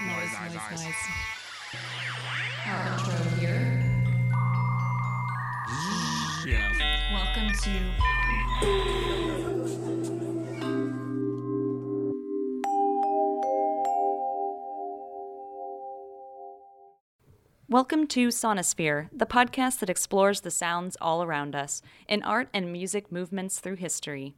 Noise, 0.00 0.32
noise, 0.42 0.84
noise. 0.84 0.94
Our 2.66 2.92
intro 2.92 3.14
here. 3.38 3.80
Yeah. 6.44 7.12
Welcome 7.12 7.52
to 7.62 7.70
Welcome 17.68 18.08
to 18.08 18.28
Sonosphere, 18.28 19.08
the 19.12 19.26
podcast 19.26 19.78
that 19.78 19.88
explores 19.88 20.40
the 20.40 20.50
sounds 20.50 20.96
all 21.00 21.22
around 21.22 21.54
us 21.54 21.82
in 22.08 22.24
art 22.24 22.48
and 22.52 22.72
music 22.72 23.12
movements 23.12 23.60
through 23.60 23.76
history. 23.76 24.34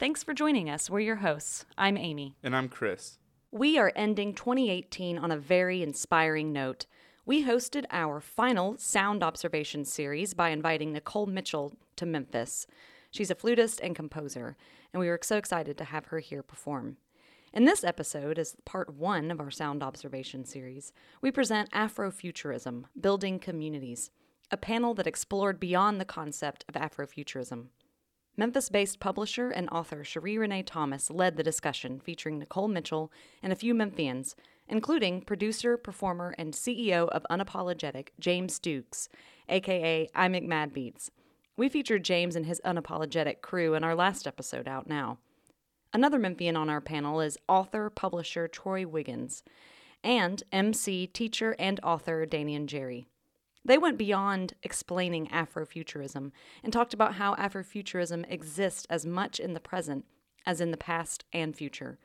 Thanks 0.00 0.24
for 0.24 0.34
joining 0.34 0.68
us. 0.68 0.90
We're 0.90 0.98
your 0.98 1.16
hosts. 1.16 1.64
I'm 1.78 1.96
Amy. 1.96 2.34
And 2.42 2.56
I'm 2.56 2.68
Chris. 2.68 3.18
We 3.52 3.78
are 3.78 3.92
ending 3.96 4.34
2018 4.34 5.18
on 5.18 5.32
a 5.32 5.36
very 5.36 5.82
inspiring 5.82 6.52
note. 6.52 6.86
We 7.26 7.44
hosted 7.44 7.84
our 7.90 8.20
final 8.20 8.78
sound 8.78 9.24
observation 9.24 9.84
series 9.84 10.34
by 10.34 10.50
inviting 10.50 10.92
Nicole 10.92 11.26
Mitchell 11.26 11.72
to 11.96 12.06
Memphis. 12.06 12.68
She's 13.10 13.28
a 13.28 13.34
flutist 13.34 13.80
and 13.80 13.96
composer, 13.96 14.56
and 14.92 15.00
we 15.00 15.08
were 15.08 15.18
so 15.20 15.36
excited 15.36 15.76
to 15.78 15.84
have 15.84 16.06
her 16.06 16.20
here 16.20 16.44
perform. 16.44 16.98
In 17.52 17.64
this 17.64 17.82
episode, 17.82 18.38
as 18.38 18.54
part 18.64 18.94
one 18.94 19.32
of 19.32 19.40
our 19.40 19.50
sound 19.50 19.82
observation 19.82 20.44
series, 20.44 20.92
we 21.20 21.32
present 21.32 21.72
Afrofuturism 21.72 22.84
Building 23.00 23.40
Communities, 23.40 24.12
a 24.52 24.56
panel 24.56 24.94
that 24.94 25.08
explored 25.08 25.58
beyond 25.58 26.00
the 26.00 26.04
concept 26.04 26.64
of 26.68 26.80
Afrofuturism. 26.80 27.66
Memphis 28.40 28.70
based 28.70 29.00
publisher 29.00 29.50
and 29.50 29.68
author 29.68 30.02
Sheree 30.02 30.38
Renee 30.38 30.62
Thomas 30.62 31.10
led 31.10 31.36
the 31.36 31.42
discussion 31.42 32.00
featuring 32.00 32.38
Nicole 32.38 32.68
Mitchell 32.68 33.12
and 33.42 33.52
a 33.52 33.54
few 33.54 33.74
Memphians, 33.74 34.34
including 34.66 35.20
producer, 35.20 35.76
performer, 35.76 36.34
and 36.38 36.54
CEO 36.54 37.06
of 37.10 37.26
Unapologetic, 37.30 38.08
James 38.18 38.58
Dukes, 38.58 39.10
aka 39.50 40.08
I 40.14 40.28
Make 40.28 40.48
Mad 40.48 40.72
Beats. 40.72 41.10
We 41.58 41.68
featured 41.68 42.02
James 42.02 42.34
and 42.34 42.46
his 42.46 42.62
unapologetic 42.64 43.42
crew 43.42 43.74
in 43.74 43.84
our 43.84 43.94
last 43.94 44.26
episode 44.26 44.66
out 44.66 44.88
now. 44.88 45.18
Another 45.92 46.18
Memphian 46.18 46.56
on 46.56 46.70
our 46.70 46.80
panel 46.80 47.20
is 47.20 47.36
author 47.46 47.90
publisher 47.90 48.48
Troy 48.48 48.86
Wiggins 48.86 49.42
and 50.02 50.42
MC, 50.50 51.06
teacher, 51.06 51.54
and 51.58 51.78
author 51.82 52.24
Danian 52.24 52.64
Jerry. 52.64 53.09
They 53.64 53.78
went 53.78 53.98
beyond 53.98 54.54
explaining 54.62 55.28
Afrofuturism 55.28 56.32
and 56.64 56.72
talked 56.72 56.94
about 56.94 57.14
how 57.14 57.34
Afrofuturism 57.34 58.24
exists 58.30 58.86
as 58.88 59.04
much 59.04 59.38
in 59.38 59.54
the 59.54 59.60
present 59.60 60.06
as 60.46 60.60
in 60.60 60.70
the 60.70 60.76
past 60.76 61.24
and 61.32 61.54
future. 61.54 61.98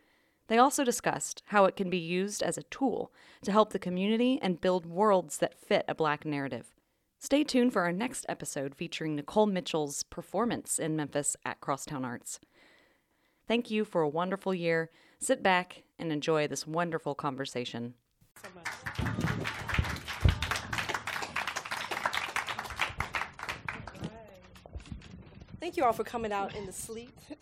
They 0.47 0.57
also 0.57 0.83
discussed 0.83 1.41
how 1.47 1.65
it 1.65 1.75
can 1.75 1.89
be 1.89 1.97
used 1.97 2.43
as 2.43 2.57
a 2.57 2.63
tool 2.63 3.11
to 3.43 3.51
help 3.51 3.71
the 3.71 3.79
community 3.79 4.37
and 4.41 4.61
build 4.61 4.85
worlds 4.85 5.37
that 5.37 5.57
fit 5.57 5.85
a 5.87 5.95
black 5.95 6.25
narrative. 6.25 6.75
Stay 7.17 7.43
tuned 7.43 7.73
for 7.73 7.81
our 7.81 7.93
next 7.93 8.25
episode 8.29 8.75
featuring 8.75 9.15
Nicole 9.15 9.47
Mitchell's 9.47 10.03
performance 10.03 10.77
in 10.77 10.95
Memphis 10.95 11.35
at 11.43 11.61
Crosstown 11.61 12.05
Arts. 12.05 12.39
Thank 13.47 13.71
you 13.71 13.85
for 13.85 14.01
a 14.01 14.09
wonderful 14.09 14.53
year. 14.53 14.91
Sit 15.19 15.41
back 15.41 15.83
and 15.97 16.11
enjoy 16.11 16.47
this 16.47 16.67
wonderful 16.67 17.15
conversation. 17.15 17.95
Thank 25.65 25.77
you 25.77 25.83
all 25.83 25.93
for 25.93 26.03
coming 26.03 26.31
out 26.31 26.53
in 26.53 26.67
the 26.67 26.71
sleet 26.71 27.09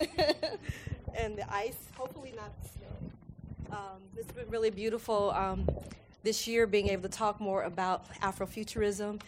and 1.14 1.36
the 1.36 1.44
ice, 1.52 1.76
hopefully 1.94 2.32
not 2.34 2.58
the 2.62 2.68
snow. 2.70 3.76
Um, 3.76 4.00
it's 4.16 4.32
been 4.32 4.48
really 4.48 4.70
beautiful 4.70 5.30
um, 5.32 5.68
this 6.22 6.48
year 6.48 6.66
being 6.66 6.88
able 6.88 7.02
to 7.02 7.10
talk 7.10 7.38
more 7.38 7.64
about 7.64 8.10
Afrofuturism 8.22 9.20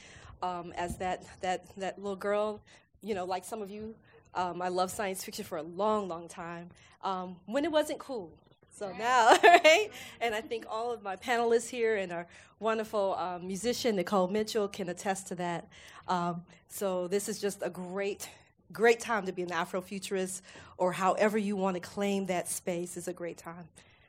um, 0.42 0.72
as 0.78 0.96
that, 0.96 1.24
that, 1.42 1.66
that 1.76 1.98
little 1.98 2.16
girl, 2.16 2.58
you 3.02 3.14
know, 3.14 3.26
like 3.26 3.44
some 3.44 3.60
of 3.60 3.70
you, 3.70 3.94
um, 4.34 4.62
I 4.62 4.68
love 4.68 4.90
science 4.90 5.22
fiction 5.22 5.44
for 5.44 5.58
a 5.58 5.62
long, 5.62 6.08
long 6.08 6.26
time 6.26 6.70
um, 7.04 7.36
when 7.44 7.66
it 7.66 7.70
wasn't 7.70 7.98
cool. 7.98 8.32
So 8.74 8.94
now, 8.98 9.36
right? 9.44 9.90
And 10.22 10.34
I 10.34 10.40
think 10.40 10.64
all 10.70 10.90
of 10.90 11.02
my 11.02 11.16
panelists 11.16 11.68
here 11.68 11.96
and 11.96 12.10
our 12.12 12.26
wonderful 12.60 13.14
um, 13.16 13.46
musician, 13.46 13.96
Nicole 13.96 14.28
Mitchell, 14.28 14.68
can 14.68 14.88
attest 14.88 15.26
to 15.26 15.34
that. 15.34 15.68
Um, 16.08 16.44
so 16.68 17.08
this 17.08 17.28
is 17.28 17.38
just 17.38 17.60
a 17.60 17.68
great, 17.68 18.30
great 18.72 19.00
time 19.00 19.26
to 19.26 19.32
be 19.32 19.42
an 19.42 19.50
Afrofuturist, 19.50 20.42
or 20.78 20.92
however 20.92 21.38
you 21.38 21.56
want 21.56 21.74
to 21.74 21.80
claim 21.80 22.26
that 22.26 22.48
space 22.48 22.96
is 22.96 23.08
a 23.08 23.12
great 23.12 23.38
time 23.38 23.68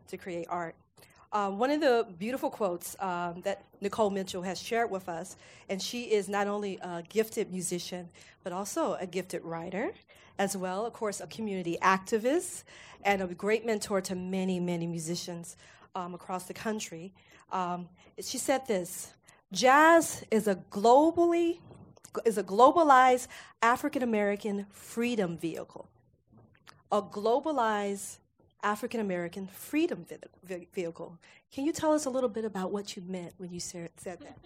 to 0.10 0.18
create 0.18 0.48
art. 0.50 0.76
Um, 1.34 1.60
one 1.60 1.72
of 1.72 1.82
the 1.82 2.08
beautiful 2.18 2.50
quotes 2.50 2.96
um, 3.00 3.42
that 3.42 3.64
Nicole 3.82 4.10
Mitchell 4.10 4.42
has 4.44 4.60
shared 4.62 4.90
with 4.90 5.10
us, 5.10 5.36
and 5.70 5.82
she 5.82 6.04
is 6.04 6.30
not 6.30 6.48
only 6.48 6.78
a 6.82 7.04
gifted 7.08 7.52
musician, 7.52 8.10
but 8.44 8.54
also 8.54 8.94
a 9.00 9.06
gifted 9.06 9.44
writer 9.44 9.92
as 10.40 10.56
well, 10.56 10.86
of 10.86 10.94
course, 10.94 11.20
a 11.20 11.28
community 11.28 11.78
activist 11.82 12.64
and 13.04 13.22
a 13.22 13.28
great 13.28 13.66
mentor 13.66 14.02
to 14.02 14.16
many, 14.16 14.60
many 14.60 14.88
musicians 14.88 15.58
um, 15.96 16.14
across 16.14 16.46
the 16.46 16.54
country. 16.54 17.14
Um, 17.52 17.90
she 18.22 18.38
said 18.38 18.68
this 18.68 19.12
jazz 19.52 20.24
is 20.32 20.48
a 20.48 20.56
globally 20.72 21.60
is 22.26 22.38
a 22.38 22.44
globalized 22.44 23.28
African 23.62 24.04
American 24.04 24.66
freedom 24.72 25.38
vehicle. 25.38 25.88
A 26.92 27.02
globalized 27.02 28.18
African 28.64 29.00
American 29.00 29.48
freedom 29.48 30.06
vehicle. 30.74 31.18
Can 31.52 31.66
you 31.66 31.72
tell 31.72 31.94
us 31.94 32.06
a 32.06 32.10
little 32.10 32.30
bit 32.30 32.46
about 32.46 32.72
what 32.72 32.96
you 32.96 33.04
meant 33.08 33.34
when 33.38 33.52
you 33.52 33.60
said, 33.60 33.90
that? 34.04 34.20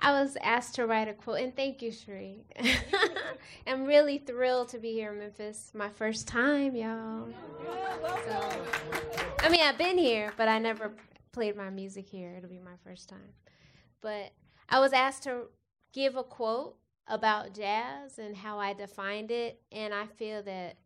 I 0.00 0.20
was 0.20 0.36
asked 0.42 0.74
to 0.76 0.86
write 0.86 1.06
a 1.06 1.12
quote, 1.12 1.40
and 1.40 1.54
thank 1.54 1.80
you, 1.80 1.92
Sheree. 1.92 2.40
I'm 3.68 3.84
really 3.84 4.18
thrilled 4.18 4.68
to 4.70 4.78
be 4.78 4.92
here 4.92 5.12
in 5.12 5.20
Memphis. 5.20 5.70
My 5.74 5.90
first 5.90 6.26
time, 6.26 6.74
y'all. 6.74 7.28
So, 8.26 8.50
I 9.40 9.48
mean, 9.48 9.60
I've 9.60 9.78
been 9.78 9.96
here, 9.96 10.32
but 10.36 10.48
I 10.48 10.58
never 10.58 10.92
played 11.30 11.56
my 11.56 11.70
music 11.70 12.08
here. 12.08 12.34
It'll 12.36 12.50
be 12.50 12.58
my 12.58 12.76
first 12.84 13.08
time. 13.08 13.32
But 14.00 14.32
I 14.68 14.80
was 14.80 14.92
asked 14.92 15.22
to 15.24 15.42
give 15.92 16.16
a 16.16 16.22
quote 16.22 16.76
about 17.06 17.54
jazz 17.54 18.18
and 18.18 18.36
how 18.36 18.58
I 18.58 18.72
defined 18.72 19.30
it, 19.30 19.60
and 19.70 19.92
I 19.92 20.06
feel 20.06 20.42
that 20.44 20.76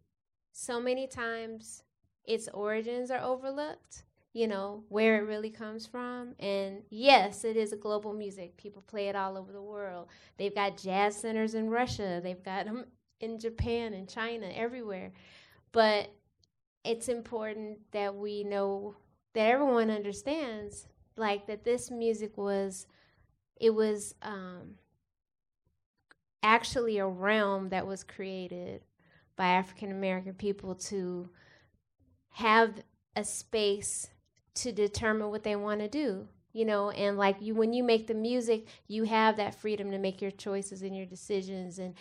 so 0.52 0.80
many 0.80 1.06
times 1.06 1.82
its 2.24 2.48
origins 2.48 3.10
are 3.10 3.22
overlooked 3.22 4.04
you 4.36 4.46
know, 4.46 4.84
where 4.90 5.16
it 5.16 5.26
really 5.26 5.48
comes 5.48 5.86
from. 5.86 6.34
And 6.38 6.82
yes, 6.90 7.42
it 7.42 7.56
is 7.56 7.72
a 7.72 7.76
global 7.76 8.12
music. 8.12 8.54
People 8.58 8.82
play 8.82 9.08
it 9.08 9.16
all 9.16 9.38
over 9.38 9.50
the 9.50 9.62
world. 9.62 10.08
They've 10.36 10.54
got 10.54 10.76
jazz 10.76 11.16
centers 11.16 11.54
in 11.54 11.70
Russia, 11.70 12.20
they've 12.22 12.42
got 12.42 12.66
them 12.66 12.84
in 13.18 13.38
Japan 13.38 13.94
and 13.94 14.06
China, 14.06 14.50
everywhere. 14.54 15.12
But 15.72 16.10
it's 16.84 17.08
important 17.08 17.78
that 17.92 18.14
we 18.14 18.44
know 18.44 18.96
that 19.32 19.48
everyone 19.48 19.90
understands 19.90 20.86
like 21.16 21.46
that 21.46 21.64
this 21.64 21.90
music 21.90 22.36
was 22.36 22.86
it 23.58 23.70
was 23.70 24.14
um, 24.20 24.74
actually 26.46 26.98
a 26.98 27.06
realm 27.06 27.68
that 27.70 27.86
was 27.86 28.04
created 28.04 28.82
by 29.36 29.48
African 29.48 29.90
American 29.90 30.34
people 30.34 30.74
to 30.74 31.28
have 32.30 32.82
a 33.16 33.24
space 33.24 34.08
to 34.54 34.72
determine 34.72 35.30
what 35.30 35.42
they 35.42 35.56
want 35.56 35.80
to 35.80 35.88
do 35.88 36.28
you 36.56 36.64
know? 36.64 36.88
And 36.88 37.18
like 37.18 37.36
you 37.42 37.54
when 37.54 37.74
you 37.74 37.84
make 37.84 38.06
the 38.06 38.14
music 38.14 38.66
you 38.88 39.04
have 39.04 39.36
that 39.36 39.54
freedom 39.54 39.90
to 39.90 39.98
make 39.98 40.22
your 40.22 40.30
choices 40.30 40.80
and 40.80 40.96
your 40.96 41.04
decisions 41.04 41.78
and 41.78 41.92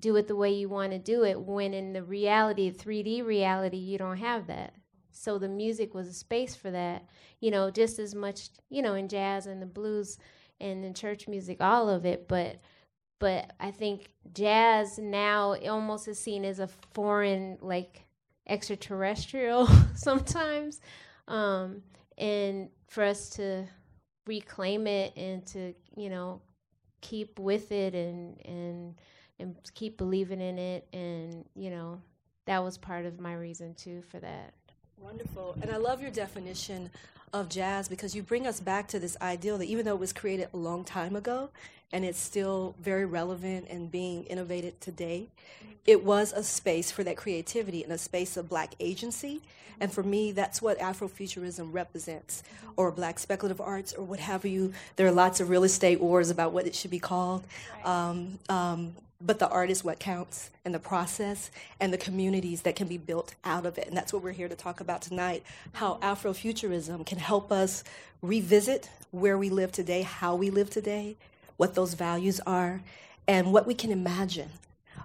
do 0.00 0.16
it 0.16 0.26
the 0.26 0.34
way 0.34 0.50
you 0.50 0.68
want 0.68 0.90
to 0.90 0.98
do 0.98 1.22
it 1.24 1.40
when 1.40 1.72
in 1.72 1.92
the 1.92 2.02
reality 2.02 2.72
3d 2.72 3.24
reality 3.24 3.76
you 3.76 3.98
don't 3.98 4.16
have 4.16 4.48
that. 4.48 4.74
So 5.12 5.38
the 5.38 5.48
music 5.48 5.94
was 5.94 6.08
a 6.08 6.12
space 6.12 6.56
for 6.56 6.72
that 6.72 7.04
you 7.38 7.52
know 7.52 7.70
just 7.70 8.00
as 8.00 8.12
much 8.12 8.48
you 8.68 8.82
know 8.82 8.94
in 8.94 9.08
jazz 9.08 9.46
and 9.46 9.62
the 9.62 9.66
blues 9.66 10.18
and 10.60 10.84
in 10.84 10.92
church 10.92 11.28
music 11.28 11.58
all 11.60 11.88
of 11.88 12.04
it 12.04 12.26
but 12.26 12.56
but 13.20 13.52
i 13.60 13.70
think 13.70 14.10
jazz 14.34 14.98
now 14.98 15.54
almost 15.68 16.08
is 16.08 16.18
seen 16.18 16.44
as 16.44 16.58
a 16.58 16.66
foreign 16.66 17.56
like 17.60 18.04
extraterrestrial 18.48 19.66
sometimes 19.94 20.80
um 21.28 21.82
and 22.18 22.68
for 22.88 23.04
us 23.04 23.30
to 23.30 23.64
reclaim 24.26 24.86
it 24.86 25.16
and 25.16 25.46
to 25.46 25.72
you 25.96 26.10
know 26.10 26.40
keep 27.00 27.38
with 27.38 27.72
it 27.72 27.94
and 27.94 28.40
and 28.44 28.94
and 29.38 29.56
keep 29.74 29.96
believing 29.96 30.40
in 30.40 30.58
it 30.58 30.86
and 30.92 31.44
you 31.54 31.70
know 31.70 32.00
that 32.46 32.62
was 32.62 32.76
part 32.76 33.06
of 33.06 33.20
my 33.20 33.34
reason 33.34 33.74
too 33.74 34.02
for 34.02 34.18
that. 34.18 34.54
Wonderful 34.98 35.56
and 35.62 35.70
i 35.70 35.76
love 35.78 36.02
your 36.02 36.10
definition 36.10 36.90
of 37.32 37.48
jazz 37.48 37.88
because 37.88 38.14
you 38.14 38.22
bring 38.22 38.46
us 38.46 38.60
back 38.60 38.88
to 38.88 38.98
this 38.98 39.16
ideal 39.20 39.58
that 39.58 39.66
even 39.66 39.84
though 39.84 39.94
it 39.94 40.00
was 40.00 40.12
created 40.12 40.48
a 40.52 40.56
long 40.56 40.84
time 40.84 41.16
ago 41.16 41.50
and 41.92 42.04
it's 42.04 42.18
still 42.18 42.74
very 42.80 43.04
relevant 43.04 43.66
and 43.68 43.90
being 43.90 44.24
innovated 44.24 44.80
today. 44.80 45.28
It 45.86 46.04
was 46.04 46.32
a 46.32 46.42
space 46.42 46.90
for 46.90 47.02
that 47.04 47.16
creativity 47.16 47.82
and 47.82 47.92
a 47.92 47.98
space 47.98 48.36
of 48.36 48.48
black 48.48 48.74
agency. 48.78 49.40
And 49.80 49.90
for 49.92 50.02
me, 50.02 50.32
that's 50.32 50.60
what 50.60 50.78
Afrofuturism 50.78 51.72
represents, 51.72 52.42
or 52.76 52.92
black 52.92 53.18
speculative 53.18 53.62
arts, 53.62 53.94
or 53.94 54.04
what 54.04 54.20
have 54.20 54.44
you. 54.44 54.74
There 54.96 55.06
are 55.06 55.12
lots 55.12 55.40
of 55.40 55.48
real 55.48 55.64
estate 55.64 56.00
wars 56.00 56.28
about 56.28 56.52
what 56.52 56.66
it 56.66 56.74
should 56.74 56.90
be 56.90 56.98
called. 56.98 57.44
Um, 57.84 58.38
um, 58.50 58.94
but 59.20 59.38
the 59.38 59.48
art 59.48 59.70
is 59.70 59.84
what 59.84 59.98
counts 59.98 60.50
and 60.64 60.74
the 60.74 60.78
process 60.78 61.50
and 61.78 61.92
the 61.92 61.98
communities 61.98 62.62
that 62.62 62.76
can 62.76 62.88
be 62.88 62.98
built 62.98 63.34
out 63.44 63.66
of 63.66 63.78
it. 63.78 63.86
And 63.88 63.96
that's 63.96 64.12
what 64.12 64.22
we're 64.22 64.32
here 64.32 64.48
to 64.48 64.56
talk 64.56 64.80
about 64.80 65.02
tonight 65.02 65.42
how 65.74 65.98
Afrofuturism 66.02 67.04
can 67.06 67.18
help 67.18 67.52
us 67.52 67.84
revisit 68.22 68.88
where 69.10 69.36
we 69.36 69.50
live 69.50 69.72
today, 69.72 70.02
how 70.02 70.34
we 70.34 70.50
live 70.50 70.70
today, 70.70 71.16
what 71.56 71.74
those 71.74 71.94
values 71.94 72.40
are, 72.46 72.82
and 73.28 73.52
what 73.52 73.66
we 73.66 73.74
can 73.74 73.90
imagine. 73.90 74.50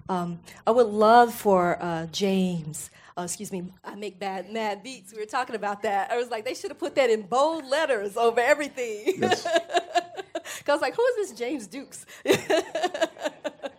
Um, 0.07 0.39
I 0.65 0.71
would 0.71 0.87
love 0.87 1.33
for 1.33 1.81
uh, 1.81 2.05
James, 2.07 2.91
uh, 3.17 3.23
excuse 3.23 3.51
me, 3.51 3.65
I 3.83 3.95
make 3.95 4.19
bad 4.19 4.51
mad 4.51 4.83
beats. 4.83 5.13
We 5.13 5.19
were 5.19 5.25
talking 5.25 5.55
about 5.55 5.81
that. 5.83 6.11
I 6.11 6.17
was 6.17 6.29
like, 6.29 6.45
they 6.45 6.53
should 6.53 6.69
have 6.71 6.79
put 6.79 6.95
that 6.95 7.09
in 7.09 7.23
bold 7.23 7.65
letters 7.65 8.15
over 8.17 8.39
everything. 8.39 9.15
Because 9.19 9.45
I 10.67 10.71
was 10.71 10.81
like, 10.81 10.95
who 10.95 11.03
is 11.03 11.29
this 11.29 11.39
James 11.39 11.67
Dukes? 11.67 12.05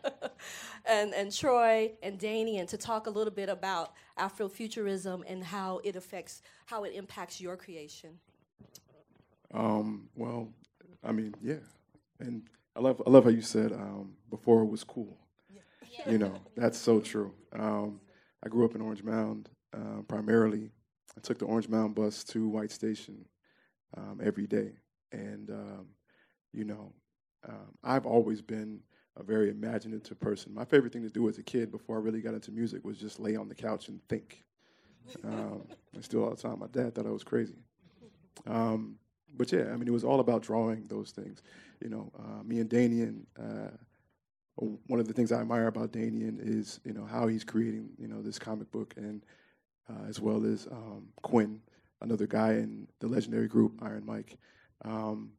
and, 0.88 1.15
and 1.15 1.33
Troy 1.33 1.93
and 2.03 2.19
Danian 2.19 2.67
to 2.69 2.77
talk 2.77 3.06
a 3.06 3.11
little 3.11 3.33
bit 3.33 3.49
about 3.49 3.93
Afrofuturism 4.19 5.23
and 5.27 5.43
how 5.44 5.81
it 5.85 5.97
affects, 5.97 6.43
how 6.67 6.85
it 6.85 6.94
impacts 6.94 7.41
your 7.41 7.56
creation. 7.56 8.19
Um, 9.53 10.09
well, 10.17 10.49
I 11.05 11.12
mean, 11.12 11.35
yeah, 11.43 11.56
and 12.21 12.43
I 12.75 12.81
love 12.81 13.00
I 13.06 13.11
love 13.11 13.25
how 13.25 13.31
you 13.31 13.43
said 13.43 13.73
um, 13.73 14.12
before 14.31 14.62
it 14.62 14.67
was 14.67 14.85
cool. 14.85 15.17
Yeah. 15.49 16.11
You 16.11 16.19
know, 16.19 16.35
that's 16.56 16.79
so 16.79 17.00
true. 17.00 17.32
Um, 17.53 18.00
I 18.44 18.49
grew 18.49 18.65
up 18.65 18.75
in 18.75 18.81
Orange 18.81 19.03
Mound 19.03 19.49
uh, 19.75 20.03
primarily. 20.09 20.71
I 21.17 21.21
took 21.21 21.39
the 21.39 21.47
Orange 21.47 21.69
Mound 21.69 21.94
bus 21.94 22.25
to 22.25 22.49
White 22.49 22.71
Station 22.71 23.25
um, 23.97 24.21
every 24.23 24.47
day, 24.47 24.73
and 25.12 25.50
um, 25.50 25.87
you 26.53 26.65
know, 26.65 26.93
um, 27.49 27.75
I've 27.82 28.06
always 28.06 28.43
been 28.43 28.81
a 29.17 29.23
very 29.23 29.51
imaginative 29.51 30.21
person. 30.21 30.55
My 30.55 30.65
favorite 30.65 30.93
thing 30.93 31.03
to 31.03 31.11
do 31.11 31.29
as 31.29 31.39
a 31.39 31.43
kid 31.43 31.71
before 31.71 31.97
I 31.97 32.01
really 32.01 32.21
got 32.21 32.35
into 32.35 32.51
music 32.51 32.85
was 32.85 32.99
just 32.99 33.19
lay 33.19 33.37
on 33.37 33.49
the 33.49 33.55
couch 33.55 33.89
and 33.89 34.01
think. 34.09 34.45
Um, 35.25 35.63
I 35.97 36.01
still 36.01 36.25
all 36.25 36.31
the 36.31 36.37
time. 36.37 36.59
My 36.59 36.67
dad 36.67 36.95
thought 36.95 37.07
I 37.07 37.11
was 37.11 37.25
crazy. 37.25 37.57
Um, 38.47 38.99
but 39.37 39.53
yeah, 39.53 39.71
I 39.73 39.77
mean, 39.77 39.89
it 39.89 39.93
was 39.93 40.05
all 40.05 40.21
about 40.21 40.43
drawing 40.43 40.87
those 40.89 41.11
things. 41.11 41.43
You 41.83 41.91
know, 41.91 42.13
uh, 42.19 42.43
me 42.43 42.61
and 42.61 42.71
Danian. 42.71 43.23
Uh, 43.39 43.71
one 44.87 44.99
of 44.99 45.07
the 45.07 45.13
things 45.13 45.33
I 45.33 45.41
admire 45.43 45.67
about 45.67 45.93
Danian 45.93 46.39
is 46.41 46.81
you 46.85 46.95
know 46.95 47.05
how 47.05 47.27
he's 47.27 47.45
creating 47.45 47.91
you 47.99 48.09
know 48.09 48.23
this 48.23 48.39
comic 48.39 48.71
book 48.73 48.95
and 48.97 49.23
uh, 49.89 50.09
as 50.09 50.19
well 50.19 50.45
as 50.45 50.67
um, 50.73 51.09
Quinn, 51.23 51.61
another 52.01 52.27
guy 52.27 52.53
in 52.53 52.89
the 53.01 53.07
legendary 53.07 53.49
group 53.49 53.79
Iron 53.83 54.05
Mic, 54.07 54.39
um, 54.85 55.31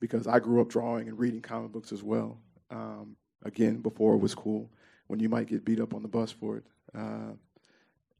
because 0.00 0.26
I 0.26 0.38
grew 0.38 0.60
up 0.60 0.68
drawing 0.68 1.08
and 1.08 1.18
reading 1.18 1.40
comic 1.40 1.72
books 1.72 1.92
as 1.92 2.02
well. 2.02 2.38
Um, 2.70 3.16
again, 3.44 3.78
before 3.78 4.14
it 4.14 4.18
was 4.18 4.34
cool, 4.34 4.70
when 5.06 5.20
you 5.20 5.28
might 5.28 5.46
get 5.46 5.64
beat 5.64 5.80
up 5.80 5.94
on 5.94 6.02
the 6.02 6.08
bus 6.08 6.30
for 6.30 6.58
it, 6.58 6.64
uh, 6.94 7.32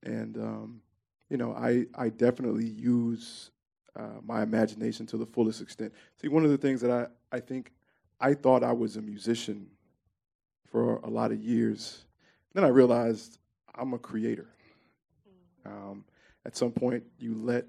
and 0.02 0.36
um, 0.38 0.80
you 1.28 1.36
know 1.36 1.52
I 1.52 1.86
I 1.94 2.08
definitely 2.08 2.66
use 2.66 3.50
uh, 3.96 4.20
my 4.24 4.42
imagination 4.42 5.06
to 5.06 5.16
the 5.16 5.26
fullest 5.26 5.60
extent. 5.60 5.92
See, 6.20 6.28
one 6.28 6.44
of 6.44 6.50
the 6.50 6.58
things 6.58 6.80
that 6.80 6.90
I 6.90 7.36
I 7.36 7.40
think 7.40 7.72
I 8.20 8.34
thought 8.34 8.64
I 8.64 8.72
was 8.72 8.96
a 8.96 9.02
musician 9.02 9.68
for 10.70 10.96
a 10.96 11.08
lot 11.08 11.32
of 11.32 11.38
years. 11.38 12.04
Then 12.54 12.64
I 12.64 12.68
realized 12.68 13.38
I'm 13.74 13.92
a 13.94 13.98
creator. 13.98 14.48
Um, 15.64 16.04
at 16.44 16.56
some 16.56 16.72
point, 16.72 17.04
you 17.18 17.34
let 17.34 17.66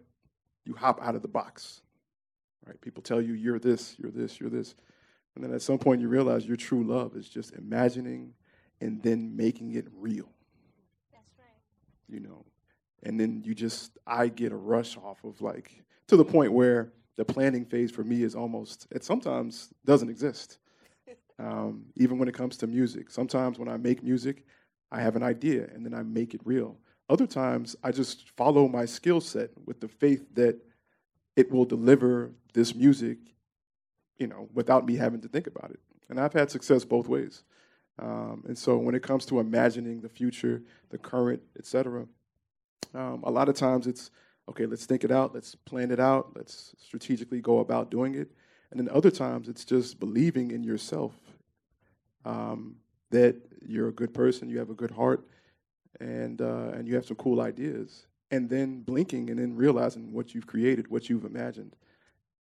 you 0.66 0.74
hop 0.74 1.02
out 1.02 1.16
of 1.16 1.22
the 1.22 1.28
box. 1.28 1.82
Right? 2.66 2.80
People 2.82 3.02
tell 3.02 3.22
you 3.22 3.34
you're 3.34 3.60
this, 3.60 3.96
you're 3.98 4.12
this, 4.12 4.40
you're 4.40 4.50
this, 4.50 4.76
and 5.36 5.44
then 5.44 5.54
at 5.54 5.62
some 5.62 5.78
point 5.78 6.02
you 6.02 6.08
realize 6.08 6.46
your 6.46 6.58
true 6.58 6.84
love 6.84 7.16
is 7.16 7.30
just 7.30 7.54
imagining 7.54 8.34
and 8.82 9.02
then 9.04 9.36
making 9.36 9.76
it 9.76 9.88
real. 9.96 10.30
That's 11.12 11.32
right. 11.38 11.48
You 12.08 12.22
know, 12.22 12.46
and 13.04 13.20
then 13.20 13.42
you 13.44 13.54
just 13.54 13.98
I 14.06 14.28
get 14.28 14.52
a 14.52 14.58
rush 14.58 14.98
off 14.98 15.24
of 15.24 15.42
like 15.42 15.84
to 16.08 16.18
the 16.18 16.26
point 16.26 16.52
where 16.52 16.94
the 17.16 17.26
planning 17.26 17.66
phase 17.66 17.92
for 17.92 18.04
me 18.04 18.24
is 18.24 18.36
almost 18.36 18.88
it 18.92 19.04
sometimes 19.04 19.74
doesn't 19.86 20.10
exist 20.10 20.60
um, 21.40 21.86
even 21.96 22.18
when 22.18 22.28
it 22.28 22.34
comes 22.34 22.58
to 22.58 22.68
music. 22.68 23.10
Sometimes 23.10 23.60
when 23.60 23.70
I 23.70 23.78
make 23.78 24.04
music, 24.04 24.46
I 24.92 25.02
have 25.02 25.16
an 25.16 25.24
idea 25.24 25.68
and 25.74 25.86
then 25.86 25.94
I 25.94 26.04
make 26.04 26.34
it 26.34 26.42
real. 26.44 26.78
Other 27.10 27.26
times, 27.26 27.76
I 27.84 27.92
just 27.92 28.30
follow 28.38 28.68
my 28.68 28.86
skill 28.86 29.20
set 29.20 29.50
with 29.66 29.80
the 29.80 29.88
faith 29.88 30.24
that 30.36 30.60
it 31.36 31.52
will 31.52 31.66
deliver 31.66 32.32
this 32.54 32.76
music, 32.76 33.18
you 34.20 34.28
know, 34.28 34.50
without 34.54 34.86
me 34.86 34.96
having 34.96 35.22
to 35.22 35.28
think 35.28 35.48
about 35.48 35.72
it. 35.72 35.80
And 36.10 36.20
I've 36.20 36.34
had 36.34 36.52
success 36.52 36.86
both 36.86 37.08
ways. 37.08 37.44
Um, 37.98 38.44
and 38.48 38.58
so 38.58 38.78
when 38.78 38.96
it 38.96 39.04
comes 39.04 39.26
to 39.28 39.40
imagining 39.40 40.02
the 40.02 40.10
future, 40.10 40.62
the 40.90 40.98
current, 40.98 41.42
etc., 41.58 42.06
um, 42.94 43.24
a 43.24 43.32
lot 43.32 43.50
of 43.50 43.56
times 43.56 43.88
it's 43.88 44.12
okay. 44.50 44.66
Let's 44.66 44.86
think 44.86 45.04
it 45.04 45.12
out. 45.12 45.34
Let's 45.34 45.56
plan 45.56 45.92
it 45.92 46.00
out. 46.00 46.32
Let's 46.36 46.76
strategically 46.80 47.42
go 47.42 47.60
about 47.60 47.92
doing 47.92 48.16
it. 48.16 48.32
And 48.72 48.80
then 48.80 48.90
other 48.94 49.12
times 49.12 49.48
it's 49.48 49.66
just 49.66 50.00
believing 50.00 50.52
in 50.52 50.64
yourself 50.64 51.14
um, 52.26 52.76
that 53.12 53.36
you're 53.66 53.90
a 53.90 53.94
good 53.94 54.14
person, 54.14 54.50
you 54.50 54.60
have 54.60 54.70
a 54.70 54.76
good 54.76 54.92
heart, 54.92 55.28
and 56.00 56.42
uh, 56.42 56.72
and 56.74 56.88
you 56.88 56.96
have 56.96 57.06
some 57.06 57.18
cool 57.18 57.42
ideas, 57.42 58.06
and 58.32 58.50
then 58.50 58.82
blinking 58.82 59.30
and 59.30 59.40
then 59.40 59.56
realizing 59.56 60.14
what 60.14 60.34
you've 60.34 60.48
created, 60.48 60.90
what 60.90 61.10
you've 61.10 61.26
imagined, 61.26 61.76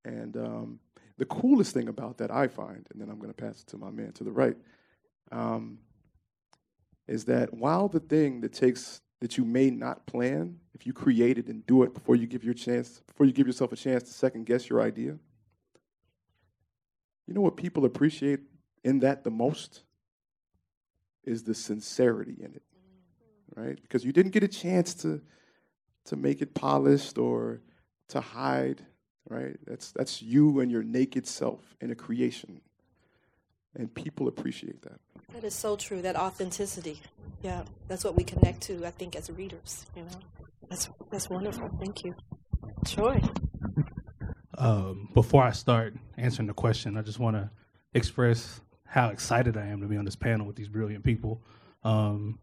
and 0.05 0.37
um, 0.37 0.79
the 1.19 1.25
coolest 1.25 1.73
thing 1.73 1.89
about 1.89 2.17
that 2.17 2.31
I 2.31 2.47
find, 2.47 2.87
and 2.91 2.99
then 2.99 3.09
I'm 3.09 3.17
going 3.17 3.29
to 3.29 3.33
pass 3.33 3.61
it 3.61 3.67
to 3.67 3.77
my 3.77 3.91
man 3.91 4.13
to 4.13 4.23
the 4.23 4.31
right, 4.31 4.55
um, 5.31 5.77
is 7.07 7.25
that 7.25 7.53
while 7.53 7.89
the 7.89 7.99
thing 7.99 8.41
that 8.41 8.53
takes 8.53 9.01
that 9.19 9.37
you 9.37 9.43
may 9.43 9.69
not 9.69 10.07
plan, 10.07 10.57
if 10.73 10.87
you 10.87 10.93
create 10.93 11.37
it 11.37 11.47
and 11.47 11.65
do 11.65 11.83
it 11.83 11.93
before 11.93 12.15
you 12.15 12.25
give 12.25 12.45
your 12.45 12.53
chance, 12.53 13.01
before 13.05 13.25
you 13.25 13.33
give 13.33 13.45
yourself 13.45 13.73
a 13.73 13.75
chance 13.75 14.03
to 14.03 14.13
second 14.13 14.45
guess 14.45 14.69
your 14.69 14.81
idea, 14.81 15.17
you 17.27 17.33
know 17.33 17.41
what 17.41 17.57
people 17.57 17.83
appreciate 17.83 18.39
in 18.85 18.99
that 18.99 19.25
the 19.25 19.29
most 19.29 19.83
is 21.25 21.43
the 21.43 21.53
sincerity 21.53 22.37
in 22.39 22.53
it, 22.55 22.63
right? 23.57 23.77
Because 23.81 24.05
you 24.05 24.13
didn't 24.13 24.31
get 24.31 24.43
a 24.43 24.47
chance 24.47 24.93
to 24.95 25.21
to 26.05 26.15
make 26.15 26.41
it 26.41 26.55
polished 26.55 27.17
or 27.17 27.61
to 28.07 28.21
hide, 28.21 28.83
right? 29.29 29.55
That's 29.65 29.91
that's 29.91 30.21
you 30.21 30.59
and 30.59 30.71
your 30.71 30.83
naked 30.83 31.27
self 31.27 31.75
in 31.79 31.91
a 31.91 31.95
creation, 31.95 32.61
and 33.75 33.93
people 33.93 34.27
appreciate 34.27 34.81
that. 34.81 34.99
That 35.33 35.43
is 35.43 35.53
so 35.53 35.75
true. 35.75 36.01
That 36.01 36.15
authenticity, 36.15 37.01
yeah, 37.41 37.63
that's 37.87 38.03
what 38.03 38.15
we 38.15 38.23
connect 38.23 38.61
to. 38.63 38.85
I 38.85 38.91
think 38.91 39.15
as 39.15 39.29
readers, 39.29 39.85
you 39.95 40.03
know, 40.03 40.19
that's 40.69 40.89
that's 41.11 41.29
wonderful. 41.29 41.69
Thank 41.79 42.03
you, 42.03 42.15
Troy. 42.85 43.21
Um, 44.57 45.07
before 45.13 45.43
I 45.43 45.51
start 45.51 45.93
answering 46.17 46.47
the 46.47 46.53
question, 46.53 46.97
I 46.97 47.01
just 47.01 47.19
want 47.19 47.37
to 47.37 47.49
express 47.93 48.59
how 48.85 49.09
excited 49.09 49.55
I 49.55 49.67
am 49.67 49.79
to 49.81 49.87
be 49.87 49.95
on 49.95 50.03
this 50.03 50.17
panel 50.17 50.45
with 50.45 50.55
these 50.57 50.67
brilliant 50.67 51.05
people. 51.05 51.41
Um, 51.83 52.39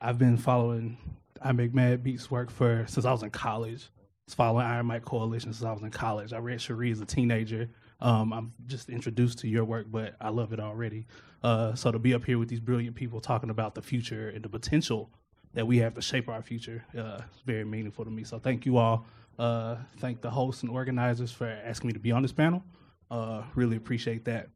I've 0.00 0.18
been 0.18 0.36
following 0.36 0.98
I 1.42 1.52
Make 1.52 1.74
Mad 1.74 2.02
Beats 2.02 2.30
work 2.30 2.50
for 2.50 2.84
since 2.88 3.06
I 3.06 3.12
was 3.12 3.22
in 3.22 3.30
college. 3.30 3.90
Was 4.26 4.34
following 4.34 4.66
Iron 4.66 4.88
Mic 4.88 5.04
Coalition 5.04 5.52
since 5.52 5.64
I 5.64 5.70
was 5.70 5.82
in 5.82 5.90
college. 5.90 6.32
I 6.32 6.38
read 6.38 6.58
Sheree 6.58 6.90
as 6.90 7.00
a 7.00 7.06
teenager. 7.06 7.68
Um, 8.00 8.32
I'm 8.32 8.52
just 8.66 8.88
introduced 8.88 9.38
to 9.38 9.48
your 9.48 9.64
work, 9.64 9.86
but 9.88 10.16
I 10.20 10.30
love 10.30 10.52
it 10.52 10.58
already. 10.58 11.06
Uh, 11.44 11.76
so 11.76 11.92
to 11.92 12.00
be 12.00 12.12
up 12.12 12.24
here 12.24 12.36
with 12.36 12.48
these 12.48 12.58
brilliant 12.58 12.96
people 12.96 13.20
talking 13.20 13.50
about 13.50 13.76
the 13.76 13.82
future 13.82 14.30
and 14.30 14.44
the 14.44 14.48
potential 14.48 15.10
that 15.54 15.64
we 15.64 15.78
have 15.78 15.94
to 15.94 16.02
shape 16.02 16.28
our 16.28 16.42
future 16.42 16.84
uh, 16.98 17.20
is 17.36 17.40
very 17.44 17.64
meaningful 17.64 18.04
to 18.04 18.10
me. 18.10 18.24
So 18.24 18.40
thank 18.40 18.66
you 18.66 18.78
all. 18.78 19.06
Uh, 19.38 19.76
thank 19.98 20.22
the 20.22 20.30
hosts 20.30 20.64
and 20.64 20.72
organizers 20.72 21.30
for 21.30 21.46
asking 21.46 21.86
me 21.86 21.92
to 21.92 22.00
be 22.00 22.10
on 22.10 22.22
this 22.22 22.32
panel. 22.32 22.64
Uh, 23.08 23.44
really 23.54 23.76
appreciate 23.76 24.24
that. 24.24 24.48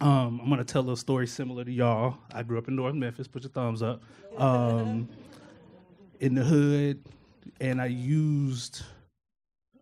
Um, 0.00 0.40
I'm 0.40 0.48
gonna 0.48 0.62
tell 0.62 0.88
a 0.88 0.96
story 0.96 1.26
similar 1.26 1.64
to 1.64 1.72
y'all. 1.72 2.16
I 2.32 2.44
grew 2.44 2.58
up 2.58 2.68
in 2.68 2.76
North 2.76 2.94
Memphis. 2.94 3.26
Put 3.26 3.42
your 3.42 3.50
thumbs 3.50 3.82
up. 3.82 4.04
Um, 4.38 5.08
in 6.20 6.36
the 6.36 6.44
hood, 6.44 7.02
and 7.62 7.80
I 7.80 7.86
used 7.86 8.82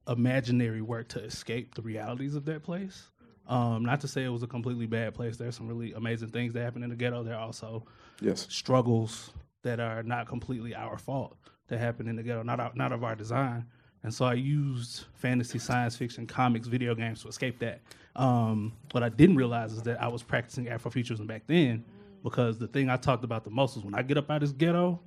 imaginary 0.06 0.82
work 0.82 1.08
to 1.08 1.24
escape 1.24 1.74
the 1.74 1.82
realities 1.82 2.34
of 2.34 2.44
that 2.44 2.62
place. 2.62 3.08
Um, 3.48 3.84
not 3.84 4.02
to 4.02 4.08
say 4.08 4.22
it 4.22 4.28
was 4.28 4.42
a 4.42 4.46
completely 4.46 4.86
bad 4.86 5.14
place. 5.14 5.38
There's 5.38 5.56
some 5.56 5.66
really 5.66 5.94
amazing 5.94 6.28
things 6.28 6.52
that 6.52 6.62
happen 6.62 6.82
in 6.82 6.90
the 6.90 6.94
ghetto. 6.94 7.22
There 7.22 7.34
are 7.34 7.40
also 7.40 7.86
yes. 8.20 8.46
struggles 8.50 9.32
that 9.62 9.80
are 9.80 10.02
not 10.02 10.28
completely 10.28 10.74
our 10.74 10.98
fault 10.98 11.38
that 11.68 11.78
happen 11.78 12.06
in 12.06 12.16
the 12.16 12.22
ghetto, 12.22 12.42
not 12.42 12.60
our, 12.60 12.70
not 12.74 12.92
of 12.92 13.02
our 13.02 13.16
design. 13.16 13.64
And 14.02 14.12
so 14.12 14.26
I 14.26 14.34
used 14.34 15.04
fantasy, 15.14 15.58
science 15.58 15.96
fiction, 15.96 16.26
comics, 16.26 16.68
video 16.68 16.94
games 16.94 17.22
to 17.22 17.28
escape 17.28 17.58
that. 17.60 17.80
Um, 18.14 18.74
what 18.92 19.02
I 19.02 19.08
didn't 19.08 19.36
realize 19.36 19.72
is 19.72 19.82
that 19.82 20.02
I 20.02 20.08
was 20.08 20.22
practicing 20.22 20.66
Afrofuturism 20.66 21.26
back 21.26 21.44
then 21.46 21.84
because 22.22 22.58
the 22.58 22.68
thing 22.68 22.90
I 22.90 22.98
talked 22.98 23.24
about 23.24 23.44
the 23.44 23.50
most 23.50 23.74
was 23.74 23.84
when 23.86 23.94
I 23.94 24.02
get 24.02 24.18
up 24.18 24.30
out 24.30 24.42
of 24.42 24.48
this 24.50 24.52
ghetto, 24.52 25.00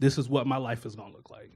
this 0.00 0.18
is 0.18 0.28
what 0.28 0.48
my 0.48 0.56
life 0.56 0.84
is 0.86 0.96
gonna 0.96 1.12
look 1.12 1.30
like. 1.30 1.52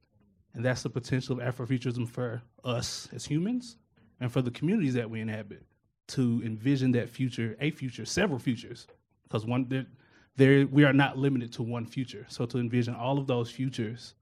And 0.54 0.64
that's 0.64 0.82
the 0.82 0.90
potential 0.90 1.40
of 1.40 1.54
Afrofuturism 1.54 2.08
for 2.08 2.42
us 2.64 3.08
as 3.12 3.24
humans 3.24 3.76
and 4.20 4.32
for 4.32 4.40
the 4.40 4.50
communities 4.50 4.94
that 4.94 5.10
we 5.10 5.20
inhabit 5.20 5.64
to 6.08 6.42
envision 6.44 6.92
that 6.92 7.08
future, 7.08 7.56
a 7.60 7.70
future, 7.70 8.04
several 8.04 8.38
futures, 8.38 8.86
because 9.24 9.44
one 9.44 9.66
there, 9.68 9.86
there 10.36 10.66
we 10.66 10.84
are 10.84 10.92
not 10.92 11.18
limited 11.18 11.52
to 11.54 11.62
one 11.62 11.86
future. 11.86 12.24
So 12.28 12.46
to 12.46 12.58
envision 12.58 12.94
all 12.94 13.18
of 13.18 13.26
those 13.26 13.50
futures, 13.50 14.14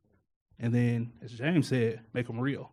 and 0.59 0.73
then 0.75 1.13
as 1.23 1.33
James 1.33 1.69
said, 1.69 2.01
make 2.15 2.27
them 2.27 2.41
real. 2.41 2.73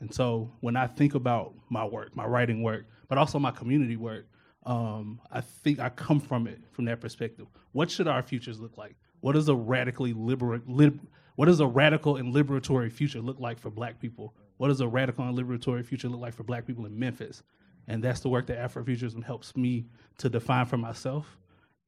And 0.00 0.12
so 0.12 0.50
when 0.60 0.76
I 0.76 0.86
think 0.86 1.14
about 1.14 1.54
my 1.68 1.84
work, 1.84 2.16
my 2.16 2.24
writing 2.24 2.62
work, 2.62 2.86
but 3.08 3.18
also 3.18 3.38
my 3.38 3.50
community 3.50 3.96
work, 3.96 4.26
um, 4.66 5.20
I 5.30 5.40
think 5.40 5.78
I 5.78 5.88
come 5.88 6.20
from 6.20 6.46
it 6.46 6.60
from 6.72 6.86
that 6.86 7.00
perspective. 7.00 7.46
What 7.72 7.90
should 7.90 8.08
our 8.08 8.22
futures 8.22 8.60
look 8.60 8.76
like? 8.76 8.96
What 9.20 9.32
does 9.32 9.48
a 9.48 9.54
radically 9.54 10.12
liberal, 10.12 10.60
lib, 10.66 11.00
what 11.40 11.46
does 11.46 11.60
a 11.60 11.66
radical 11.66 12.16
and 12.16 12.34
liberatory 12.34 12.92
future 12.92 13.18
look 13.18 13.40
like 13.40 13.58
for 13.58 13.70
Black 13.70 13.98
people? 13.98 14.34
What 14.58 14.68
does 14.68 14.82
a 14.82 14.86
radical 14.86 15.24
and 15.24 15.34
liberatory 15.34 15.82
future 15.82 16.06
look 16.06 16.20
like 16.20 16.34
for 16.34 16.42
Black 16.42 16.66
people 16.66 16.84
in 16.84 16.98
Memphis? 16.98 17.42
And 17.88 18.04
that's 18.04 18.20
the 18.20 18.28
work 18.28 18.44
that 18.48 18.58
Afrofuturism 18.58 19.24
helps 19.24 19.56
me 19.56 19.86
to 20.18 20.28
define 20.28 20.66
for 20.66 20.76
myself, 20.76 21.38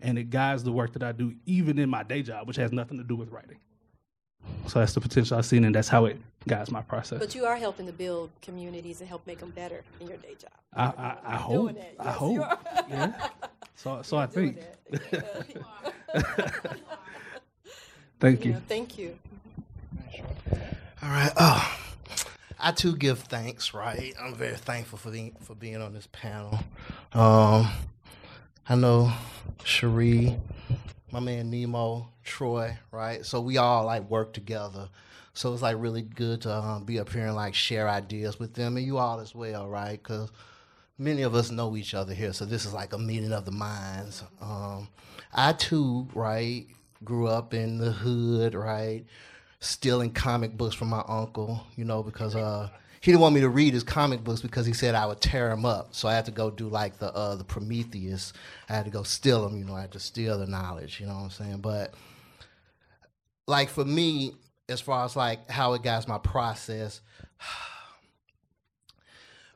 and 0.01 0.17
it 0.17 0.31
guides 0.31 0.65
the 0.65 0.73
work 0.73 0.95
that 0.95 1.03
I 1.03 1.13
do, 1.13 1.35
even 1.45 1.79
in 1.79 1.91
my 1.91 2.03
day 2.03 2.23
job, 2.23 2.49
which 2.49 2.57
has 2.57 2.73
nothing 2.73 2.97
to 2.97 3.05
do 3.05 3.15
with 3.15 3.29
writing. 3.29 3.59
So 4.69 4.79
that's 4.79 4.95
the 4.95 5.03
potential 5.03 5.37
I've 5.37 5.45
seen, 5.45 5.67
and 5.67 5.75
that's 5.75 5.89
how 5.89 6.07
it 6.07 6.19
guides 6.49 6.71
my 6.71 6.81
process. 6.81 7.19
But 7.19 7.35
you 7.35 7.45
are 7.45 7.57
helping 7.57 7.85
to 7.85 7.93
build 7.93 8.31
communities 8.41 9.01
and 9.01 9.09
help 9.09 9.27
make 9.27 9.41
them 9.41 9.51
better 9.51 9.85
in 10.01 10.09
your 10.09 10.17
day 10.17 10.35
job. 10.41 10.53
I, 10.73 10.85
I, 10.87 11.35
I 11.35 11.37
hope. 11.37 11.73
It. 11.73 11.97
I 11.99 12.11
hope. 12.11 12.37
you 12.37 12.45
yeah. 12.89 13.29
So, 13.75 14.01
so 14.01 14.17
I 14.17 14.25
think. 14.25 14.61
Thank 18.23 18.45
you. 18.45 18.53
Yeah, 18.53 18.61
thank 18.69 18.99
you. 18.99 19.19
All 21.03 21.09
right. 21.09 21.33
Oh, 21.37 21.79
I 22.59 22.73
too 22.73 22.97
give 22.97 23.21
thanks. 23.21 23.75
Right. 23.75 24.15
I'm 24.21 24.35
very 24.35 24.57
thankful 24.57 24.99
for 24.99 25.11
the, 25.11 25.33
for 25.41 25.55
being 25.55 25.81
on 25.81 25.93
this 25.93 26.09
panel. 26.13 26.59
Um, 27.13 27.69
I 28.69 28.75
know 28.77 29.13
Sheree, 29.61 30.39
my 31.11 31.21
man 31.21 31.51
Nemo, 31.51 32.09
Troy. 32.25 32.77
Right. 32.91 33.25
So 33.25 33.41
we 33.41 33.59
all 33.59 33.85
like 33.85 34.09
work 34.11 34.33
together. 34.33 34.89
So 35.35 35.53
it's 35.53 35.63
like 35.63 35.77
really 35.79 36.03
good 36.03 36.43
to 36.43 36.55
um, 36.55 36.85
be 36.85 37.01
up 37.01 37.11
here 37.11 37.27
and 37.27 37.35
like 37.35 37.55
share 37.55 37.89
ideas 37.89 38.39
with 38.39 38.55
them 38.55 38.77
and 38.77 38.87
you 38.87 38.99
all 38.99 39.21
as 39.21 39.35
well. 39.35 39.69
Right. 39.69 40.03
Because 40.03 40.31
many 40.99 41.23
of 41.23 41.35
us 41.35 41.51
know 41.51 41.77
each 41.77 41.95
other 41.95 42.15
here, 42.15 42.33
so 42.33 42.45
this 42.45 42.65
is 42.65 42.73
like 42.73 42.93
a 42.93 42.99
meeting 42.99 43.33
of 43.33 43.45
the 43.45 43.51
minds. 43.51 44.23
Um, 44.41 44.89
I 45.33 45.53
too, 45.53 46.09
right, 46.15 46.67
grew 47.05 47.27
up 47.27 47.55
in 47.55 47.79
the 47.79 47.91
hood, 47.91 48.55
right, 48.55 49.05
stealing 49.63 50.11
comic 50.11 50.57
books 50.57 50.75
from 50.75 50.89
my 50.89 51.05
uncle, 51.07 51.65
you 51.77 51.85
know, 51.85 52.03
because 52.03 52.35
uh, 52.35 52.69
he 53.01 53.13
didn't 53.13 53.21
want 53.21 53.35
me 53.35 53.41
to 53.41 53.49
read 53.49 53.73
his 53.73 53.85
comic 53.85 54.25
books 54.25 54.41
because 54.41 54.67
he 54.67 54.73
said 54.73 54.97
I 54.97 55.07
would 55.07 55.21
tear 55.21 55.49
them 55.49 55.65
up. 55.65 55.95
So 55.95 56.09
I 56.09 56.15
had 56.15 56.27
to 56.27 56.33
go 56.33 56.51
do 56.51 56.69
like 56.69 56.99
the 56.99 57.15
uh, 57.15 57.37
the 57.37 57.45
Prometheus. 57.45 58.33
I 58.69 58.75
had 58.75 58.85
to 58.87 58.91
go 58.91 59.05
steal 59.05 59.49
them, 59.49 59.57
you 59.57 59.65
know. 59.65 59.77
I 59.77 59.83
had 59.83 59.93
to 59.93 60.01
steal 60.01 60.39
the 60.39 60.49
knowledge, 60.49 60.99
you 60.99 61.07
know 61.07 61.15
what 61.15 61.23
I'm 61.23 61.31
saying? 61.31 61.59
But 61.59 61.95
like 63.47 63.69
for 63.69 63.85
me, 63.85 64.33
as 64.69 64.81
far 64.81 65.05
as 65.05 65.15
like 65.15 65.49
how 65.49 65.75
it 65.75 65.83
guides 65.83 66.09
my 66.09 66.19
process, 66.19 67.01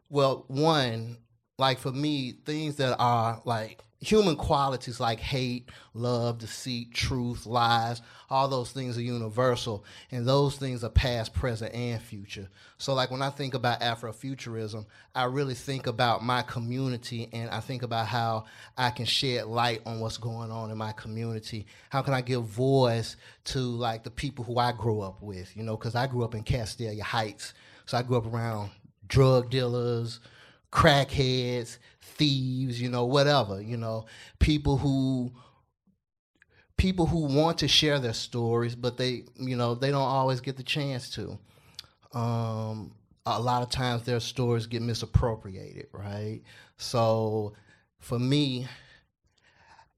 well, 0.08 0.44
one, 0.46 1.16
like 1.58 1.78
for 1.78 1.90
me, 1.90 2.36
things 2.44 2.76
that 2.76 2.96
are 3.00 3.42
like 3.44 3.82
human 4.00 4.36
qualities 4.36 5.00
like 5.00 5.18
hate, 5.18 5.70
love, 5.94 6.38
deceit, 6.38 6.92
truth, 6.92 7.46
lies, 7.46 8.02
all 8.28 8.48
those 8.48 8.70
things 8.70 8.98
are 8.98 9.02
universal. 9.02 9.84
And 10.10 10.26
those 10.26 10.56
things 10.56 10.84
are 10.84 10.90
past, 10.90 11.32
present, 11.32 11.74
and 11.74 12.00
future. 12.00 12.48
So, 12.78 12.94
like 12.94 13.10
when 13.10 13.22
I 13.22 13.30
think 13.30 13.54
about 13.54 13.80
Afrofuturism, 13.80 14.84
I 15.14 15.24
really 15.24 15.54
think 15.54 15.86
about 15.86 16.22
my 16.22 16.42
community 16.42 17.28
and 17.32 17.48
I 17.50 17.60
think 17.60 17.82
about 17.82 18.06
how 18.06 18.44
I 18.76 18.90
can 18.90 19.06
shed 19.06 19.46
light 19.46 19.80
on 19.86 20.00
what's 20.00 20.18
going 20.18 20.50
on 20.50 20.70
in 20.70 20.76
my 20.76 20.92
community. 20.92 21.66
How 21.88 22.02
can 22.02 22.14
I 22.14 22.20
give 22.20 22.44
voice 22.44 23.16
to 23.44 23.58
like 23.58 24.04
the 24.04 24.10
people 24.10 24.44
who 24.44 24.58
I 24.58 24.72
grew 24.72 25.00
up 25.00 25.22
with, 25.22 25.56
you 25.56 25.62
know, 25.62 25.76
because 25.76 25.94
I 25.94 26.06
grew 26.06 26.24
up 26.24 26.34
in 26.34 26.44
Castalia 26.44 27.00
Heights. 27.00 27.54
So 27.86 27.96
I 27.96 28.02
grew 28.02 28.18
up 28.18 28.26
around 28.26 28.70
drug 29.08 29.50
dealers, 29.50 30.20
crackheads, 30.72 31.78
thieves, 32.00 32.80
you 32.80 32.88
know, 32.88 33.04
whatever, 33.04 33.60
you 33.60 33.76
know, 33.76 34.06
people 34.38 34.76
who 34.76 35.32
people 36.76 37.06
who 37.06 37.20
want 37.20 37.58
to 37.58 37.68
share 37.68 37.98
their 37.98 38.12
stories, 38.12 38.74
but 38.74 38.96
they, 38.96 39.24
you 39.36 39.56
know, 39.56 39.74
they 39.74 39.90
don't 39.90 40.02
always 40.02 40.40
get 40.40 40.56
the 40.56 40.62
chance 40.62 41.10
to. 41.10 41.38
Um, 42.12 42.92
a 43.24 43.40
lot 43.40 43.62
of 43.62 43.70
times 43.70 44.02
their 44.02 44.20
stories 44.20 44.66
get 44.66 44.82
misappropriated, 44.82 45.88
right? 45.92 46.42
So 46.76 47.54
for 47.98 48.18
me, 48.18 48.68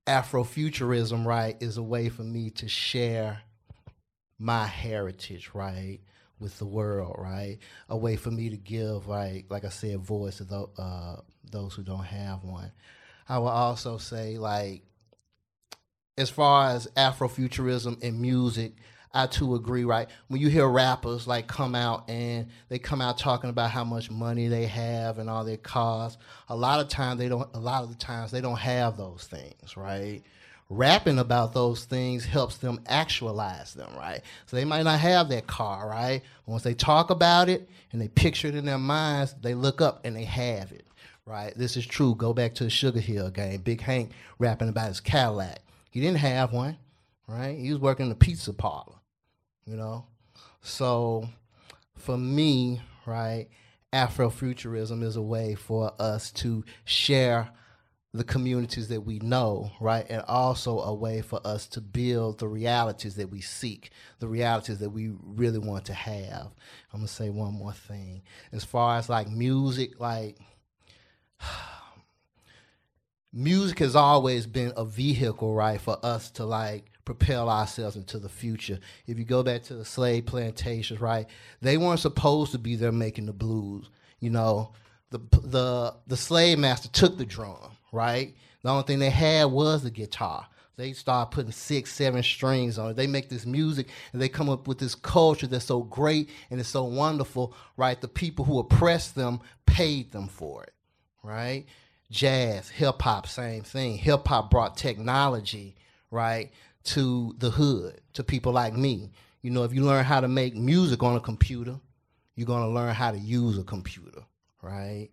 Afrofuturism, 0.07 1.27
right, 1.27 1.57
is 1.61 1.77
a 1.77 1.83
way 1.83 2.09
for 2.09 2.23
me 2.23 2.49
to 2.51 2.69
share 2.69 3.43
my 4.39 4.65
heritage, 4.65 5.51
right, 5.53 6.01
with 6.41 6.59
the 6.59 6.67
world, 6.67 7.17
right? 7.19 7.59
A 7.89 7.97
way 7.97 8.17
for 8.17 8.31
me 8.31 8.51
to 8.51 8.57
give, 8.57 9.07
like 9.07 9.47
like 9.51 9.65
I 9.65 9.71
said, 9.71 10.01
voice 10.01 10.39
to 10.39 10.45
tho- 10.45 10.73
uh, 10.79 11.17
those 11.51 11.75
who 11.75 11.83
don't 11.83 12.05
have 12.05 12.45
one. 12.45 12.73
I 13.29 13.39
will 13.39 13.49
also 13.49 13.99
say, 13.99 14.39
like, 14.39 14.85
as 16.17 16.31
far 16.31 16.71
as 16.71 16.87
Afrofuturism 16.97 18.03
and 18.03 18.21
music, 18.21 18.73
I 19.13 19.27
too 19.27 19.55
agree, 19.55 19.85
right? 19.85 20.09
When 20.29 20.41
you 20.41 20.49
hear 20.49 20.69
rappers 20.69 21.27
like 21.27 21.47
come 21.47 21.75
out 21.75 22.09
and 22.11 22.49
they 22.69 22.79
come 22.79 23.01
out 23.01 23.19
talking 23.19 23.51
about 23.51 23.71
how 23.71 23.85
much 23.85 24.11
money 24.11 24.49
they 24.49 24.67
have 24.67 25.19
and 25.19 25.31
all 25.31 25.45
their 25.45 25.57
cars, 25.57 26.19
a 26.49 26.57
lot 26.57 26.81
of 26.81 26.89
times 26.89 27.19
they 27.19 27.29
don't 27.29 27.49
a 27.55 27.61
lot 27.61 27.85
of 27.85 27.91
the 27.91 27.97
times 27.97 28.31
they 28.31 28.41
don't 28.41 28.59
have 28.59 28.97
those 28.97 29.27
things, 29.31 29.77
right? 29.77 30.23
Rapping 30.71 31.19
about 31.19 31.55
those 31.55 31.87
things 31.87 32.27
helps 32.27 32.59
them 32.59 32.81
actualize 32.87 33.73
them, 33.73 33.91
right? 33.97 34.21
So 34.47 34.57
they 34.57 34.67
might 34.67 34.83
not 34.83 35.01
have 35.01 35.31
that 35.31 35.47
car, 35.47 35.89
right? 35.89 36.21
Once 36.45 36.63
they 36.63 36.75
talk 36.75 37.09
about 37.09 37.49
it 37.49 37.69
and 37.91 38.01
they 38.01 38.09
picture 38.09 38.49
it 38.49 38.55
in 38.55 38.67
their 38.67 38.79
minds, 38.79 39.35
they 39.41 39.55
look 39.55 39.81
up 39.81 40.05
and 40.05 40.15
they 40.15 40.25
have 40.25 40.71
it, 40.73 40.87
right? 41.25 41.57
This 41.57 41.79
is 41.79 41.87
true. 41.87 42.15
Go 42.15 42.35
back 42.35 42.55
to 42.57 42.65
the 42.65 42.71
Sugar 42.71 43.01
Hill 43.01 43.31
Gang. 43.31 43.59
Big 43.59 43.81
Hank 43.81 44.13
rapping 44.39 44.69
about 44.69 44.89
his 44.89 45.01
Cadillac. 45.01 45.61
He 45.91 46.01
didn't 46.01 46.19
have 46.19 46.53
one, 46.53 46.77
right? 47.27 47.57
He 47.57 47.71
was 47.71 47.81
working 47.81 48.05
in 48.05 48.11
the 48.11 48.15
pizza 48.15 48.53
parlor, 48.53 48.97
you 49.65 49.75
know? 49.75 50.05
So 50.61 51.31
for 51.97 52.19
me, 52.19 52.83
right, 53.07 53.49
Afrofuturism 53.93 55.03
is 55.03 55.17
a 55.17 55.23
way 55.23 55.55
for 55.55 55.95
us 55.99 56.31
to 56.33 56.63
share 56.85 57.49
the 58.15 58.25
communities 58.25 58.89
that 58.89 59.03
we 59.03 59.19
know, 59.19 59.71
right? 59.81 60.07
And 60.09 60.23
also 60.27 60.81
a 60.81 60.95
way 60.95 61.21
for 61.21 61.41
us 61.45 61.67
to 61.69 61.81
build 61.81 62.39
the 62.39 62.49
realities 62.49 63.17
that 63.17 63.31
we 63.31 63.41
seek, 63.41 63.91
the 64.19 64.29
realities 64.29 64.79
that 64.79 64.91
we 64.91 65.13
really 65.23 65.59
want 65.59 65.85
to 65.87 65.95
have. 65.95 66.49
I'm 66.93 67.01
gonna 67.01 67.09
say 67.09 67.29
one 67.29 67.55
more 67.55 67.73
thing. 67.73 68.23
As 68.51 68.65
far 68.65 68.99
as 68.99 69.09
like 69.11 69.29
music, 69.29 70.01
like 70.01 70.39
music 73.33 73.79
has 73.81 73.95
always 73.95 74.47
been 74.47 74.73
a 74.77 74.87
vehicle, 74.87 75.55
right, 75.55 75.81
for 75.81 75.99
us 76.03 76.31
to 76.33 76.47
like 76.47 76.91
propel 77.05 77.51
ourselves 77.51 77.97
into 77.97 78.19
the 78.19 78.29
future. 78.29 78.79
If 79.07 79.19
you 79.19 79.25
go 79.25 79.43
back 79.43 79.63
to 79.65 79.75
the 79.75 79.85
slave 79.85 80.25
plantations, 80.27 81.01
right, 81.01 81.27
they 81.61 81.77
weren't 81.77 82.01
supposed 82.01 82.53
to 82.53 82.59
be 82.59 82.75
there 82.75 82.93
making 82.93 83.27
the 83.27 83.33
blues. 83.35 83.91
You 84.19 84.31
know, 84.31 84.73
the 85.11 85.19
the 85.43 85.95
the 86.07 86.17
slave 86.17 86.59
master 86.59 86.89
took 86.89 87.19
the 87.19 87.27
drum, 87.27 87.77
right? 87.93 88.35
The 88.63 88.71
only 88.71 88.85
thing 88.85 88.99
they 88.99 89.11
had 89.11 89.47
was 89.47 89.83
the 89.83 89.91
guitar. 89.91 90.47
They 90.77 90.93
start 90.93 91.33
putting 91.33 91.51
six, 91.51 91.93
seven 91.93 92.23
strings 92.23 92.79
on 92.79 92.91
it. 92.91 92.97
They 92.97 93.09
make 93.09 93.29
this 93.29 93.45
music 93.45 93.89
and 94.13 94.23
they 94.23 94.29
come 94.29 94.49
up 94.49 94.69
with 94.69 94.79
this 94.79 94.95
culture 94.95 95.49
that's 95.49 95.65
so 95.65 95.83
great 95.83 96.31
and 96.51 96.61
it's 96.61 96.69
so 96.69 96.85
wonderful, 96.85 97.53
right? 97.77 98.01
The 98.01 98.07
people 98.07 98.45
who 98.45 98.61
oppressed 98.61 99.17
them 99.17 99.41
paid 99.67 100.13
them 100.13 100.29
for 100.29 100.63
it, 100.63 100.73
right? 101.25 101.67
Jazz, 102.13 102.69
hip 102.69 103.03
hop, 103.03 103.27
same 103.27 103.65
thing. 103.65 103.99
Hip 103.99 104.29
hop 104.29 104.51
brought 104.53 104.77
technology, 104.77 105.75
right, 106.13 106.53
to 106.85 107.35
the 107.39 107.51
hood, 107.51 108.01
to 108.13 108.23
people 108.23 108.53
like 108.53 108.73
me. 108.73 109.11
You 109.43 109.51
know, 109.51 109.65
if 109.65 109.75
you 109.75 109.85
learn 109.85 110.05
how 110.05 110.21
to 110.21 110.29
make 110.29 110.55
music 110.55 111.03
on 111.03 111.17
a 111.17 111.21
computer, 111.21 111.81
you're 112.37 112.47
gonna 112.47 112.71
learn 112.71 112.95
how 112.95 113.11
to 113.11 113.19
use 113.19 113.59
a 113.59 113.65
computer, 113.65 114.23
right? 114.63 115.09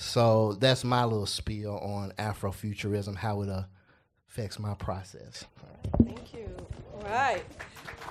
So 0.00 0.52
that's 0.52 0.84
my 0.84 1.02
little 1.04 1.26
spiel 1.26 1.76
on 1.82 2.12
Afrofuturism, 2.20 3.16
how 3.16 3.42
it 3.42 3.50
affects 4.28 4.56
my 4.60 4.74
process. 4.74 5.44
Thank 6.04 6.32
you. 6.32 6.48
All 6.94 7.02
right. 7.02 7.42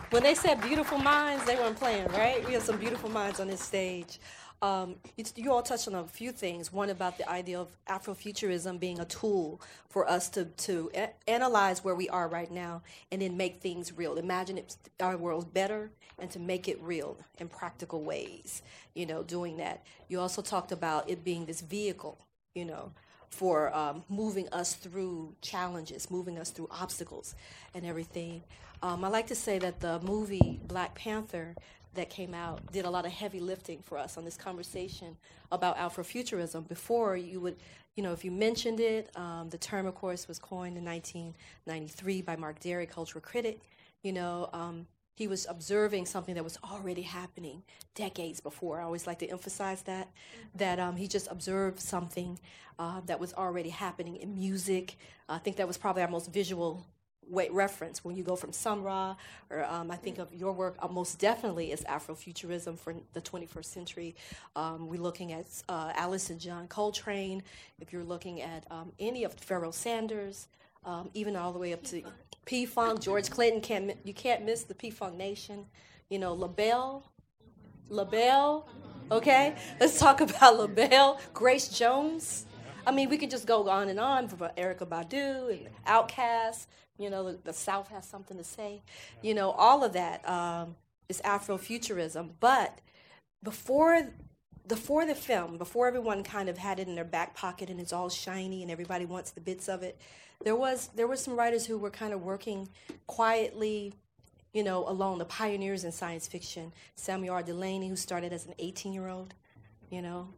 when 0.09 0.21
they 0.21 0.35
said 0.35 0.59
beautiful 0.61 0.97
minds, 0.97 1.45
they 1.45 1.55
weren't 1.55 1.77
playing, 1.77 2.07
right? 2.09 2.45
We 2.45 2.53
have 2.53 2.63
some 2.63 2.77
beautiful 2.77 3.09
minds 3.09 3.39
on 3.39 3.47
this 3.47 3.61
stage. 3.61 4.19
Um, 4.61 4.95
you, 5.35 5.51
all 5.51 5.61
touched 5.61 5.87
on 5.87 5.93
a 5.93 6.03
few 6.05 6.31
things. 6.31 6.73
One 6.73 6.89
about 6.89 7.17
the 7.19 7.29
idea 7.29 7.59
of 7.59 7.67
Afrofuturism 7.87 8.79
being 8.79 8.99
a 8.99 9.05
tool 9.05 9.61
for 9.87 10.09
us 10.09 10.29
to, 10.29 10.45
to 10.45 10.89
a- 10.95 11.11
analyze 11.27 11.83
where 11.83 11.93
we 11.93 12.09
are 12.09 12.27
right 12.27 12.51
now 12.51 12.81
and 13.11 13.21
then 13.21 13.37
make 13.37 13.61
things 13.61 13.95
real. 13.95 14.17
Imagine 14.17 14.57
it, 14.57 14.75
our 14.99 15.15
world 15.15 15.53
better 15.53 15.91
and 16.19 16.31
to 16.31 16.39
make 16.39 16.67
it 16.67 16.81
real 16.81 17.17
in 17.39 17.47
practical 17.47 18.01
ways, 18.01 18.63
you 18.95 19.05
know, 19.05 19.21
doing 19.21 19.57
that. 19.57 19.83
You 20.07 20.19
also 20.19 20.41
talked 20.41 20.71
about 20.71 21.07
it 21.09 21.23
being 21.23 21.45
this 21.45 21.61
vehicle, 21.61 22.17
you 22.55 22.65
know, 22.65 22.91
for 23.29 23.75
um, 23.75 24.03
moving 24.09 24.47
us 24.49 24.73
through 24.73 25.35
challenges, 25.41 26.09
moving 26.09 26.39
us 26.39 26.49
through 26.49 26.69
obstacles 26.71 27.35
and 27.75 27.85
everything. 27.85 28.43
Um, 28.81 29.03
I 29.03 29.07
like 29.09 29.27
to 29.27 29.35
say 29.35 29.59
that 29.59 29.79
the 29.79 29.99
movie 30.01 30.59
Black 30.67 30.95
Panther 30.95 31.55
that 31.93 32.09
came 32.09 32.33
out 32.33 32.71
did 32.71 32.85
a 32.85 32.89
lot 32.89 33.05
of 33.05 33.11
heavy 33.11 33.39
lifting 33.39 33.81
for 33.81 33.97
us 33.97 34.17
on 34.17 34.25
this 34.25 34.37
conversation 34.37 35.17
about 35.51 35.77
Afrofuturism. 35.77 36.67
Before 36.67 37.17
you 37.17 37.39
would, 37.39 37.57
you 37.95 38.03
know, 38.03 38.13
if 38.13 38.23
you 38.23 38.31
mentioned 38.31 38.79
it, 38.79 39.09
um, 39.15 39.49
the 39.49 39.57
term, 39.57 39.85
of 39.87 39.95
course, 39.95 40.27
was 40.27 40.39
coined 40.39 40.77
in 40.77 40.85
1993 40.85 42.21
by 42.21 42.35
Mark 42.35 42.59
Dery, 42.59 42.89
cultural 42.89 43.21
critic. 43.21 43.61
You 44.03 44.13
know, 44.13 44.49
um, 44.53 44.87
he 45.17 45.27
was 45.27 45.47
observing 45.49 46.05
something 46.05 46.35
that 46.35 46.43
was 46.43 46.59
already 46.63 47.01
happening 47.01 47.63
decades 47.95 48.39
before. 48.39 48.79
I 48.79 48.83
always 48.83 49.07
like 49.07 49.17
to 49.19 49.27
emphasize 49.27 49.81
that, 49.83 50.09
that 50.53 50.79
um, 50.79 50.95
he 50.95 51.07
just 51.07 51.27
observed 51.31 51.79
something 51.79 52.39
uh, 52.77 53.01
that 53.07 53.19
was 53.19 53.33
already 53.33 53.69
happening 53.69 54.17
in 54.17 54.35
music. 54.35 54.97
I 55.27 55.39
think 55.39 55.55
that 55.55 55.67
was 55.67 55.77
probably 55.77 56.03
our 56.03 56.07
most 56.07 56.31
visual 56.31 56.85
way, 57.29 57.49
reference 57.49 58.03
when 58.03 58.15
you 58.15 58.23
go 58.23 58.35
from 58.35 58.51
Sun 58.51 58.83
Ra, 58.83 59.15
or 59.49 59.65
um, 59.65 59.91
I 59.91 59.95
think 59.95 60.17
of 60.17 60.33
your 60.33 60.51
work 60.51 60.75
uh, 60.79 60.87
most 60.87 61.19
definitely 61.19 61.71
is 61.71 61.81
Afrofuturism 61.81 62.77
for 62.77 62.95
the 63.13 63.21
21st 63.21 63.65
century. 63.65 64.15
Um, 64.55 64.87
we're 64.87 65.01
looking 65.01 65.33
at 65.33 65.45
uh, 65.69 65.91
Alice 65.95 66.29
and 66.29 66.39
John 66.39 66.67
Coltrane. 66.67 67.43
If 67.79 67.93
you're 67.93 68.03
looking 68.03 68.41
at 68.41 68.65
um, 68.71 68.91
any 68.99 69.23
of 69.23 69.33
Pharoah 69.33 69.73
Sanders, 69.73 70.47
um, 70.85 71.09
even 71.13 71.35
all 71.35 71.51
the 71.51 71.59
way 71.59 71.73
up 71.73 71.83
to 71.85 72.01
P 72.45 72.65
Funk, 72.65 73.01
George 73.01 73.29
Clinton, 73.29 73.61
can't 73.61 73.97
you 74.03 74.13
can't 74.13 74.45
miss 74.45 74.63
the 74.63 74.73
P 74.73 74.89
Funk 74.89 75.15
Nation. 75.15 75.65
You 76.09 76.19
know, 76.19 76.33
LaBelle, 76.33 77.11
LaBelle. 77.89 78.67
Okay, 79.11 79.55
let's 79.79 79.99
talk 79.99 80.21
about 80.21 80.57
LaBelle, 80.57 81.19
Grace 81.33 81.69
Jones. 81.69 82.46
I 82.87 82.91
mean, 82.91 83.09
we 83.09 83.17
could 83.17 83.29
just 83.29 83.45
go 83.45 83.67
on 83.69 83.89
and 83.89 83.99
on 83.99 84.29
from 84.29 84.39
Erykah 84.39 84.87
Badu 84.87 85.51
and 85.51 85.67
Outkast, 85.85 86.67
you 86.97 87.09
know, 87.09 87.33
the, 87.33 87.37
the, 87.43 87.53
South 87.53 87.89
has 87.89 88.07
something 88.07 88.37
to 88.37 88.45
say. 88.45 88.81
You 89.21 89.33
know, 89.33 89.51
all 89.51 89.83
of 89.83 89.91
that 89.91 90.27
um, 90.27 90.77
is 91.09 91.21
Afrofuturism. 91.21 92.29
But 92.39 92.79
before 93.43 94.07
before 94.67 95.05
the 95.05 95.15
film, 95.15 95.57
before 95.57 95.87
everyone 95.87 96.23
kind 96.23 96.49
of 96.49 96.57
had 96.57 96.79
it 96.79 96.87
in 96.87 96.95
their 96.95 97.05
back 97.05 97.35
pocket 97.35 97.69
and 97.69 97.79
it's 97.79 97.93
all 97.93 98.09
shiny 98.09 98.61
and 98.61 98.71
everybody 98.71 99.05
wants 99.05 99.31
the 99.31 99.41
bits 99.41 99.67
of 99.67 99.83
it, 99.83 99.99
there 100.43 100.55
was 100.55 100.89
there 100.95 101.07
were 101.07 101.17
some 101.17 101.35
writers 101.35 101.65
who 101.65 101.77
were 101.77 101.91
kind 101.91 102.13
of 102.13 102.21
working 102.21 102.69
quietly, 103.05 103.93
you 104.53 104.63
know, 104.63 104.87
alone. 104.87 105.17
The 105.17 105.25
pioneers 105.25 105.83
in 105.83 105.91
science 105.91 106.25
fiction, 106.25 106.71
Samuel 106.95 107.35
R. 107.35 107.43
Delany, 107.43 107.89
who 107.89 107.97
started 107.97 108.31
as 108.31 108.45
an 108.45 108.53
18 108.59 108.93
year 108.93 109.09
old, 109.09 109.33
you 109.89 110.01
know, 110.01 110.29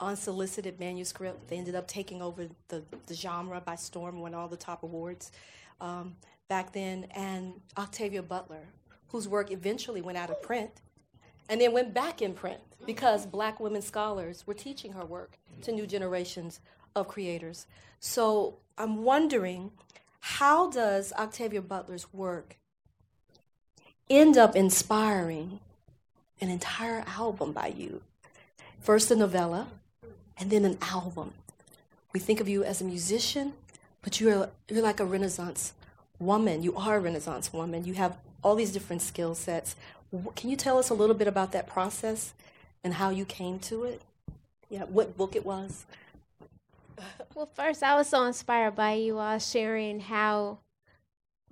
unsolicited 0.00 0.78
manuscript. 0.78 1.48
They 1.48 1.56
ended 1.56 1.74
up 1.74 1.86
taking 1.88 2.22
over 2.22 2.48
the, 2.68 2.82
the 3.06 3.14
genre 3.14 3.60
by 3.60 3.76
storm, 3.76 4.20
won 4.20 4.34
all 4.34 4.48
the 4.48 4.56
top 4.56 4.82
awards 4.82 5.32
um, 5.80 6.16
back 6.48 6.72
then, 6.72 7.06
and 7.14 7.54
Octavia 7.76 8.22
Butler, 8.22 8.62
whose 9.08 9.28
work 9.28 9.50
eventually 9.50 10.00
went 10.00 10.18
out 10.18 10.30
of 10.30 10.40
print 10.42 10.70
and 11.48 11.60
then 11.60 11.72
went 11.72 11.94
back 11.94 12.20
in 12.22 12.34
print 12.34 12.60
because 12.86 13.26
black 13.26 13.58
women 13.60 13.82
scholars 13.82 14.46
were 14.46 14.54
teaching 14.54 14.92
her 14.92 15.04
work 15.04 15.38
to 15.62 15.72
new 15.72 15.86
generations 15.86 16.60
of 16.94 17.08
creators. 17.08 17.66
So 18.00 18.58
I'm 18.76 19.02
wondering 19.02 19.72
how 20.20 20.70
does 20.70 21.12
Octavia 21.14 21.62
Butler's 21.62 22.12
work 22.12 22.56
end 24.10 24.36
up 24.36 24.54
inspiring 24.54 25.60
an 26.40 26.48
entire 26.50 27.04
album 27.06 27.52
by 27.52 27.68
you? 27.68 28.02
First 28.80 29.10
a 29.10 29.16
novella, 29.16 29.68
and 30.38 30.50
then 30.50 30.64
an 30.64 30.78
album. 30.82 31.32
We 32.12 32.20
think 32.20 32.40
of 32.40 32.48
you 32.48 32.64
as 32.64 32.80
a 32.80 32.84
musician, 32.84 33.52
but 34.02 34.20
you're 34.20 34.50
you're 34.68 34.82
like 34.82 35.00
a 35.00 35.04
Renaissance 35.04 35.72
woman. 36.18 36.62
You 36.62 36.76
are 36.76 36.96
a 36.96 37.00
Renaissance 37.00 37.52
woman. 37.52 37.84
You 37.84 37.94
have 37.94 38.16
all 38.42 38.54
these 38.54 38.72
different 38.72 39.02
skill 39.02 39.34
sets. 39.34 39.76
Can 40.34 40.48
you 40.50 40.56
tell 40.56 40.78
us 40.78 40.90
a 40.90 40.94
little 40.94 41.14
bit 41.14 41.28
about 41.28 41.52
that 41.52 41.66
process 41.66 42.32
and 42.82 42.94
how 42.94 43.10
you 43.10 43.24
came 43.24 43.58
to 43.60 43.84
it? 43.84 44.02
Yeah, 44.70 44.84
what 44.84 45.16
book 45.16 45.36
it 45.36 45.44
was? 45.44 45.84
well, 47.34 47.46
first, 47.46 47.82
I 47.82 47.94
was 47.94 48.08
so 48.08 48.24
inspired 48.24 48.74
by 48.76 48.94
you 48.94 49.18
all 49.18 49.38
sharing 49.38 50.00
how 50.00 50.58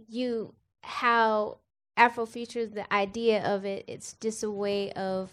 you 0.09 0.55
how 0.83 1.59
Afrofuture, 1.99 2.73
the 2.73 2.91
idea 2.93 3.43
of 3.43 3.65
it, 3.65 3.85
it's 3.89 4.15
just 4.21 4.43
a 4.43 4.51
way 4.51 4.93
of 4.93 5.31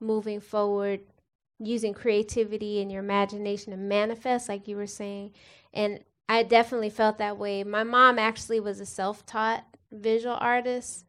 moving 0.00 0.40
forward 0.40 1.00
using 1.58 1.94
creativity 1.94 2.80
and 2.80 2.90
your 2.90 3.02
imagination 3.02 3.72
to 3.72 3.76
manifest, 3.76 4.48
like 4.48 4.68
you 4.68 4.76
were 4.76 4.86
saying. 4.86 5.32
And 5.72 6.00
I 6.28 6.42
definitely 6.42 6.90
felt 6.90 7.18
that 7.18 7.38
way. 7.38 7.64
My 7.64 7.84
mom 7.84 8.18
actually 8.18 8.60
was 8.60 8.80
a 8.80 8.86
self 8.86 9.24
taught 9.24 9.64
visual 9.92 10.36
artist. 10.38 11.04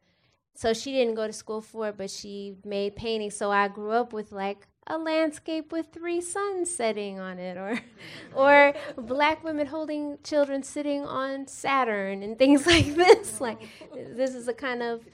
So 0.54 0.72
she 0.72 0.92
didn't 0.92 1.14
go 1.14 1.26
to 1.26 1.32
school 1.32 1.60
for 1.60 1.88
it, 1.88 1.96
but 1.96 2.10
she 2.10 2.56
made 2.64 2.96
paintings. 2.96 3.36
So 3.36 3.50
I 3.50 3.68
grew 3.68 3.92
up 3.92 4.12
with 4.12 4.32
like 4.32 4.66
a 4.88 4.98
landscape 4.98 5.70
with 5.70 5.88
three 5.92 6.20
suns 6.20 6.74
setting 6.74 7.20
on 7.20 7.38
it 7.38 7.56
or 7.56 7.78
or 8.34 8.74
black 8.96 9.44
women 9.44 9.66
holding 9.66 10.18
children 10.24 10.62
sitting 10.62 11.04
on 11.04 11.46
Saturn 11.46 12.22
and 12.22 12.38
things 12.38 12.66
like 12.66 12.94
this. 12.94 13.40
Like 13.40 13.68
this 13.94 14.34
is 14.34 14.46
the 14.46 14.54
kind 14.54 14.82
of 14.82 15.04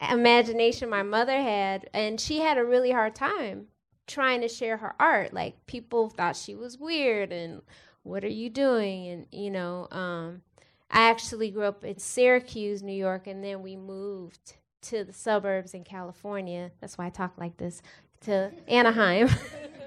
imagination 0.00 0.88
my 0.88 1.02
mother 1.02 1.40
had 1.40 1.88
and 1.94 2.20
she 2.20 2.38
had 2.40 2.58
a 2.58 2.64
really 2.64 2.90
hard 2.90 3.14
time 3.14 3.68
trying 4.06 4.40
to 4.42 4.48
share 4.48 4.76
her 4.78 4.94
art. 4.98 5.32
Like 5.32 5.66
people 5.66 6.08
thought 6.08 6.36
she 6.36 6.54
was 6.54 6.78
weird 6.78 7.32
and 7.32 7.62
what 8.02 8.24
are 8.24 8.28
you 8.28 8.50
doing? 8.50 9.08
And 9.08 9.26
you 9.32 9.50
know, 9.50 9.88
um, 9.90 10.42
I 10.90 11.08
actually 11.08 11.50
grew 11.50 11.64
up 11.64 11.84
in 11.84 11.98
Syracuse, 11.98 12.82
New 12.82 12.92
York, 12.92 13.26
and 13.26 13.42
then 13.42 13.62
we 13.62 13.76
moved 13.76 14.54
to 14.82 15.02
the 15.02 15.12
suburbs 15.12 15.74
in 15.74 15.82
California. 15.82 16.70
That's 16.80 16.96
why 16.96 17.06
I 17.06 17.10
talk 17.10 17.32
like 17.36 17.56
this 17.56 17.82
to 18.22 18.52
Anaheim. 18.68 19.28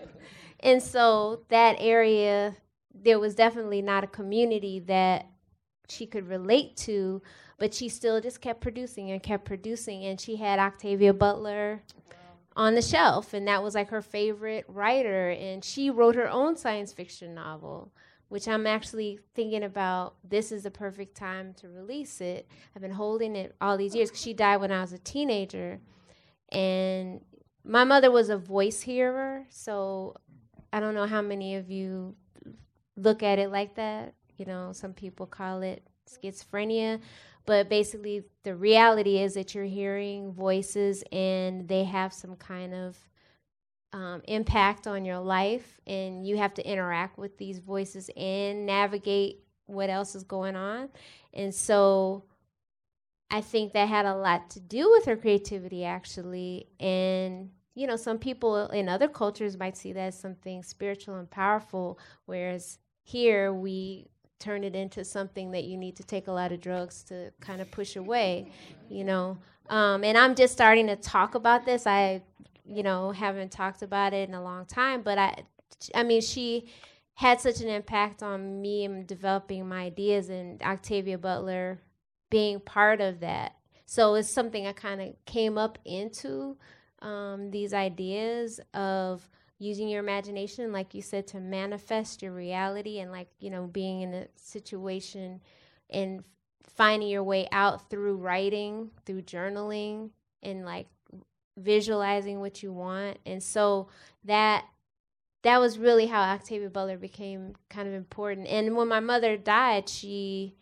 and 0.60 0.82
so 0.82 1.44
that 1.50 1.78
area, 1.80 2.56
there 2.94 3.20
was 3.20 3.36
definitely 3.36 3.82
not 3.82 4.04
a 4.04 4.08
community 4.08 4.80
that 4.80 5.28
she 5.88 6.06
could 6.06 6.28
relate 6.28 6.76
to, 6.78 7.22
but 7.60 7.74
she 7.74 7.88
still 7.88 8.20
just 8.20 8.42
kept 8.42 8.60
producing 8.60 9.12
and 9.12 9.22
kept 9.22 9.46
producing. 9.46 10.04
And 10.06 10.20
she 10.20 10.36
had 10.36 10.60
Octavia 10.60 11.14
Butler 11.14 11.84
on 12.58 12.74
the 12.74 12.82
shelf, 12.82 13.34
and 13.34 13.48
that 13.48 13.64
was 13.64 13.76
like 13.76 13.90
her 13.92 14.02
favorite 14.02 14.66
writer. 14.68 15.30
And 15.30 15.64
she 15.64 15.90
wrote 15.92 16.16
her 16.16 16.28
own 16.28 16.58
science 16.58 16.92
fiction 16.92 17.36
novel, 17.36 17.94
which 18.30 18.48
I'm 18.48 18.66
actually 18.66 19.20
thinking 19.36 19.64
about. 19.64 20.16
This 20.28 20.52
is 20.52 20.64
the 20.64 20.72
perfect 20.72 21.16
time 21.16 21.54
to 21.62 21.70
release 21.70 22.20
it. 22.20 22.50
I've 22.76 22.82
been 22.82 22.92
holding 22.92 23.36
it 23.36 23.56
all 23.62 23.78
these 23.78 23.96
years 23.96 24.10
because 24.10 24.24
she 24.24 24.34
died 24.34 24.58
when 24.58 24.72
I 24.72 24.82
was 24.82 24.92
a 24.92 24.98
teenager, 24.98 25.80
and 26.52 27.22
my 27.64 27.84
mother 27.84 28.10
was 28.10 28.30
a 28.30 28.38
voice 28.38 28.82
hearer. 28.82 29.46
So 29.50 30.16
I 30.74 30.80
don't 30.80 30.96
know 30.96 31.06
how 31.06 31.22
many 31.22 31.56
of 31.56 31.70
you 31.70 32.16
look 32.96 33.22
at 33.22 33.38
it 33.38 33.52
like 33.52 33.76
that. 33.76 34.16
You 34.38 34.46
know, 34.46 34.72
some 34.74 34.94
people 34.94 35.28
call 35.28 35.62
it 35.62 35.84
schizophrenia, 36.10 37.02
but 37.48 37.70
basically 37.70 38.24
the 38.44 38.54
reality 38.54 39.18
is 39.18 39.34
that 39.34 39.56
you're 39.56 39.64
hearing 39.64 40.34
voices 40.34 41.04
and 41.12 41.68
they 41.68 41.86
have 41.86 42.14
some 42.14 42.36
kind 42.36 42.76
of 42.76 42.98
um, 43.94 44.22
impact 44.28 44.86
on 44.86 45.06
your 45.06 45.18
life 45.18 45.80
and 45.88 46.28
you 46.28 46.38
have 46.38 46.54
to 46.54 46.70
interact 46.70 47.18
with 47.18 47.38
these 47.38 47.60
voices 47.60 48.12
and 48.18 48.66
navigate 48.66 49.46
what 49.66 49.90
else 49.90 50.14
is 50.14 50.24
going 50.24 50.56
on. 50.56 50.90
And 51.34 51.56
so 51.56 52.26
i 53.30 53.42
think 53.42 53.74
that 53.74 53.90
had 53.90 54.06
a 54.06 54.16
lot 54.16 54.50
to 54.50 54.62
do 54.62 54.90
with 54.92 55.06
her 55.06 55.16
creativity 55.18 55.84
actually. 55.84 56.68
And 56.80 57.50
you 57.76 57.88
know 57.88 57.96
some 57.96 58.18
people 58.18 58.68
in 58.70 58.90
other 58.90 59.08
cultures 59.08 59.58
might 59.58 59.78
see 59.78 59.94
that 59.94 60.08
as 60.08 60.20
something 60.20 60.64
spiritual 60.64 61.16
and 61.16 61.30
powerful 61.30 62.00
whereas 62.26 62.80
here 63.04 63.54
we 63.54 64.08
turn 64.40 64.64
it 64.64 64.76
into 64.76 65.04
something 65.04 65.52
that 65.52 65.64
you 65.64 65.78
need 65.78 65.96
to 65.96 66.04
take 66.04 66.28
a 66.28 66.32
lot 66.32 66.52
of 66.52 66.62
drugs 66.62 67.04
to 67.04 67.32
kind 67.40 67.62
of 67.62 67.70
push 67.72 67.96
away, 67.96 68.52
you 68.90 69.04
know. 69.04 69.38
Um, 69.70 70.04
and 70.04 70.18
I'm 70.18 70.36
just 70.36 70.54
starting 70.54 70.88
to 70.88 70.96
talk 70.96 71.36
about 71.36 71.66
this. 71.66 71.86
I, 71.88 72.22
you 72.66 72.84
know, 72.84 73.12
haven't 73.12 73.52
talked 73.52 73.82
about 73.82 74.14
it 74.14 74.30
in 74.30 74.36
a 74.36 74.44
long 74.44 74.66
time, 74.66 75.02
but 75.02 75.18
I, 75.18 75.44
I 75.94 76.04
mean, 76.04 76.22
she 76.22 76.68
had 77.16 77.42
such 77.42 77.62
an 77.62 77.68
impact 77.68 78.22
on 78.22 78.62
me 78.62 78.84
in 78.84 79.06
developing 79.06 79.68
my 79.68 79.84
ideas, 79.84 80.30
and 80.30 80.62
Octavia 80.62 81.18
Butler 81.18 81.80
being 82.30 82.60
part 82.60 83.02
of 83.02 83.22
that. 83.22 83.54
So 83.86 84.16
it's 84.16 84.30
something 84.30 84.68
I 84.68 84.74
kind 84.74 85.02
of 85.02 85.16
came 85.26 85.58
up 85.58 85.80
into 85.86 86.58
um, 87.02 87.52
these 87.52 87.74
ideas 87.74 88.60
of 88.74 89.28
using 89.60 89.90
your 89.90 90.00
imagination, 90.00 90.72
like 90.72 90.94
you 90.94 91.02
said, 91.02 91.28
to 91.28 91.40
manifest 91.40 92.22
your 92.22 92.34
reality 92.34 93.00
and 93.00 93.12
like, 93.12 93.30
you 93.40 93.50
know, 93.50 93.66
being 93.66 94.02
in 94.02 94.14
a 94.14 94.28
situation 94.36 95.42
and 95.90 96.24
finding 96.64 97.10
your 97.10 97.24
way 97.24 97.48
out 97.52 97.90
through 97.90 98.18
writing, 98.18 98.92
through 99.06 99.24
journaling, 99.24 100.12
and 100.44 100.66
like 100.66 100.88
visualizing 101.58 102.40
what 102.40 102.62
you 102.62 102.72
want. 102.72 103.18
And 103.26 103.42
so 103.42 103.90
that 104.26 104.66
that 105.44 105.60
was 105.60 105.80
really 105.80 106.08
how 106.08 106.22
Octavia 106.22 106.70
Butler 106.70 106.98
became 106.98 107.56
kind 107.70 107.88
of 107.88 107.94
important. 107.94 108.48
And 108.48 108.76
when 108.76 108.88
my 108.88 109.00
mother 109.00 109.38
died, 109.38 109.90
she 109.90 110.56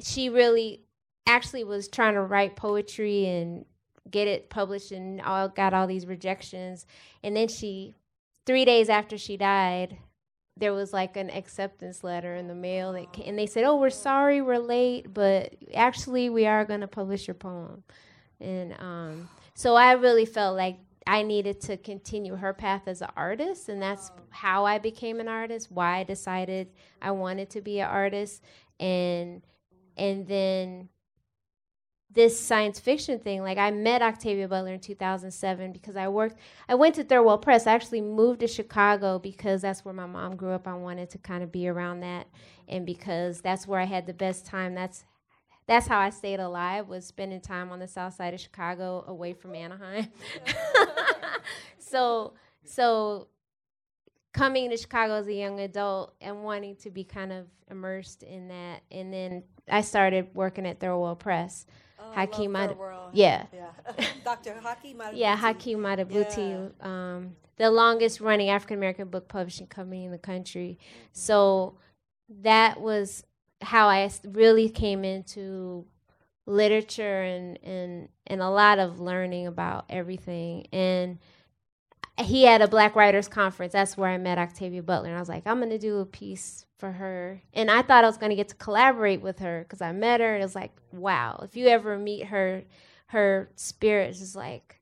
she 0.00 0.28
really 0.28 0.82
actually 1.26 1.64
was 1.64 1.88
trying 1.88 2.14
to 2.14 2.22
write 2.22 2.56
poetry 2.56 3.26
and 3.26 3.64
get 4.08 4.28
it 4.28 4.50
published 4.50 4.92
and 4.92 5.20
all 5.20 5.48
got 5.48 5.74
all 5.74 5.86
these 5.86 6.06
rejections. 6.06 6.86
And 7.22 7.36
then 7.36 7.48
she 7.48 7.96
three 8.46 8.64
days 8.64 8.88
after 8.88 9.18
she 9.18 9.36
died, 9.36 9.98
there 10.56 10.72
was 10.72 10.92
like 10.92 11.16
an 11.16 11.30
acceptance 11.30 12.04
letter 12.04 12.34
in 12.36 12.46
the 12.46 12.54
mail 12.54 12.92
that 12.92 13.12
came, 13.12 13.28
and 13.28 13.38
they 13.38 13.46
said, 13.46 13.64
"Oh, 13.64 13.76
we're 13.76 13.90
sorry, 13.90 14.40
we're 14.42 14.58
late, 14.58 15.12
but 15.12 15.54
actually 15.74 16.30
we 16.30 16.46
are 16.46 16.64
going 16.64 16.80
to 16.80 16.88
publish 16.88 17.26
your 17.26 17.34
poem." 17.34 17.82
And 18.40 18.74
um, 18.78 19.28
so 19.54 19.74
I 19.74 19.92
really 19.92 20.26
felt 20.26 20.56
like 20.56 20.78
I 21.06 21.22
needed 21.22 21.60
to 21.62 21.76
continue 21.76 22.36
her 22.36 22.52
path 22.52 22.82
as 22.86 23.00
an 23.02 23.08
artist, 23.16 23.68
and 23.68 23.80
that's 23.80 24.10
how 24.28 24.64
I 24.64 24.78
became 24.78 25.18
an 25.18 25.28
artist. 25.28 25.70
Why 25.70 25.98
I 25.98 26.04
decided 26.04 26.68
I 27.00 27.10
wanted 27.12 27.50
to 27.50 27.60
be 27.60 27.80
an 27.80 27.88
artist, 27.88 28.42
and 28.78 29.42
and 29.96 30.26
then 30.26 30.88
this 32.12 32.38
science 32.38 32.80
fiction 32.80 33.18
thing. 33.18 33.42
Like 33.42 33.58
I 33.58 33.70
met 33.70 34.02
Octavia 34.02 34.48
Butler 34.48 34.74
in 34.74 34.80
2007 34.80 35.72
because 35.72 35.96
I 35.96 36.08
worked. 36.08 36.36
I 36.68 36.74
went 36.74 36.94
to 36.96 37.04
Third 37.04 37.22
World 37.22 37.42
Press. 37.42 37.66
I 37.66 37.72
actually 37.72 38.00
moved 38.00 38.40
to 38.40 38.48
Chicago 38.48 39.18
because 39.18 39.62
that's 39.62 39.84
where 39.84 39.94
my 39.94 40.06
mom 40.06 40.36
grew 40.36 40.50
up. 40.50 40.66
I 40.66 40.74
wanted 40.74 41.10
to 41.10 41.18
kind 41.18 41.42
of 41.42 41.52
be 41.52 41.68
around 41.68 42.00
that, 42.00 42.26
and 42.68 42.84
because 42.84 43.40
that's 43.40 43.66
where 43.66 43.80
I 43.80 43.84
had 43.84 44.06
the 44.06 44.14
best 44.14 44.44
time. 44.44 44.74
That's 44.74 45.04
that's 45.66 45.86
how 45.86 46.00
I 46.00 46.10
stayed 46.10 46.40
alive 46.40 46.88
was 46.88 47.06
spending 47.06 47.40
time 47.40 47.70
on 47.70 47.78
the 47.78 47.86
south 47.86 48.14
side 48.14 48.34
of 48.34 48.40
Chicago 48.40 49.04
away 49.06 49.32
from 49.32 49.54
Anaheim. 49.54 50.08
so 51.78 52.34
so 52.64 53.28
coming 54.32 54.70
to 54.70 54.76
Chicago 54.76 55.14
as 55.14 55.28
a 55.28 55.32
young 55.32 55.60
adult 55.60 56.14
and 56.20 56.42
wanting 56.42 56.74
to 56.76 56.90
be 56.90 57.04
kind 57.04 57.32
of 57.32 57.46
immersed 57.70 58.24
in 58.24 58.48
that 58.48 58.82
and 58.90 59.12
then 59.12 59.44
I 59.68 59.82
started 59.82 60.28
working 60.34 60.66
at 60.66 60.80
Third 60.80 60.96
World 60.96 61.20
Press. 61.20 61.66
Oh, 62.10 62.14
Hakeem 62.14 62.52
love 62.52 62.60
Mad- 62.60 62.68
Third 62.70 62.78
World. 62.78 63.10
yeah. 63.12 63.46
Yeah. 63.52 64.04
Dr. 64.24 64.54
Hakeem 64.62 64.96
Madhubuti. 64.98 65.12
Yeah, 65.14 65.36
Hakeem 65.36 65.78
Madhubuti, 65.78 66.84
um, 66.84 67.36
the 67.56 67.70
longest 67.70 68.20
running 68.20 68.48
African 68.48 68.78
American 68.78 69.08
book 69.08 69.28
publishing 69.28 69.66
company 69.66 70.04
in 70.04 70.12
the 70.12 70.18
country. 70.18 70.78
So 71.12 71.76
that 72.42 72.80
was 72.80 73.24
how 73.62 73.88
I 73.88 74.10
really 74.24 74.68
came 74.68 75.04
into 75.04 75.84
literature 76.46 77.22
and, 77.22 77.58
and 77.62 78.08
and 78.26 78.40
a 78.40 78.48
lot 78.48 78.78
of 78.78 79.00
learning 79.00 79.46
about 79.46 79.84
everything. 79.90 80.66
And 80.72 81.18
he 82.20 82.44
had 82.44 82.62
a 82.62 82.68
Black 82.68 82.96
Writers 82.96 83.28
Conference. 83.28 83.72
That's 83.72 83.96
where 83.96 84.10
I 84.10 84.18
met 84.18 84.38
Octavia 84.38 84.82
Butler. 84.82 85.08
And 85.08 85.16
I 85.16 85.20
was 85.20 85.28
like, 85.28 85.46
I'm 85.46 85.58
going 85.58 85.70
to 85.70 85.78
do 85.78 85.98
a 85.98 86.06
piece 86.06 86.64
for 86.78 86.92
her. 86.92 87.42
And 87.52 87.70
I 87.70 87.82
thought 87.82 88.04
I 88.04 88.06
was 88.06 88.16
going 88.16 88.30
to 88.30 88.36
get 88.36 88.48
to 88.48 88.54
collaborate 88.54 89.20
with 89.20 89.38
her 89.40 89.62
because 89.62 89.80
I 89.80 89.92
met 89.92 90.20
her. 90.20 90.34
And 90.34 90.42
it 90.42 90.46
was 90.46 90.54
like, 90.54 90.72
wow, 90.92 91.40
if 91.42 91.56
you 91.56 91.66
ever 91.68 91.98
meet 91.98 92.26
her, 92.26 92.64
her 93.06 93.50
spirit 93.56 94.10
is 94.10 94.34
like 94.34 94.80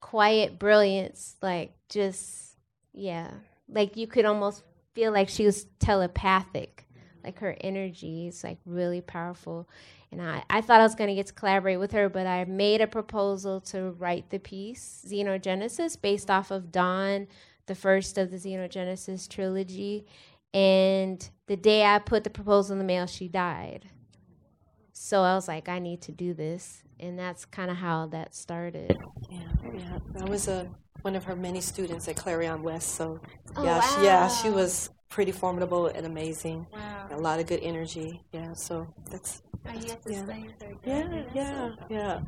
quiet 0.00 0.58
brilliance. 0.58 1.36
Like, 1.42 1.74
just, 1.88 2.56
yeah. 2.92 3.30
Like, 3.68 3.96
you 3.96 4.06
could 4.06 4.24
almost 4.26 4.62
feel 4.94 5.12
like 5.12 5.28
she 5.28 5.46
was 5.46 5.64
telepathic. 5.78 6.86
Like, 7.24 7.38
her 7.38 7.56
energy 7.60 8.28
is 8.28 8.44
like 8.44 8.58
really 8.66 9.00
powerful. 9.00 9.68
And 10.14 10.22
I, 10.22 10.44
I 10.48 10.60
thought 10.60 10.78
I 10.78 10.84
was 10.84 10.94
going 10.94 11.08
to 11.08 11.14
get 11.16 11.26
to 11.26 11.32
collaborate 11.32 11.80
with 11.80 11.90
her, 11.90 12.08
but 12.08 12.24
I 12.24 12.44
made 12.44 12.80
a 12.80 12.86
proposal 12.86 13.60
to 13.62 13.90
write 13.98 14.30
the 14.30 14.38
piece, 14.38 15.04
Xenogenesis, 15.08 16.00
based 16.00 16.30
off 16.30 16.52
of 16.52 16.70
Dawn, 16.70 17.26
the 17.66 17.74
first 17.74 18.16
of 18.16 18.30
the 18.30 18.36
Xenogenesis 18.36 19.28
trilogy. 19.28 20.06
And 20.52 21.28
the 21.48 21.56
day 21.56 21.84
I 21.84 21.98
put 21.98 22.22
the 22.22 22.30
proposal 22.30 22.74
in 22.74 22.78
the 22.78 22.84
mail, 22.84 23.08
she 23.08 23.26
died. 23.26 23.86
So 24.92 25.22
I 25.22 25.34
was 25.34 25.48
like, 25.48 25.68
I 25.68 25.80
need 25.80 26.00
to 26.02 26.12
do 26.12 26.32
this. 26.32 26.83
And 27.00 27.18
that's 27.18 27.44
kind 27.44 27.70
of 27.70 27.76
how 27.76 28.06
that 28.08 28.34
started. 28.34 28.96
Yeah, 29.30 29.40
yeah. 29.74 29.98
I 30.20 30.24
was 30.24 30.48
a 30.48 30.68
one 31.02 31.16
of 31.16 31.24
her 31.24 31.36
many 31.36 31.60
students 31.60 32.08
at 32.08 32.16
Clarion 32.16 32.62
West. 32.62 32.94
So 32.94 33.20
Oh, 33.56 33.64
yeah, 33.64 33.80
she, 33.80 34.04
yeah, 34.04 34.28
she 34.28 34.50
was 34.50 34.90
pretty 35.10 35.32
formidable 35.32 35.86
and 35.86 36.06
amazing. 36.06 36.66
Wow. 36.72 37.08
A 37.10 37.16
lot 37.18 37.40
of 37.40 37.46
good 37.46 37.60
energy. 37.62 38.22
Yeah, 38.32 38.54
so 38.54 38.86
that's 39.10 39.42
yeah. 40.06 40.24
Yeah, 40.84 41.22
yeah, 41.34 41.70
yeah. 41.88 42.20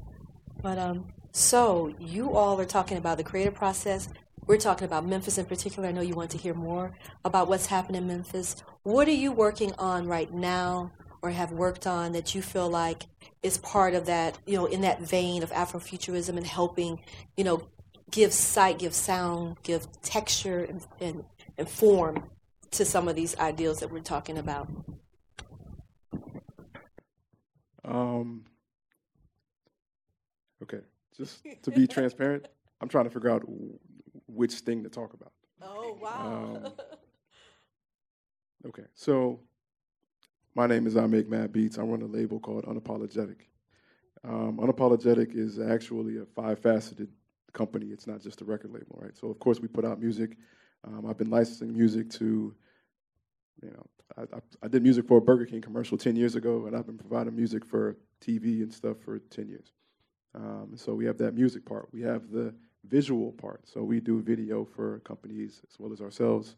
But 0.63 0.79
um, 0.79 1.07
so 1.33 1.95
you 1.99 2.33
all 2.35 2.61
are 2.61 2.65
talking 2.65 2.97
about 2.99 3.19
the 3.19 3.25
creative 3.25 3.55
process. 3.55 4.09
We're 4.47 4.59
talking 4.59 4.85
about 4.85 5.05
Memphis 5.07 5.39
in 5.39 5.47
particular. 5.47 5.89
I 5.89 5.93
know 5.93 6.03
you 6.03 6.15
want 6.15 6.31
to 6.31 6.39
hear 6.39 6.55
more 6.55 6.93
about 7.25 7.49
what's 7.49 7.67
happening 7.67 8.03
in 8.03 8.09
Memphis. 8.09 8.57
What 8.85 9.09
are 9.09 9.11
you 9.11 9.33
working 9.33 9.73
on 9.79 10.07
right 10.07 10.33
now, 10.33 10.93
or 11.23 11.31
have 11.31 11.53
worked 11.53 11.87
on 11.87 12.13
that 12.13 12.35
you 12.35 12.43
feel 12.43 12.69
like 12.69 13.05
is 13.43 13.59
part 13.59 13.95
of 13.95 14.07
that? 14.07 14.39
You 14.47 14.57
know, 14.57 14.67
in 14.67 14.83
that 14.83 15.01
vein 15.01 15.43
of 15.43 15.51
Afrofuturism 15.51 16.37
and 16.37 16.47
helping, 16.47 17.01
you 17.37 17.45
know, 17.45 17.69
give 18.11 18.33
sight, 18.33 18.79
give 18.79 18.95
sound, 18.95 19.57
give 19.63 19.87
texture 20.03 20.65
and, 20.65 20.87
and, 21.01 21.25
and 21.59 21.69
form 21.69 22.29
to 22.73 22.85
some 22.85 23.09
of 23.09 23.17
these 23.17 23.37
ideals 23.39 23.81
that 23.81 23.91
we're 23.91 24.01
talking 24.01 24.39
about. 24.39 24.69
Um, 27.85 28.45
okay, 30.63 30.81
just 31.17 31.45
to 31.63 31.71
be 31.71 31.87
transparent, 31.87 32.49
I'm 32.81 32.89
trying 32.89 33.05
to 33.05 33.11
figure 33.11 33.31
out 33.31 33.43
which 34.27 34.55
thing 34.55 34.83
to 34.83 34.91
talk 34.91 35.15
about. 35.15 35.33
Oh 35.63 35.97
wow! 36.01 36.61
Um, 36.65 36.73
Okay, 38.67 38.85
so 38.95 39.41
my 40.57 40.67
name 40.67 40.87
is 40.87 40.97
I 40.97 41.07
Make 41.07 41.29
Mad 41.29 41.53
Beats. 41.53 41.79
I 41.79 41.83
run 41.83 42.01
a 42.01 42.07
label 42.07 42.41
called 42.41 42.65
Unapologetic. 42.65 43.43
Um, 44.25 44.57
Unapologetic 44.57 45.37
is 45.37 45.59
actually 45.59 46.17
a 46.17 46.25
five-faceted 46.25 47.11
company. 47.53 47.89
It's 47.89 48.07
not 48.07 48.23
just 48.23 48.41
a 48.41 48.45
record 48.47 48.73
label, 48.73 48.99
right? 48.99 49.15
So 49.15 49.29
of 49.29 49.39
course 49.39 49.61
we 49.61 49.69
put 49.69 49.85
out 49.85 50.01
music. 50.01 50.39
Um, 50.83 51.05
I've 51.07 51.19
been 51.19 51.29
licensing 51.29 51.77
music 51.77 52.09
to, 52.13 52.55
you 53.63 53.71
know, 53.71 53.87
I, 54.17 54.23
I, 54.23 54.41
I 54.63 54.69
did 54.69 54.83
music 54.83 55.07
for 55.07 55.19
a 55.19 55.21
Burger 55.21 55.45
King 55.45 55.61
commercial 55.61 55.99
10 55.99 56.17
years 56.17 56.37
ago, 56.37 56.65
and 56.65 56.75
I've 56.75 56.87
been 56.87 56.97
providing 56.97 57.37
music 57.37 57.63
for 57.63 57.99
TV 58.23 58.63
and 58.63 58.73
stuff 58.73 58.97
for 59.05 59.19
10 59.19 59.49
years. 59.49 59.73
Um, 60.35 60.71
so 60.75 60.95
we 60.95 61.05
have 61.05 61.19
that 61.19 61.35
music 61.35 61.67
part. 61.67 61.89
We 61.93 62.01
have 62.01 62.31
the 62.31 62.55
visual 62.89 63.33
part. 63.33 63.69
So 63.69 63.83
we 63.83 64.01
do 64.01 64.23
video 64.23 64.65
for 64.65 65.01
companies 65.01 65.61
as 65.71 65.79
well 65.79 65.93
as 65.93 66.01
ourselves. 66.01 66.57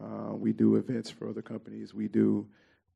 Uh, 0.00 0.32
we 0.32 0.54
do 0.54 0.76
events 0.76 1.10
for 1.10 1.28
other 1.28 1.42
companies. 1.42 1.92
We 1.92 2.08
do 2.08 2.46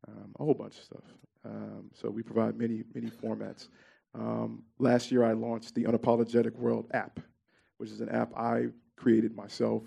um, 0.09 0.35
a 0.39 0.45
whole 0.45 0.55
bunch 0.55 0.77
of 0.79 0.85
stuff. 0.85 1.05
Um, 1.45 1.91
so 1.95 2.11
we 2.11 2.23
provide 2.23 2.59
many, 2.59 2.85
many 2.95 3.11
formats. 3.11 3.69
Um, 4.15 4.63
last 4.79 5.11
year, 5.11 5.25
I 5.25 5.33
launched 5.33 5.75
the 5.75 5.85
Unapologetic 5.85 6.57
World 6.57 6.89
app, 6.93 7.21
which 7.79 7.91
is 7.91 8.01
an 8.01 8.09
app 8.09 8.37
I 8.37 8.67
created 8.97 9.35
myself, 9.35 9.83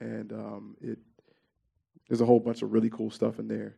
and 0.00 0.32
um, 0.32 0.76
it 0.80 0.98
there's 2.08 2.20
a 2.20 2.26
whole 2.26 2.40
bunch 2.40 2.62
of 2.62 2.72
really 2.72 2.90
cool 2.90 3.10
stuff 3.10 3.38
in 3.38 3.48
there 3.48 3.76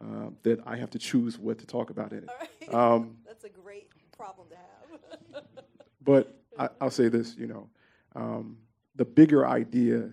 um, 0.00 0.36
that 0.42 0.60
I 0.66 0.76
have 0.76 0.90
to 0.90 0.98
choose 0.98 1.38
what 1.38 1.58
to 1.58 1.66
talk 1.66 1.90
about 1.90 2.12
in 2.12 2.24
it. 2.24 2.74
Um, 2.74 3.16
That's 3.26 3.44
a 3.44 3.48
great 3.48 3.90
problem 4.16 4.48
to 4.48 4.56
have. 4.56 5.44
but 6.02 6.40
I, 6.58 6.68
I'll 6.80 6.90
say 6.90 7.08
this, 7.08 7.36
you 7.36 7.46
know, 7.46 7.68
um, 8.16 8.58
the 8.96 9.04
bigger 9.04 9.46
idea 9.46 10.10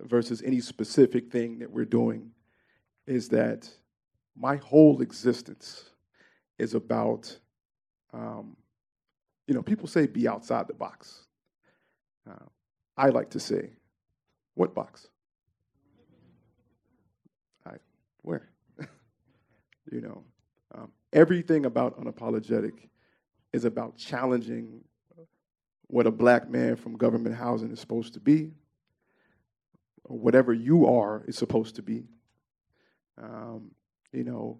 versus 0.00 0.42
any 0.42 0.60
specific 0.60 1.30
thing 1.30 1.58
that 1.58 1.70
we're 1.70 1.84
doing 1.84 2.30
is 3.06 3.28
that 3.28 3.68
my 4.36 4.56
whole 4.56 5.00
existence 5.00 5.90
is 6.58 6.74
about, 6.74 7.38
um, 8.12 8.56
you 9.46 9.54
know, 9.54 9.62
people 9.62 9.86
say 9.86 10.06
be 10.06 10.26
outside 10.26 10.66
the 10.68 10.74
box. 10.74 11.26
Uh, 12.28 12.46
I 12.96 13.08
like 13.08 13.30
to 13.30 13.40
say, 13.40 13.70
what 14.54 14.74
box? 14.74 15.08
I, 17.66 17.74
where? 18.22 18.48
you 19.90 20.00
know, 20.00 20.24
um, 20.74 20.90
everything 21.12 21.66
about 21.66 22.00
unapologetic 22.00 22.88
is 23.52 23.64
about 23.64 23.96
challenging 23.96 24.80
what 25.86 26.06
a 26.06 26.10
black 26.10 26.48
man 26.50 26.76
from 26.76 26.96
government 26.96 27.36
housing 27.36 27.70
is 27.70 27.78
supposed 27.78 28.14
to 28.14 28.20
be, 28.20 28.52
or 30.04 30.18
whatever 30.18 30.52
you 30.52 30.86
are 30.86 31.24
is 31.28 31.36
supposed 31.36 31.76
to 31.76 31.82
be. 31.82 32.04
Um, 33.22 33.70
you 34.14 34.24
know, 34.24 34.58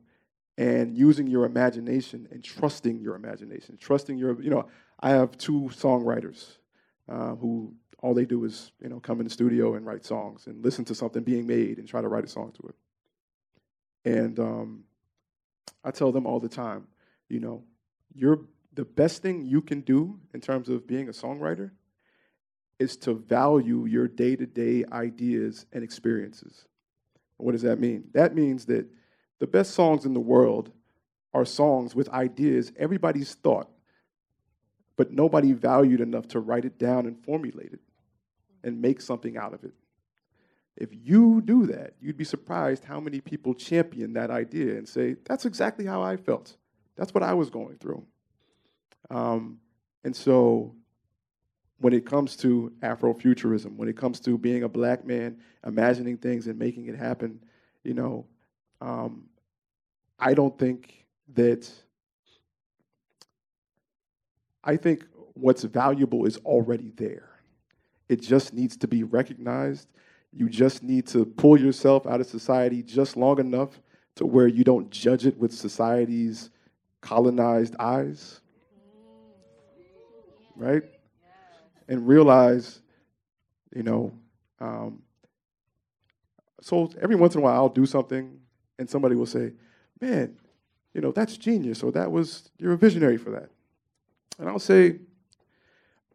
and 0.56 0.96
using 0.96 1.26
your 1.26 1.44
imagination 1.44 2.28
and 2.30 2.42
trusting 2.42 3.00
your 3.00 3.16
imagination, 3.16 3.76
trusting 3.76 4.18
your, 4.18 4.40
you 4.40 4.50
know, 4.50 4.66
I 5.00 5.10
have 5.10 5.36
two 5.36 5.70
songwriters 5.72 6.58
uh, 7.08 7.34
who 7.34 7.74
all 7.98 8.14
they 8.14 8.24
do 8.24 8.44
is, 8.44 8.72
you 8.80 8.88
know, 8.88 9.00
come 9.00 9.20
in 9.20 9.24
the 9.24 9.32
studio 9.32 9.74
and 9.74 9.86
write 9.86 10.04
songs 10.04 10.46
and 10.46 10.62
listen 10.62 10.84
to 10.84 10.94
something 10.94 11.22
being 11.22 11.46
made 11.46 11.78
and 11.78 11.88
try 11.88 12.00
to 12.00 12.08
write 12.08 12.24
a 12.24 12.28
song 12.28 12.52
to 12.52 12.68
it. 12.68 12.74
And 14.04 14.38
um, 14.38 14.84
I 15.82 15.90
tell 15.90 16.12
them 16.12 16.26
all 16.26 16.38
the 16.38 16.48
time, 16.48 16.86
you 17.28 17.40
know, 17.40 17.64
you're 18.14 18.40
the 18.74 18.84
best 18.84 19.22
thing 19.22 19.44
you 19.44 19.60
can 19.60 19.80
do 19.80 20.18
in 20.34 20.40
terms 20.40 20.68
of 20.68 20.86
being 20.86 21.08
a 21.08 21.12
songwriter 21.12 21.70
is 22.78 22.96
to 22.98 23.14
value 23.14 23.86
your 23.86 24.08
day 24.08 24.36
to 24.36 24.46
day 24.46 24.84
ideas 24.92 25.66
and 25.72 25.82
experiences. 25.82 26.66
What 27.38 27.52
does 27.52 27.62
that 27.62 27.80
mean? 27.80 28.04
That 28.12 28.34
means 28.34 28.66
that 28.66 28.86
the 29.44 29.48
best 29.48 29.74
songs 29.74 30.06
in 30.06 30.14
the 30.14 30.20
world 30.20 30.72
are 31.34 31.44
songs 31.44 31.94
with 31.94 32.08
ideas 32.08 32.72
everybody's 32.78 33.34
thought, 33.34 33.68
but 34.96 35.12
nobody 35.12 35.52
valued 35.52 36.00
enough 36.00 36.26
to 36.28 36.40
write 36.40 36.64
it 36.64 36.78
down 36.78 37.04
and 37.04 37.22
formulate 37.22 37.74
it 37.74 37.80
and 38.62 38.80
make 38.80 39.02
something 39.02 39.36
out 39.36 39.52
of 39.52 39.62
it. 39.62 39.74
If 40.78 40.88
you 40.94 41.42
do 41.42 41.66
that, 41.66 41.92
you'd 42.00 42.16
be 42.16 42.24
surprised 42.24 42.86
how 42.86 43.00
many 43.00 43.20
people 43.20 43.52
champion 43.52 44.14
that 44.14 44.30
idea 44.30 44.78
and 44.78 44.88
say, 44.88 45.16
that's 45.26 45.44
exactly 45.44 45.84
how 45.84 46.00
I 46.00 46.16
felt. 46.16 46.56
That's 46.96 47.12
what 47.12 47.22
I 47.22 47.34
was 47.34 47.50
going 47.50 47.76
through. 47.76 48.02
Um, 49.10 49.58
and 50.04 50.16
so 50.16 50.74
when 51.80 51.92
it 51.92 52.06
comes 52.06 52.34
to 52.36 52.72
Afrofuturism, 52.80 53.76
when 53.76 53.90
it 53.90 53.96
comes 53.98 54.20
to 54.20 54.38
being 54.38 54.62
a 54.62 54.70
black 54.70 55.04
man, 55.04 55.36
imagining 55.66 56.16
things 56.16 56.46
and 56.46 56.58
making 56.58 56.86
it 56.86 56.96
happen, 56.96 57.44
you 57.82 57.92
know, 57.92 58.24
um, 58.80 59.24
I 60.18 60.34
don't 60.34 60.58
think 60.58 61.04
that. 61.34 61.70
I 64.62 64.76
think 64.76 65.04
what's 65.34 65.62
valuable 65.64 66.24
is 66.24 66.38
already 66.38 66.92
there. 66.96 67.28
It 68.08 68.22
just 68.22 68.54
needs 68.54 68.76
to 68.78 68.88
be 68.88 69.02
recognized. 69.02 69.88
You 70.32 70.48
just 70.48 70.82
need 70.82 71.06
to 71.08 71.24
pull 71.24 71.60
yourself 71.60 72.06
out 72.06 72.20
of 72.20 72.26
society 72.26 72.82
just 72.82 73.16
long 73.16 73.38
enough 73.38 73.80
to 74.16 74.26
where 74.26 74.46
you 74.46 74.64
don't 74.64 74.90
judge 74.90 75.26
it 75.26 75.36
with 75.38 75.52
society's 75.52 76.50
colonized 77.00 77.76
eyes. 77.78 78.40
Right? 80.56 80.82
And 81.88 82.06
realize, 82.06 82.80
you 83.74 83.82
know, 83.82 84.12
um, 84.60 85.02
so 86.60 86.90
every 87.00 87.16
once 87.16 87.34
in 87.34 87.40
a 87.40 87.44
while 87.44 87.54
I'll 87.54 87.68
do 87.68 87.84
something 87.84 88.38
and 88.78 88.88
somebody 88.88 89.14
will 89.14 89.26
say, 89.26 89.52
man, 90.00 90.36
you 90.92 91.00
know, 91.00 91.12
that's 91.12 91.36
genius, 91.36 91.82
or 91.82 91.92
that 91.92 92.10
was, 92.10 92.50
you're 92.58 92.72
a 92.72 92.78
visionary 92.78 93.16
for 93.16 93.30
that. 93.30 93.50
And 94.38 94.48
I'll 94.48 94.58
say, 94.58 94.98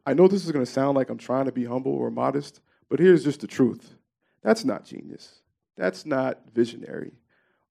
I 0.06 0.14
know 0.14 0.28
this 0.28 0.46
is 0.46 0.52
going 0.52 0.66
to 0.66 0.72
sound 0.72 0.96
like 0.96 1.10
I'm 1.10 1.18
trying 1.18 1.46
to 1.46 1.52
be 1.52 1.66
humble 1.66 1.92
or 1.92 2.10
modest, 2.10 2.62
but 2.90 3.00
here's 3.00 3.24
just 3.24 3.42
the 3.42 3.48
truth. 3.48 3.96
That's 4.42 4.66
not 4.66 4.86
genius. 4.86 5.42
That's 5.78 6.06
not 6.06 6.40
visionary. 6.54 7.12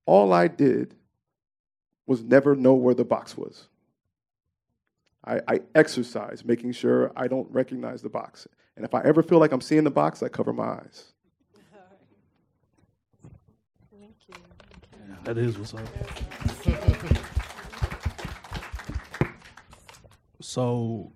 All 0.07 0.33
I 0.33 0.49
did 0.49 0.94
was 2.07 2.23
never 2.23 2.55
know 2.55 2.75
where 2.75 2.94
the 2.94 3.05
box 3.05 3.37
was. 3.37 3.68
I, 5.25 5.40
I 5.47 5.61
exercise 5.75 6.44
making 6.44 6.73
sure 6.73 7.12
I 7.16 7.29
don't 7.29 7.51
recognize 7.51 8.01
the 8.01 8.09
box. 8.09 8.47
And 8.77 8.85
if 8.85 8.94
I 8.94 9.03
ever 9.03 9.23
feel 9.23 9.38
like 9.38 9.53
I'm 9.53 9.61
seeing 9.61 9.85
the 9.85 9.90
box, 9.90 10.23
I 10.23 10.29
cover 10.29 10.53
my 10.53 10.64
eyes. 10.64 11.12
That 15.28 15.36
is 15.36 15.58
what's 15.58 15.74
up. 15.74 15.80
so, 20.40 21.12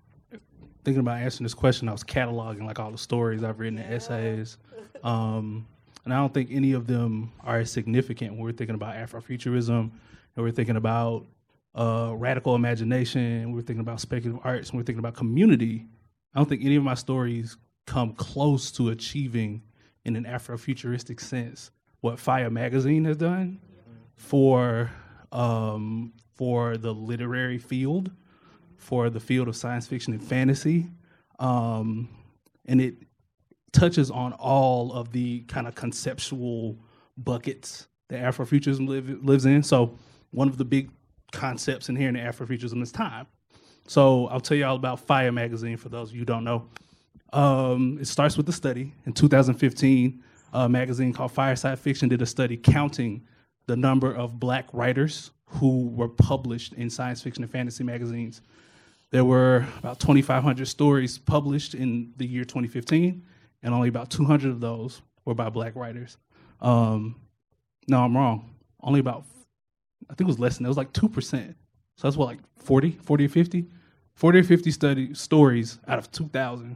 thinking 0.85 0.99
about 0.99 1.17
answering 1.17 1.45
this 1.45 1.55
question, 1.55 1.89
I 1.89 1.93
was 1.93 2.03
cataloging 2.03 2.63
like 2.63 2.77
all 2.77 2.91
the 2.91 2.97
stories 2.99 3.43
I've 3.43 3.59
written, 3.59 3.77
the 3.77 3.83
essays, 3.83 4.59
um, 5.03 5.65
and 6.05 6.13
I 6.13 6.17
don't 6.17 6.31
think 6.31 6.49
any 6.51 6.73
of 6.73 6.85
them 6.85 7.31
are 7.43 7.57
as 7.57 7.71
significant 7.71 8.33
when 8.33 8.41
we're 8.41 8.51
thinking 8.51 8.75
about 8.75 8.93
Afrofuturism, 8.93 9.79
and 9.79 10.45
we're 10.45 10.51
thinking 10.51 10.75
about 10.75 11.25
uh, 11.73 12.13
radical 12.15 12.53
imagination, 12.53 13.51
we're 13.51 13.61
thinking 13.61 13.79
about 13.79 13.99
speculative 13.99 14.45
arts, 14.45 14.69
and 14.69 14.77
we're 14.77 14.83
thinking 14.83 14.99
about 14.99 15.15
community. 15.15 15.87
I 16.35 16.39
don't 16.39 16.47
think 16.47 16.63
any 16.63 16.75
of 16.75 16.83
my 16.83 16.93
stories 16.93 17.57
come 17.87 18.13
close 18.13 18.71
to 18.73 18.89
achieving, 18.89 19.63
in 20.05 20.15
an 20.15 20.25
Afrofuturistic 20.25 21.19
sense, 21.19 21.71
what 22.01 22.17
FIYAH 22.17 22.51
Magazine 22.51 23.05
has 23.05 23.17
done 23.17 23.59
for 24.15 24.91
um, 25.31 26.13
for 26.35 26.77
the 26.77 26.93
literary 26.93 27.57
field, 27.57 28.11
for 28.77 29.09
the 29.09 29.19
field 29.19 29.47
of 29.47 29.55
science 29.55 29.87
fiction 29.87 30.13
and 30.13 30.23
fantasy, 30.23 30.87
um, 31.39 32.09
and 32.65 32.81
it 32.81 32.95
touches 33.71 34.11
on 34.11 34.33
all 34.33 34.93
of 34.93 35.11
the 35.11 35.41
kind 35.41 35.67
of 35.67 35.75
conceptual 35.75 36.77
buckets 37.17 37.87
that 38.09 38.21
Afrofuturism 38.21 38.87
live, 38.87 39.23
lives 39.23 39.45
in. 39.45 39.63
So 39.63 39.97
one 40.31 40.47
of 40.47 40.57
the 40.57 40.65
big 40.65 40.89
concepts 41.31 41.89
in 41.89 41.95
here 41.95 42.09
in 42.09 42.15
Afrofuturism 42.15 42.81
is 42.81 42.91
time. 42.91 43.27
So 43.87 44.27
I'll 44.27 44.39
tell 44.39 44.55
you 44.55 44.65
all 44.65 44.75
about 44.75 45.05
FIYAH 45.05 45.33
Magazine 45.33 45.77
for 45.77 45.89
those 45.89 46.09
of 46.09 46.15
you 46.15 46.19
who 46.19 46.25
don't 46.25 46.43
know. 46.43 46.69
Um, 47.33 47.97
it 47.99 48.05
starts 48.05 48.37
with 48.37 48.47
a 48.47 48.53
study 48.53 48.93
in 49.05 49.13
2015. 49.13 50.23
A 50.53 50.69
magazine 50.69 51.11
called 51.11 51.31
Fireside 51.31 51.79
Fiction 51.79 52.07
did 52.07 52.21
a 52.21 52.25
study 52.27 52.55
counting 52.55 53.25
the 53.65 53.75
number 53.75 54.13
of 54.13 54.39
black 54.39 54.67
writers 54.73 55.31
who 55.45 55.89
were 55.89 56.09
published 56.09 56.73
in 56.73 56.89
science 56.89 57.21
fiction 57.21 57.43
and 57.43 57.51
fantasy 57.51 57.83
magazines. 57.83 58.41
There 59.11 59.23
were 59.23 59.65
about 59.77 59.99
2,500 59.99 60.67
stories 60.67 61.17
published 61.17 61.75
in 61.75 62.13
the 62.17 62.25
year 62.25 62.43
2015, 62.43 63.23
and 63.61 63.73
only 63.73 63.89
about 63.89 64.09
200 64.09 64.49
of 64.49 64.59
those 64.59 65.01
were 65.25 65.35
by 65.35 65.49
black 65.49 65.75
writers. 65.75 66.17
Um, 66.61 67.15
no, 67.87 68.03
I'm 68.03 68.15
wrong. 68.17 68.55
Only 68.81 68.99
about, 68.99 69.25
I 70.09 70.15
think 70.15 70.21
it 70.21 70.31
was 70.31 70.39
less 70.39 70.57
than. 70.57 70.65
It 70.65 70.69
was 70.69 70.77
like 70.77 70.91
2%. 70.93 71.55
So 71.95 72.07
that's 72.07 72.17
what, 72.17 72.25
like 72.25 72.39
40, 72.57 72.91
40 72.91 73.25
or 73.25 73.29
50? 73.29 73.67
40 74.15 74.39
or 74.39 74.43
50 74.43 74.71
study 74.71 75.13
stories 75.13 75.79
out 75.87 75.99
of 75.99 76.11
2,000. 76.11 76.75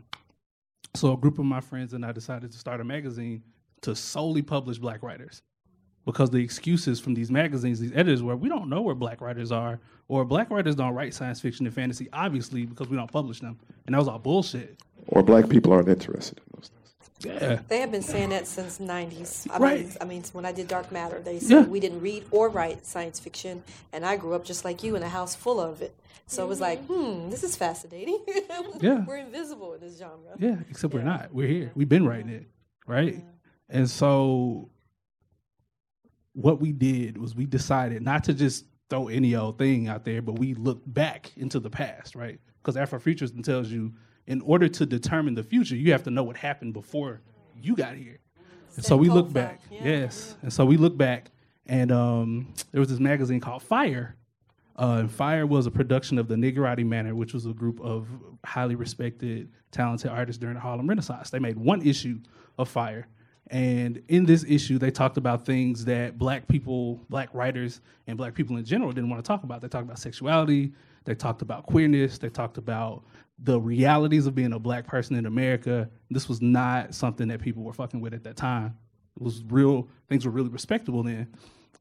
So 0.96 1.14
a 1.14 1.18
group 1.18 1.40
of 1.40 1.46
my 1.46 1.62
friends 1.62 1.94
and 1.94 2.06
I 2.06 2.12
decided 2.12 2.52
to 2.52 2.58
start 2.58 2.82
a 2.82 2.84
magazine 2.84 3.44
to 3.82 3.96
solely 3.96 4.42
publish 4.42 4.78
black 4.78 5.04
writers 5.04 5.42
because 6.08 6.32
the 6.32 6.40
excuses 6.44 7.00
from 7.00 7.14
these 7.14 7.30
magazines, 7.30 7.80
these 7.80 7.92
editors, 7.92 8.24
were 8.24 8.36
we 8.36 8.50
don't 8.50 8.70
know 8.70 8.82
where 8.82 8.96
black 8.96 9.22
writers 9.22 9.52
are, 9.52 9.80
or 10.08 10.26
black 10.26 10.50
writers 10.50 10.74
don't 10.76 10.94
write 10.96 11.14
science 11.14 11.40
fiction 11.42 11.68
and 11.68 11.76
fantasy, 11.76 12.08
obviously, 12.14 12.66
because 12.66 12.88
we 12.88 12.96
don't 12.98 13.12
publish 13.12 13.42
them. 13.42 13.60
And 13.86 13.94
that 13.94 14.00
was 14.00 14.08
all 14.08 14.18
bullshit. 14.18 14.80
Or 15.10 15.22
black 15.22 15.48
people 15.50 15.72
aren't 15.74 15.90
interested 15.90 16.40
in 16.40 16.44
those 16.56 16.70
things. 16.70 17.42
Yeah. 17.42 17.60
They 17.68 17.80
have 17.82 17.92
been 17.92 18.02
saying 18.04 18.30
that 18.30 18.48
since 18.48 18.80
'90s. 18.80 19.48
I 19.52 19.58
Right. 19.60 19.86
Mean, 19.86 19.98
I 20.02 20.06
mean, 20.06 20.24
when 20.34 20.46
I 20.46 20.52
did 20.54 20.68
Dark 20.68 20.92
Matter, 20.92 21.20
they 21.20 21.40
said 21.40 21.52
Yeah. 21.52 21.66
we 21.66 21.80
didn't 21.80 22.00
read 22.02 22.26
or 22.32 22.50
write 22.50 22.86
science 22.86 23.20
fiction, 23.20 23.64
and 23.94 24.06
I 24.06 24.16
grew 24.18 24.34
up 24.34 24.46
just 24.46 24.64
like 24.66 24.84
you 24.84 24.96
in 24.96 25.04
a 25.04 25.10
house 25.10 25.36
full 25.36 25.60
of 25.60 25.82
it. 25.82 25.94
So 26.26 26.44
it 26.44 26.48
was 26.48 26.60
like, 26.62 26.86
hmm, 26.88 27.30
this 27.30 27.44
is 27.44 27.56
fascinating. 27.56 28.20
Yeah. 28.82 29.04
we're 29.06 29.18
invisible 29.18 29.74
in 29.74 29.82
this 29.82 29.98
genre. 29.98 30.36
Yeah, 30.38 30.58
except 30.70 30.94
we're 30.94 31.02
not. 31.04 31.34
We're 31.34 31.48
here. 31.48 31.72
We've 31.76 31.90
been 31.90 32.06
writing 32.06 32.30
it, 32.30 32.48
right? 32.86 33.24
And 33.70 33.90
so 33.90 34.70
what 36.38 36.62
we 36.62 36.72
did 36.72 37.18
was 37.18 37.36
we 37.36 37.48
decided 37.48 38.04
not 38.04 38.24
to 38.24 38.34
just 38.34 38.66
throw 38.92 39.08
any 39.08 39.36
old 39.36 39.58
thing 39.58 39.88
out 39.88 40.06
there, 40.06 40.22
but 40.22 40.38
we 40.38 40.54
looked 40.54 40.94
back 40.94 41.32
into 41.36 41.60
the 41.60 41.70
past, 41.70 42.16
right? 42.16 42.40
Because 42.62 42.76
Afrofuturism 42.76 43.44
tells 43.44 43.70
you 43.70 43.92
in 44.28 44.42
order 44.42 44.68
to 44.68 44.86
determine 44.86 45.34
the 45.34 45.42
future, 45.42 45.76
you 45.76 45.92
have 45.92 46.04
to 46.04 46.12
know 46.12 46.22
what 46.22 46.38
happened 46.38 46.74
before 46.74 47.22
you 47.60 47.76
got 47.76 47.96
here. 47.96 48.20
And 48.76 48.86
so 48.86 48.96
we 48.96 49.10
look 49.10 49.34
back. 49.34 49.62
Yeah, 49.72 49.84
yes. 49.84 50.36
And 50.44 50.54
so 50.54 50.64
we 50.64 50.78
look 50.78 50.96
back 50.96 51.32
and 51.66 51.92
um, 51.92 52.54
there 52.72 52.80
was 52.80 52.90
this 52.90 53.00
magazine 53.00 53.40
called 53.40 53.64
Fire. 53.64 54.16
Uh, 54.78 54.98
and 55.00 55.12
Fire 55.12 55.48
was 55.48 55.66
a 55.66 55.72
production 55.72 56.20
of 56.20 56.28
the 56.28 56.36
Niggerati 56.36 56.86
Manor, 56.86 57.16
which 57.16 57.34
was 57.34 57.48
a 57.48 57.54
group 57.54 57.82
of 57.82 58.08
highly 58.46 58.76
respected, 58.76 59.50
talented 59.72 60.12
artists 60.12 60.40
during 60.40 60.54
the 60.54 60.62
Harlem 60.62 60.88
Renaissance. 60.88 61.32
They 61.32 61.40
made 61.40 61.58
one 61.58 61.82
issue 61.82 62.20
of 62.60 62.70
Fire. 62.70 63.08
And 63.50 64.02
in 64.10 64.26
this 64.26 64.44
issue, 64.44 64.78
they 64.78 64.92
talked 64.92 65.18
about 65.18 65.46
things 65.46 65.86
that 65.86 66.18
black 66.18 66.48
people, 66.48 67.00
black 67.10 67.34
writers, 67.34 67.82
and 68.08 68.18
black 68.18 68.34
people 68.34 68.58
in 68.58 68.66
general 68.66 68.92
didn't 68.92 69.10
want 69.10 69.24
to 69.24 69.28
talk 69.28 69.44
about. 69.44 69.62
They 69.62 69.70
talked 69.70 69.86
about 69.86 70.00
sexuality, 70.00 70.74
they 71.06 71.16
talked 71.16 71.42
about 71.42 71.66
queerness, 71.66 72.18
they 72.18 72.30
talked 72.30 72.58
about 72.58 73.04
the 73.40 73.60
realities 73.60 74.26
of 74.26 74.36
being 74.36 74.54
a 74.54 74.60
black 74.60 74.86
person 74.86 75.16
in 75.16 75.26
America. 75.26 75.90
This 76.10 76.28
was 76.28 76.42
not 76.42 76.94
something 76.94 77.28
that 77.30 77.42
people 77.42 77.64
were 77.64 77.74
fucking 77.74 78.02
with 78.02 78.14
at 78.14 78.24
that 78.24 78.36
time. 78.36 78.78
It 79.16 79.24
was 79.24 79.44
real, 79.48 79.88
things 80.10 80.26
were 80.26 80.32
really 80.32 80.50
respectable 80.50 81.04
then. 81.04 81.28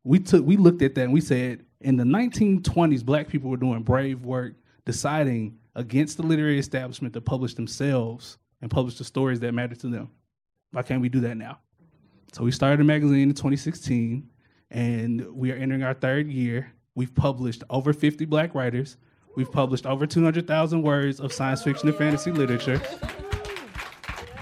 We 0.04 0.20
took 0.20 0.46
we 0.46 0.56
looked 0.56 0.82
at 0.82 0.94
that 0.94 1.02
and 1.02 1.12
we 1.12 1.20
said 1.20 1.64
in 1.80 1.96
the 1.96 2.04
1920s, 2.04 3.04
black 3.04 3.28
people 3.28 3.50
were 3.50 3.56
doing 3.56 3.82
brave 3.82 4.22
work, 4.24 4.54
deciding 4.84 5.58
against 5.74 6.16
the 6.16 6.22
literary 6.22 6.58
establishment 6.58 7.12
to 7.14 7.20
publish 7.20 7.54
themselves 7.54 8.38
and 8.62 8.70
publish 8.70 8.96
the 8.98 9.04
stories 9.04 9.40
that 9.40 9.52
matter 9.52 9.74
to 9.74 9.88
them. 9.88 10.10
Why 10.76 10.82
can't 10.82 11.00
we 11.00 11.08
do 11.08 11.20
that 11.20 11.38
now? 11.38 11.60
So 12.34 12.44
we 12.44 12.50
started 12.50 12.82
a 12.82 12.84
magazine 12.84 13.30
in 13.30 13.34
2016, 13.34 14.28
and 14.70 15.26
we 15.34 15.50
are 15.50 15.54
entering 15.54 15.82
our 15.82 15.94
third 15.94 16.28
year. 16.28 16.70
We've 16.94 17.14
published 17.14 17.64
over 17.70 17.94
50 17.94 18.26
black 18.26 18.54
writers. 18.54 18.98
We've 19.36 19.50
published 19.50 19.86
over 19.86 20.06
200,000 20.06 20.82
words 20.82 21.18
of 21.18 21.32
science 21.32 21.62
fiction 21.62 21.88
and 21.88 21.96
fantasy 21.96 22.30
literature. 22.30 22.78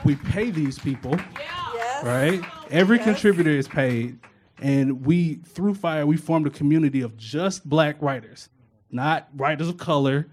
We 0.05 0.17
pay 0.17 0.51
these 0.51 0.77
people, 0.77 1.17
right? 2.03 2.43
Every 2.69 2.99
contributor 2.99 3.51
is 3.51 3.69
paid. 3.69 4.19
And 4.61 5.07
we, 5.07 5.35
through 5.35 5.75
FIYAH, 5.75 6.05
we 6.05 6.17
formed 6.17 6.49
a 6.49 6.51
community 6.51 7.03
of 7.03 7.17
just 7.17 7.69
black 7.69 8.03
writers, 8.03 8.49
not 8.91 9.29
writers 9.37 9.69
of 9.69 9.77
color, 9.77 10.27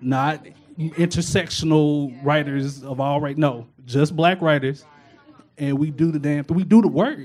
not 0.00 0.46
intersectional 0.78 2.16
writers 2.24 2.84
of 2.84 3.00
all 3.00 3.20
right. 3.20 3.36
No, 3.36 3.66
just 3.84 4.14
black 4.14 4.40
writers. 4.40 4.84
And 5.60 5.78
we 5.78 5.90
do 5.90 6.10
the 6.10 6.18
damn 6.18 6.44
we 6.48 6.64
do 6.64 6.82
the 6.82 6.88
work. 6.88 7.20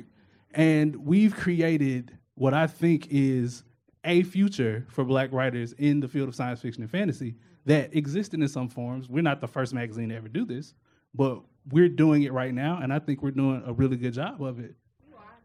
And 0.53 0.95
we've 0.97 1.35
created 1.35 2.15
what 2.35 2.53
I 2.53 2.67
think 2.67 3.07
is 3.09 3.63
a 4.03 4.23
future 4.23 4.85
for 4.89 5.03
black 5.03 5.31
writers 5.31 5.73
in 5.73 5.99
the 5.99 6.07
field 6.07 6.29
of 6.29 6.35
science 6.35 6.61
fiction 6.61 6.83
and 6.83 6.91
fantasy 6.91 7.35
that 7.65 7.95
existed 7.95 8.39
in 8.41 8.47
some 8.47 8.69
forms. 8.69 9.09
We're 9.09 9.23
not 9.23 9.41
the 9.41 9.47
first 9.47 9.73
magazine 9.73 10.09
to 10.09 10.15
ever 10.15 10.27
do 10.27 10.45
this, 10.45 10.75
but 11.13 11.41
we're 11.71 11.89
doing 11.89 12.23
it 12.23 12.31
right 12.31 12.53
now, 12.53 12.79
and 12.81 12.93
I 12.93 12.99
think 12.99 13.23
we're 13.23 13.31
doing 13.31 13.63
a 13.65 13.73
really 13.73 13.97
good 13.97 14.13
job 14.13 14.43
of 14.43 14.59
it. 14.59 14.75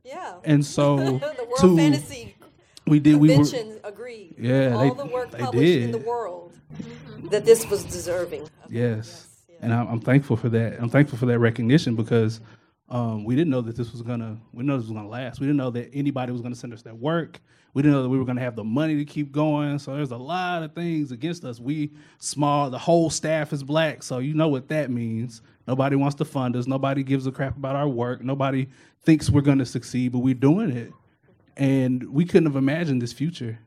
Yeah. 0.04 0.34
And 0.44 0.64
so 0.64 0.96
the 0.96 1.12
World 1.12 1.36
to 1.60 1.76
Fantasy 1.76 2.34
we 2.86 2.98
did 2.98 3.16
we 3.16 3.36
were 3.36 3.44
agreed. 3.84 4.34
Yeah, 4.38 4.74
All 4.74 4.80
they- 4.80 5.02
the 5.02 5.06
work 5.06 5.30
published 5.30 5.82
in 5.82 5.92
the 5.92 5.98
world 5.98 6.52
that 7.30 7.44
this 7.44 7.68
was 7.70 7.84
deserving. 7.84 8.42
of. 8.42 8.50
Yes, 8.68 9.28
and 9.60 9.72
I'm, 9.72 9.86
I'm 9.88 10.00
thankful 10.00 10.36
for 10.36 10.48
that. 10.48 10.80
I'm 10.80 10.90
thankful 10.90 11.16
for 11.16 11.26
that 11.26 11.38
recognition 11.38 11.94
because 11.94 12.40
um, 12.90 13.24
we 13.24 13.36
didn't 13.36 13.50
know 13.50 13.60
that 13.60 13.76
this 13.76 13.92
was 13.92 14.02
gonna. 14.02 14.36
We 14.52 14.64
know 14.64 14.76
this 14.76 14.86
was 14.86 14.96
gonna 14.96 15.08
last. 15.08 15.40
We 15.40 15.46
didn't 15.46 15.58
know 15.58 15.70
that 15.70 15.90
anybody 15.92 16.32
was 16.32 16.40
gonna 16.40 16.56
send 16.56 16.72
us 16.72 16.82
that 16.82 16.98
work. 16.98 17.40
We 17.72 17.82
didn't 17.82 17.94
know 17.94 18.02
that 18.02 18.08
we 18.08 18.18
were 18.18 18.24
gonna 18.24 18.40
have 18.40 18.56
the 18.56 18.64
money 18.64 18.96
to 18.96 19.04
keep 19.04 19.30
going. 19.30 19.78
So 19.78 19.94
there's 19.94 20.10
a 20.10 20.16
lot 20.16 20.64
of 20.64 20.74
things 20.74 21.12
against 21.12 21.44
us. 21.44 21.60
We 21.60 21.92
small. 22.18 22.68
The 22.68 22.78
whole 22.78 23.08
staff 23.08 23.52
is 23.52 23.62
black, 23.62 24.02
so 24.02 24.18
you 24.18 24.34
know 24.34 24.48
what 24.48 24.68
that 24.68 24.90
means. 24.90 25.42
Nobody 25.68 25.94
wants 25.94 26.16
to 26.16 26.24
fund 26.24 26.56
us. 26.56 26.66
Nobody 26.66 27.04
gives 27.04 27.26
a 27.26 27.32
crap 27.32 27.56
about 27.56 27.76
our 27.76 27.88
work. 27.88 28.24
Nobody 28.24 28.68
thinks 29.02 29.30
we're 29.30 29.40
gonna 29.42 29.66
succeed, 29.66 30.12
but 30.12 30.18
we're 30.18 30.34
doing 30.34 30.70
it. 30.70 30.92
And 31.56 32.12
we 32.12 32.24
couldn't 32.24 32.46
have 32.46 32.56
imagined 32.56 33.02
this 33.02 33.12
future 33.12 33.58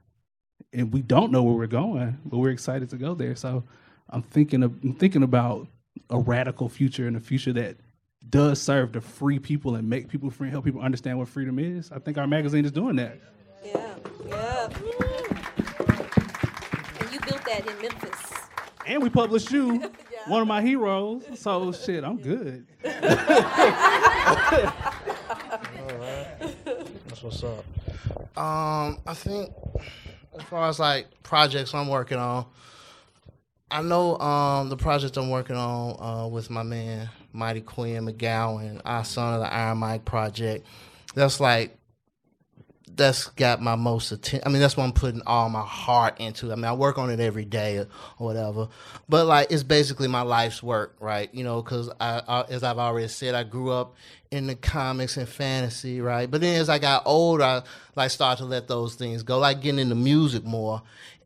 and 0.74 0.92
we 0.92 1.02
don't 1.02 1.32
know 1.32 1.44
where 1.44 1.54
we're 1.54 1.68
going, 1.68 2.18
but 2.26 2.40
we're 2.40 2.50
excited 2.50 2.90
to 2.90 2.98
go 2.98 3.14
there. 3.14 3.36
So 3.36 3.64
I'm 4.10 4.24
thinking 4.24 4.64
of 4.64 4.74
I'm 4.84 4.96
thinking 4.96 5.24
about 5.24 5.68
a 6.10 6.20
radical 6.20 6.68
future 6.68 7.08
and 7.08 7.16
a 7.16 7.20
future 7.20 7.54
that 7.54 7.78
does 8.30 8.62
serve 8.62 8.94
to 8.94 9.02
free 9.02 9.40
people 9.40 9.76
and 9.76 9.90
make 9.90 10.08
people 10.08 10.30
free, 10.30 10.50
help 10.50 10.66
people 10.66 10.82
understand 10.82 11.18
what 11.18 11.28
freedom 11.28 11.60
is. 11.60 11.92
I 11.92 12.00
think 12.00 12.18
our 12.18 12.28
magazine 12.28 12.66
is 12.66 12.72
doing 12.72 12.96
that. 12.96 13.20
Yeah, 13.64 13.96
yeah. 14.28 14.70
And 17.00 17.12
you 17.12 17.20
built 17.22 17.44
that 17.46 17.66
in 17.68 17.82
Memphis. 17.82 18.34
And 18.86 19.02
we 19.02 19.10
published 19.10 19.52
you, 19.52 19.90
one 20.28 20.42
of 20.42 20.48
my 20.48 20.62
heroes. 20.62 21.24
So 21.36 21.72
shit, 21.72 22.04
I'm 22.04 22.18
good. 22.18 22.66
That's 22.82 23.14
what's 27.22 27.44
up. 27.44 27.64
Um, 28.38 29.00
I 29.06 29.14
think 29.14 29.54
as 30.38 30.44
far 30.44 30.68
as 30.68 30.80
like 30.80 31.08
projects 31.24 31.74
I'm 31.74 31.88
working 31.88 32.18
on, 32.18 32.46
I 33.70 33.82
know 33.82 34.18
um 34.20 34.70
the 34.70 34.78
project 34.78 35.18
I'm 35.18 35.30
working 35.30 35.56
on 35.56 35.98
uh, 36.00 36.28
with 36.28 36.50
my 36.50 36.64
man 36.64 37.10
Mighty 37.34 37.62
Quinn 37.62 38.06
McGowan, 38.06 38.82
our 38.86 39.04
son 39.04 39.36
of 39.36 39.42
the 39.42 39.54
Iron 39.54 39.80
Mic 39.80 40.06
project. 40.06 40.66
That's 41.16 41.40
like 41.40 41.78
that's 42.96 43.28
got 43.28 43.62
my 43.62 43.76
most 43.76 44.12
attention. 44.12 44.44
I 44.46 44.50
mean, 44.50 44.62
that's 44.62 44.78
what 44.78 44.84
I'm 44.84 44.94
putting 44.94 45.22
all 45.26 45.50
my 45.50 45.66
heart 45.66 46.20
into. 46.20 46.52
I 46.52 46.56
mean, 46.56 46.66
I 46.66 46.74
work 46.74 46.98
on 46.98 47.10
it 47.10 47.20
every 47.20 47.46
day 47.46 47.80
or 47.80 47.88
whatever, 48.18 48.68
but 49.10 49.26
like 49.26 49.52
it's 49.52 49.64
basically 49.64 50.08
my 50.08 50.22
life's 50.22 50.62
work, 50.62 50.96
right? 51.00 51.34
You 51.34 51.44
know, 51.44 51.62
because 51.62 51.90
I, 52.00 52.22
I, 52.28 52.42
as 52.50 52.64
I've 52.64 52.78
already 52.78 53.08
said, 53.08 53.36
I 53.36 53.44
grew 53.44 53.72
up 53.72 53.96
in 54.32 54.48
the 54.48 54.56
comics 54.56 55.18
and 55.18 55.28
fantasy, 55.28 56.02
right? 56.02 56.30
But 56.30 56.42
then 56.42 56.60
as 56.60 56.70
I 56.70 56.80
got 56.80 57.04
older, 57.06 57.44
I 57.44 57.62
like 57.96 58.12
started 58.12 58.44
to 58.44 58.46
let 58.48 58.68
those 58.68 58.96
things 58.96 59.24
go, 59.24 59.40
like 59.40 59.62
getting 59.62 59.80
into 59.80 59.96
music 59.96 60.44
more, 60.44 60.82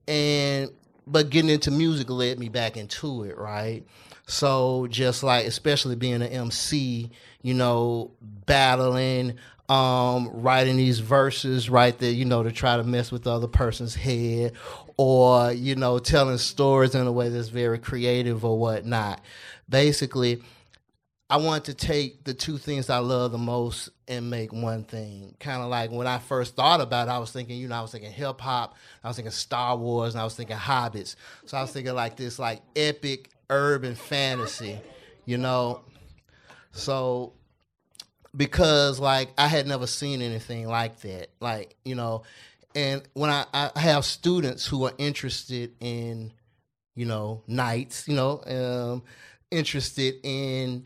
and 0.07 0.71
but 1.05 1.29
getting 1.29 1.49
into 1.49 1.71
music 1.71 2.09
led 2.09 2.39
me 2.39 2.49
back 2.49 2.77
into 2.77 3.23
it, 3.23 3.37
right? 3.37 3.85
So 4.27 4.87
just 4.89 5.23
like, 5.23 5.45
especially 5.45 5.95
being 5.95 6.21
an 6.21 6.23
MC, 6.23 7.09
you 7.41 7.53
know, 7.53 8.11
battling, 8.21 9.35
um, 9.69 10.29
writing 10.33 10.77
these 10.77 10.99
verses 10.99 11.69
right 11.69 11.97
there, 11.97 12.11
you 12.11 12.25
know, 12.25 12.43
to 12.43 12.51
try 12.51 12.77
to 12.77 12.83
mess 12.83 13.11
with 13.11 13.23
the 13.23 13.31
other 13.31 13.47
person's 13.47 13.95
head, 13.95 14.53
or 14.97 15.51
you 15.53 15.75
know, 15.75 15.97
telling 15.99 16.37
stories 16.37 16.93
in 16.93 17.07
a 17.07 17.11
way 17.11 17.29
that's 17.29 17.49
very 17.49 17.79
creative 17.79 18.43
or 18.43 18.59
whatnot. 18.59 19.21
Basically, 19.69 20.41
I 21.29 21.37
want 21.37 21.65
to 21.65 21.73
take 21.73 22.23
the 22.23 22.33
two 22.33 22.57
things 22.57 22.89
I 22.89 22.99
love 22.99 23.31
the 23.31 23.37
most 23.37 23.89
and 24.07 24.29
make 24.29 24.53
one 24.53 24.83
thing. 24.85 25.35
Kind 25.39 25.61
of 25.61 25.69
like 25.69 25.91
when 25.91 26.07
I 26.07 26.19
first 26.19 26.55
thought 26.55 26.79
about 26.79 27.07
it, 27.07 27.11
I 27.11 27.17
was 27.19 27.31
thinking, 27.31 27.57
you 27.57 27.67
know, 27.67 27.75
I 27.75 27.81
was 27.81 27.91
thinking 27.91 28.11
hip 28.11 28.39
hop, 28.39 28.75
I 29.03 29.07
was 29.07 29.17
thinking 29.17 29.31
Star 29.31 29.75
Wars, 29.77 30.15
and 30.15 30.21
I 30.21 30.23
was 30.23 30.35
thinking 30.35 30.55
Hobbits. 30.55 31.15
So 31.45 31.57
I 31.57 31.61
was 31.61 31.71
thinking 31.71 31.93
like 31.93 32.15
this 32.15 32.39
like 32.39 32.61
epic 32.75 33.31
urban 33.49 33.95
fantasy, 33.95 34.79
you 35.25 35.37
know. 35.37 35.81
So 36.71 37.33
because 38.35 38.99
like 38.99 39.29
I 39.37 39.47
had 39.47 39.67
never 39.67 39.87
seen 39.87 40.21
anything 40.21 40.67
like 40.67 40.99
that. 41.01 41.29
Like, 41.39 41.75
you 41.83 41.95
know, 41.95 42.23
and 42.75 43.01
when 43.13 43.29
I, 43.29 43.45
I 43.53 43.79
have 43.79 44.05
students 44.05 44.65
who 44.67 44.85
are 44.85 44.93
interested 44.97 45.73
in, 45.79 46.31
you 46.95 47.05
know, 47.05 47.41
knights, 47.47 48.07
you 48.07 48.15
know, 48.15 48.43
um, 48.45 49.03
interested 49.49 50.15
in 50.23 50.85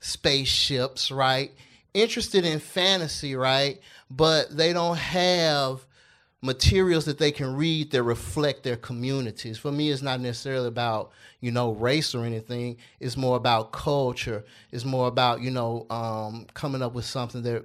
spaceships, 0.00 1.10
right? 1.10 1.52
Interested 1.94 2.44
in 2.44 2.58
fantasy, 2.58 3.34
right? 3.36 3.80
But 4.10 4.54
they 4.54 4.72
don't 4.72 4.98
have 4.98 5.86
materials 6.42 7.04
that 7.04 7.18
they 7.18 7.30
can 7.30 7.54
read 7.54 7.90
that 7.90 8.02
reflect 8.02 8.62
their 8.62 8.76
communities. 8.76 9.58
For 9.58 9.70
me, 9.70 9.90
it's 9.90 10.02
not 10.02 10.20
necessarily 10.20 10.68
about 10.68 11.12
you 11.40 11.50
know 11.50 11.72
race 11.72 12.14
or 12.14 12.24
anything. 12.24 12.76
It's 12.98 13.16
more 13.16 13.36
about 13.36 13.72
culture. 13.72 14.44
It's 14.70 14.84
more 14.84 15.08
about 15.08 15.40
you 15.40 15.50
know 15.50 15.86
um, 15.90 16.46
coming 16.54 16.82
up 16.82 16.94
with 16.94 17.04
something 17.04 17.42
that 17.42 17.64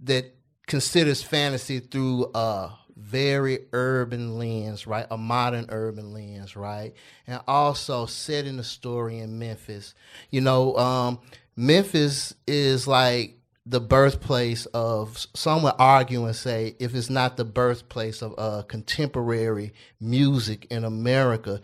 that 0.00 0.34
considers 0.66 1.22
fantasy 1.22 1.80
through 1.80 2.30
a 2.34 2.70
very 2.96 3.58
urban 3.72 4.38
lens, 4.38 4.86
right? 4.86 5.06
A 5.10 5.16
modern 5.16 5.66
urban 5.68 6.12
lens, 6.12 6.56
right? 6.56 6.94
And 7.26 7.40
also 7.46 8.06
setting 8.06 8.56
the 8.56 8.64
story 8.64 9.18
in 9.18 9.38
Memphis. 9.38 9.94
You 10.30 10.40
know, 10.40 10.76
um, 10.76 11.18
Memphis 11.56 12.34
is 12.46 12.86
like 12.86 13.38
the 13.66 13.80
birthplace 13.80 14.66
of 14.66 15.26
some 15.34 15.62
would 15.62 15.74
argue 15.78 16.26
and 16.26 16.36
say 16.36 16.76
if 16.78 16.94
it's 16.94 17.08
not 17.08 17.36
the 17.36 17.44
birthplace 17.44 18.20
of 18.20 18.34
uh, 18.36 18.62
contemporary 18.62 19.72
music 20.00 20.66
in 20.70 20.84
America, 20.84 21.60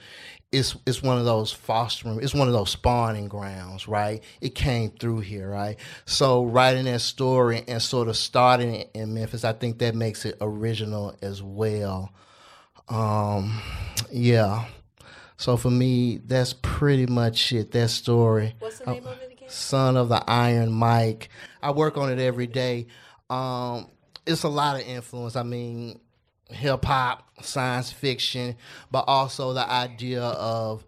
it's 0.51 0.77
it's 0.87 1.03
one 1.03 1.19
of 1.19 1.27
those 1.27 1.53
fostering, 1.53 2.23
it's 2.23 2.35
one 2.35 2.49
of 2.49 2.55
those 2.55 2.71
spawning 2.71 3.29
grounds, 3.29 3.87
right? 3.87 4.23
It 4.41 4.55
came 4.55 4.91
through 4.91 5.21
here, 5.21 5.51
right? 5.51 5.77
So 6.07 6.45
writing 6.45 6.87
that 6.87 7.03
story 7.03 7.65
and 7.69 7.83
sort 7.83 8.09
of 8.09 8.17
starting 8.17 8.75
it 8.75 8.91
in 8.95 9.13
Memphis, 9.13 9.45
I 9.45 9.53
think 9.53 9.79
that 9.79 9.95
makes 9.95 10.25
it 10.25 10.39
original 10.41 11.17
as 11.21 11.43
well. 11.43 12.13
Um, 12.89 13.61
yeah. 14.11 14.65
So 15.37 15.57
for 15.57 15.71
me, 15.71 16.19
that's 16.19 16.55
pretty 16.55 17.07
much 17.07 17.53
it. 17.53 17.71
That 17.73 17.91
story. 17.91 18.55
What's 18.59 18.79
the 18.79 18.93
name 18.93 19.07
of 19.07 19.21
it? 19.21 19.30
Son 19.51 19.97
of 19.97 20.09
the 20.09 20.23
Iron 20.29 20.79
Mic. 20.79 21.29
I 21.63 21.71
work 21.73 21.97
on 21.97 22.11
it 22.11 22.19
every 22.19 22.47
day. 22.47 22.87
Um, 23.29 23.89
it's 24.27 24.43
a 24.43 24.49
lot 24.49 24.81
of 24.81 24.87
influence. 24.87 25.37
I 25.37 25.43
mean, 25.43 26.01
hip 26.49 26.85
hop, 26.85 27.29
science 27.43 27.93
fiction, 27.93 28.57
but 28.91 29.05
also 29.07 29.53
the 29.53 29.69
idea 29.69 30.23
of, 30.23 30.85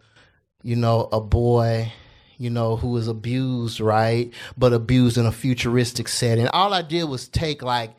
you 0.63 0.77
know, 0.77 1.09
a 1.13 1.21
boy, 1.21 1.93
you 2.39 2.51
know, 2.51 2.77
who 2.77 2.97
is 2.97 3.09
abused, 3.09 3.81
right? 3.81 4.33
But 4.57 4.73
abused 4.73 5.19
in 5.19 5.27
a 5.27 5.33
futuristic 5.33 6.09
setting. 6.09 6.49
All 6.49 6.75
I 6.75 6.83
did 6.83 7.05
was 7.05 7.29
take 7.29 7.63
like, 7.63 7.93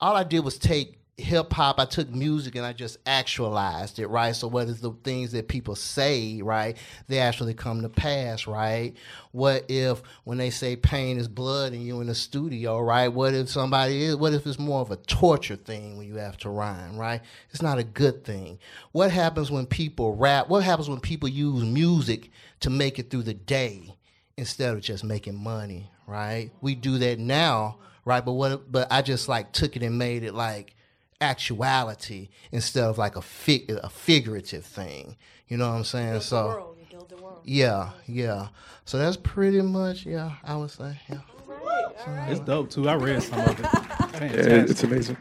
all 0.00 0.16
I 0.16 0.24
did 0.24 0.40
was 0.40 0.58
take 0.58 0.99
hip 1.20 1.52
hop, 1.52 1.78
I 1.78 1.84
took 1.84 2.10
music 2.10 2.54
and 2.54 2.64
I 2.64 2.72
just 2.72 2.98
actualized 3.06 3.98
it, 3.98 4.08
right? 4.08 4.34
So 4.34 4.48
what 4.48 4.68
is 4.68 4.80
the 4.80 4.92
things 5.04 5.32
that 5.32 5.48
people 5.48 5.74
say, 5.74 6.40
right? 6.42 6.76
They 7.08 7.18
actually 7.18 7.54
come 7.54 7.82
to 7.82 7.88
pass, 7.88 8.46
right? 8.46 8.94
What 9.32 9.66
if 9.68 10.02
when 10.24 10.38
they 10.38 10.50
say 10.50 10.76
pain 10.76 11.18
is 11.18 11.28
blood 11.28 11.72
and 11.72 11.82
you 11.82 12.00
in 12.00 12.08
the 12.08 12.14
studio, 12.14 12.80
right? 12.80 13.08
What 13.08 13.34
if 13.34 13.48
somebody 13.48 14.02
is 14.04 14.16
what 14.16 14.34
if 14.34 14.46
it's 14.46 14.58
more 14.58 14.80
of 14.80 14.90
a 14.90 14.96
torture 14.96 15.56
thing 15.56 15.96
when 15.96 16.06
you 16.06 16.16
have 16.16 16.36
to 16.38 16.50
rhyme, 16.50 16.96
right? 16.96 17.20
It's 17.50 17.62
not 17.62 17.78
a 17.78 17.84
good 17.84 18.24
thing. 18.24 18.58
What 18.92 19.10
happens 19.10 19.50
when 19.50 19.66
people 19.66 20.16
rap? 20.16 20.48
What 20.48 20.64
happens 20.64 20.88
when 20.88 21.00
people 21.00 21.28
use 21.28 21.64
music 21.64 22.30
to 22.60 22.70
make 22.70 22.98
it 22.98 23.10
through 23.10 23.22
the 23.22 23.34
day 23.34 23.94
instead 24.36 24.74
of 24.74 24.80
just 24.80 25.04
making 25.04 25.36
money, 25.36 25.90
right? 26.06 26.50
We 26.60 26.74
do 26.74 26.98
that 26.98 27.18
now, 27.18 27.78
right? 28.04 28.24
But 28.24 28.32
what 28.32 28.70
but 28.72 28.88
I 28.90 29.02
just 29.02 29.28
like 29.28 29.52
took 29.52 29.76
it 29.76 29.82
and 29.82 29.98
made 29.98 30.24
it 30.24 30.34
like 30.34 30.74
actuality 31.20 32.28
instead 32.52 32.84
of 32.84 32.98
like 32.98 33.16
a 33.16 33.22
fig- 33.22 33.70
a 33.70 33.88
figurative 33.90 34.64
thing. 34.64 35.16
You 35.48 35.56
know 35.56 35.68
what 35.68 35.76
I'm 35.76 35.84
saying? 35.84 36.10
Build 36.12 36.22
the 36.22 36.26
so 36.26 36.46
world, 36.48 36.76
you 36.80 36.86
build 36.90 37.08
the 37.08 37.16
world. 37.16 37.40
yeah, 37.44 37.90
yeah. 38.06 38.48
So 38.84 38.98
that's 38.98 39.16
pretty 39.16 39.60
much 39.62 40.06
yeah. 40.06 40.32
I 40.44 40.56
would 40.56 40.70
say 40.70 40.98
yeah. 41.08 41.18
It's 42.28 42.40
dope 42.40 42.70
too. 42.70 42.88
I 42.88 42.94
read 42.94 43.22
some 43.22 43.40
of 43.40 43.60
it. 43.60 43.66
Yeah, 44.20 44.64
it's 44.68 44.82
amazing. 44.84 45.16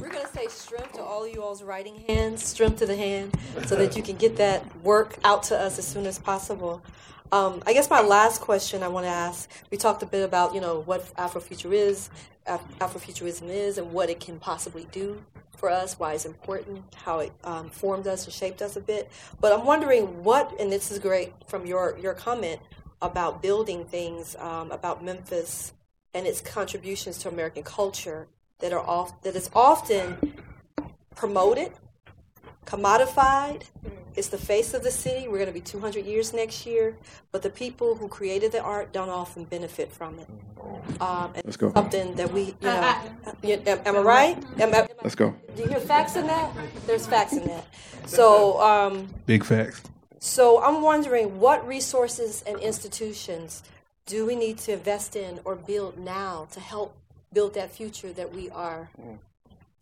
We're 0.00 0.08
going 0.08 0.26
to 0.26 0.32
say 0.32 0.48
strength 0.48 0.94
to 0.94 1.02
all 1.02 1.28
you 1.28 1.40
all's 1.40 1.62
writing 1.62 2.02
hands, 2.08 2.44
strength 2.44 2.78
to 2.80 2.86
the 2.86 2.96
hand, 2.96 3.32
so 3.66 3.76
that 3.76 3.96
you 3.96 4.02
can 4.02 4.16
get 4.16 4.36
that 4.36 4.64
work 4.82 5.16
out 5.22 5.44
to 5.44 5.56
us 5.56 5.78
as 5.78 5.86
soon 5.86 6.04
as 6.04 6.18
possible. 6.18 6.82
Um, 7.30 7.62
I 7.64 7.72
guess 7.72 7.88
my 7.88 8.00
last 8.00 8.40
question 8.40 8.82
I 8.82 8.88
want 8.88 9.06
to 9.06 9.10
ask, 9.10 9.48
we 9.70 9.76
talked 9.76 10.02
a 10.02 10.06
bit 10.06 10.24
about, 10.24 10.52
you 10.52 10.60
know, 10.60 10.80
what 10.80 11.04
Afrofuture 11.14 11.72
is, 11.72 12.10
Af- 12.46 12.64
Afrofuturism 12.80 13.48
is, 13.50 13.78
and 13.78 13.92
what 13.92 14.10
it 14.10 14.18
can 14.18 14.40
possibly 14.40 14.88
do 14.90 15.22
for 15.60 15.70
us, 15.70 15.98
why 15.98 16.14
it's 16.14 16.24
important, 16.24 16.82
how 16.96 17.20
it 17.20 17.32
um, 17.44 17.68
formed 17.68 18.06
us 18.06 18.24
and 18.24 18.32
shaped 18.32 18.62
us 18.62 18.76
a 18.76 18.80
bit. 18.80 19.10
But 19.40 19.52
I'm 19.52 19.66
wondering 19.66 20.24
what, 20.24 20.58
and 20.58 20.72
this 20.72 20.90
is 20.90 20.98
great 20.98 21.34
from 21.46 21.66
your, 21.66 21.98
your 21.98 22.14
comment 22.14 22.60
about 23.02 23.42
building 23.42 23.84
things, 23.84 24.34
um, 24.36 24.72
about 24.72 25.04
Memphis 25.04 25.74
and 26.14 26.26
its 26.26 26.40
contributions 26.40 27.18
to 27.18 27.28
American 27.28 27.62
culture 27.62 28.26
that 28.60 28.72
are 28.72 28.80
off, 28.80 29.22
that 29.22 29.36
is 29.36 29.50
often 29.54 30.34
promoted, 31.14 31.72
commodified. 32.66 33.62
Mm-hmm. 33.84 33.96
It's 34.16 34.28
the 34.28 34.38
face 34.38 34.74
of 34.74 34.82
the 34.82 34.90
city. 34.90 35.28
We're 35.28 35.38
going 35.38 35.46
to 35.46 35.52
be 35.52 35.60
200 35.60 36.04
years 36.04 36.32
next 36.32 36.66
year, 36.66 36.96
but 37.32 37.42
the 37.42 37.50
people 37.50 37.94
who 37.94 38.08
created 38.08 38.52
the 38.52 38.60
art 38.60 38.92
don't 38.92 39.08
often 39.08 39.44
benefit 39.44 39.90
from 39.92 40.18
it. 40.18 40.28
Mm-hmm. 40.58 41.02
Um, 41.02 41.32
and 41.34 41.44
Let's 41.44 41.56
go. 41.56 41.72
Something 41.72 42.14
that 42.16 42.32
we, 42.32 42.54
you 42.60 42.68
uh, 42.68 43.02
know, 43.24 43.32
you- 43.42 43.62
am, 43.66 43.80
am 43.86 43.96
I 43.96 44.00
right? 44.00 44.40
Mm-hmm. 44.40 44.62
Am, 44.62 44.74
I- 44.74 44.88
Let's 45.02 45.14
go. 45.14 45.34
do 45.56 45.62
you 45.62 45.68
hear 45.68 45.80
facts 45.80 46.16
in 46.16 46.26
that? 46.26 46.52
There's 46.86 47.06
facts 47.06 47.32
in 47.32 47.46
that. 47.46 47.66
So, 48.06 48.60
um, 48.60 49.08
Big 49.26 49.44
facts. 49.44 49.82
so 50.18 50.62
I'm 50.62 50.82
wondering 50.82 51.38
what 51.38 51.66
resources 51.66 52.42
and 52.46 52.58
institutions 52.58 53.62
do 54.06 54.26
we 54.26 54.34
need 54.34 54.58
to 54.58 54.72
invest 54.72 55.14
in 55.14 55.38
or 55.44 55.54
build 55.54 55.98
now 55.98 56.48
to 56.52 56.60
help 56.60 56.96
build 57.32 57.54
that 57.54 57.70
future 57.70 58.12
that 58.12 58.34
we 58.34 58.50
are 58.50 58.90
mm. 59.00 59.16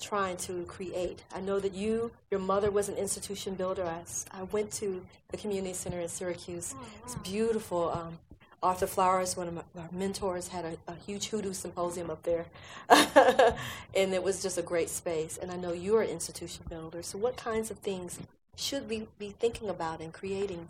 Trying 0.00 0.36
to 0.38 0.64
create? 0.64 1.24
I 1.34 1.40
know 1.40 1.60
that 1.60 1.74
you, 1.74 2.10
your 2.30 2.40
mother 2.40 2.70
was 2.70 2.88
an 2.88 2.96
institution 2.96 3.54
builder. 3.54 3.84
I 4.30 4.42
went 4.44 4.72
to 4.74 5.04
the 5.30 5.36
community 5.36 5.74
center 5.74 6.00
in 6.00 6.08
Syracuse. 6.08 6.74
It's 7.04 7.14
beautiful. 7.16 7.90
Um, 7.90 8.18
Arthur 8.62 8.88
Flowers, 8.88 9.36
one 9.36 9.48
of 9.48 9.54
my, 9.54 9.62
my 9.74 9.84
mentors, 9.92 10.48
had 10.48 10.64
a, 10.64 10.76
a 10.88 10.94
huge 11.06 11.28
hoodoo 11.28 11.52
symposium 11.52 12.10
up 12.10 12.22
there. 12.24 12.46
and 12.88 14.12
it 14.12 14.22
was 14.22 14.42
just 14.42 14.58
a 14.58 14.62
great 14.62 14.90
space. 14.90 15.38
And 15.40 15.50
I 15.50 15.56
know 15.56 15.72
you're 15.72 16.02
an 16.02 16.10
institution 16.10 16.64
builder. 16.68 17.02
So, 17.02 17.18
what 17.18 17.36
kinds 17.36 17.70
of 17.70 17.78
things 17.78 18.18
should 18.56 18.88
we 18.88 19.06
be 19.18 19.30
thinking 19.30 19.68
about 19.68 20.00
and 20.00 20.12
creating? 20.12 20.68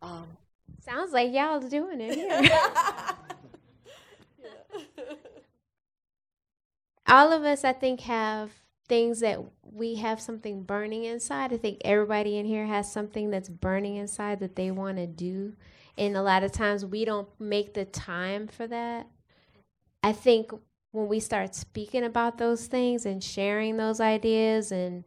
Um, 0.00 0.28
Sounds 0.80 1.12
like 1.12 1.32
y'all 1.32 1.60
doing 1.60 2.00
it 2.00 2.14
here. 2.14 2.48
All 7.06 7.32
of 7.32 7.44
us, 7.44 7.64
I 7.64 7.72
think, 7.72 8.00
have 8.00 8.50
things 8.88 9.20
that 9.20 9.40
we 9.62 9.96
have 9.96 10.20
something 10.20 10.62
burning 10.62 11.04
inside. 11.04 11.52
I 11.52 11.56
think 11.56 11.78
everybody 11.84 12.38
in 12.38 12.46
here 12.46 12.66
has 12.66 12.90
something 12.90 13.30
that's 13.30 13.48
burning 13.48 13.96
inside 13.96 14.40
that 14.40 14.56
they 14.56 14.70
want 14.70 14.96
to 14.98 15.06
do. 15.06 15.54
And 15.98 16.16
a 16.16 16.22
lot 16.22 16.42
of 16.42 16.52
times 16.52 16.84
we 16.84 17.04
don't 17.04 17.28
make 17.40 17.74
the 17.74 17.84
time 17.84 18.46
for 18.46 18.66
that. 18.66 19.06
I 20.02 20.12
think 20.12 20.52
when 20.92 21.08
we 21.08 21.20
start 21.20 21.54
speaking 21.54 22.04
about 22.04 22.38
those 22.38 22.66
things 22.66 23.06
and 23.06 23.22
sharing 23.22 23.76
those 23.76 24.00
ideas 24.00 24.72
and 24.72 25.04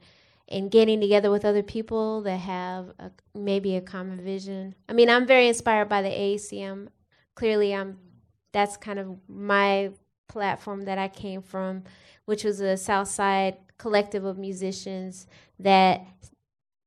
and 0.51 0.71
getting 0.71 0.99
together 0.99 1.29
with 1.29 1.45
other 1.45 1.61
people 1.61 2.21
that 2.23 2.37
have 2.37 2.91
a, 2.97 3.11
maybe 3.35 3.75
a 3.75 3.81
common 3.81 4.19
vision. 4.19 4.73
I 4.89 4.93
mean, 4.93 5.07
I'm 5.07 5.27
very 5.27 5.47
inspired 5.47 5.89
by 5.89 6.01
the 6.01 6.09
AACM. 6.09 6.87
Clearly, 7.35 7.73
I'm 7.73 7.99
that's 8.51 8.75
kind 8.75 8.97
of 8.97 9.17
my 9.27 9.91
platform 10.27 10.85
that 10.85 10.97
I 10.97 11.07
came 11.07 11.41
from, 11.41 11.83
which 12.25 12.43
was 12.43 12.59
a 12.61 12.77
South 12.77 13.07
Side 13.07 13.57
collective 13.79 14.23
of 14.23 14.37
musicians 14.37 15.25
that 15.57 16.05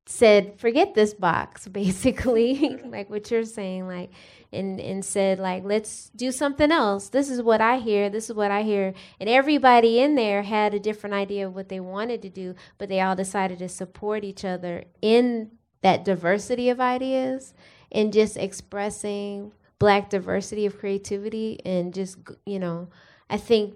said, 0.07 0.61
"Forget 0.61 0.95
this 0.95 1.15
box," 1.15 1.67
basically, 1.83 2.79
like 2.87 3.11
what 3.11 3.29
you're 3.31 3.45
saying, 3.45 3.89
like, 3.89 4.11
and 4.53 4.81
and 4.81 5.05
said, 5.05 5.41
like, 5.41 5.65
let's 5.65 6.11
do 6.11 6.31
something 6.31 6.71
else. 6.71 7.09
This 7.09 7.29
is 7.29 7.43
what 7.43 7.61
I 7.61 7.79
hear. 7.79 8.09
This 8.09 8.31
is 8.31 8.37
what 8.37 8.53
I 8.53 8.63
hear, 8.63 8.95
and 9.19 9.29
everybody 9.29 9.99
in 9.99 10.15
there 10.15 10.43
had 10.43 10.75
a 10.75 10.81
different 10.81 11.15
idea 11.15 11.49
of 11.49 11.55
what 11.57 11.69
they 11.69 11.81
wanted 11.81 12.23
to 12.23 12.31
do, 12.31 12.55
but 12.79 12.89
they 12.89 13.01
all 13.01 13.17
decided 13.17 13.59
to 13.59 13.69
support 13.69 14.23
each 14.23 14.45
other 14.45 14.85
in 15.01 15.51
that 15.83 16.05
diversity 16.05 16.69
of 16.69 16.81
ideas 16.81 17.55
and 17.91 18.13
just 18.13 18.37
expressing 18.37 19.53
black 19.79 20.09
diversity 20.11 20.65
of 20.65 20.79
creativity 20.79 21.61
and 21.65 21.93
just 21.93 22.17
you 22.47 22.59
know, 22.59 22.89
I 23.29 23.37
think 23.37 23.75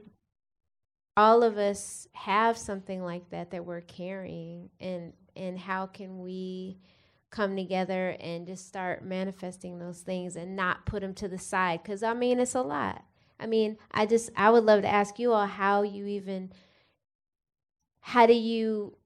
all 1.16 1.42
of 1.42 1.56
us 1.56 2.06
have 2.12 2.58
something 2.58 3.02
like 3.02 3.30
that 3.30 3.50
that 3.50 3.64
we're 3.64 3.80
carrying 3.80 4.70
and 4.80 5.12
and 5.34 5.58
how 5.58 5.86
can 5.86 6.20
we 6.20 6.78
come 7.30 7.56
together 7.56 8.16
and 8.20 8.46
just 8.46 8.66
start 8.66 9.04
manifesting 9.04 9.78
those 9.78 10.00
things 10.00 10.36
and 10.36 10.56
not 10.56 10.86
put 10.86 11.02
them 11.02 11.14
to 11.14 11.28
the 11.28 11.38
side? 11.38 11.82
Because 11.82 12.02
i 12.02 12.12
mean 12.14 12.38
it's 12.40 12.54
a 12.54 12.62
lot. 12.62 13.04
I 13.38 13.46
mean 13.46 13.76
i 13.90 14.06
just 14.06 14.30
i 14.36 14.50
would 14.50 14.64
love 14.64 14.82
to 14.82 14.88
ask 14.88 15.18
you 15.18 15.32
all 15.32 15.46
how 15.46 15.82
you 15.82 16.06
even 16.06 16.52
how 18.00 18.26
do 18.26 18.32
you 18.32 18.96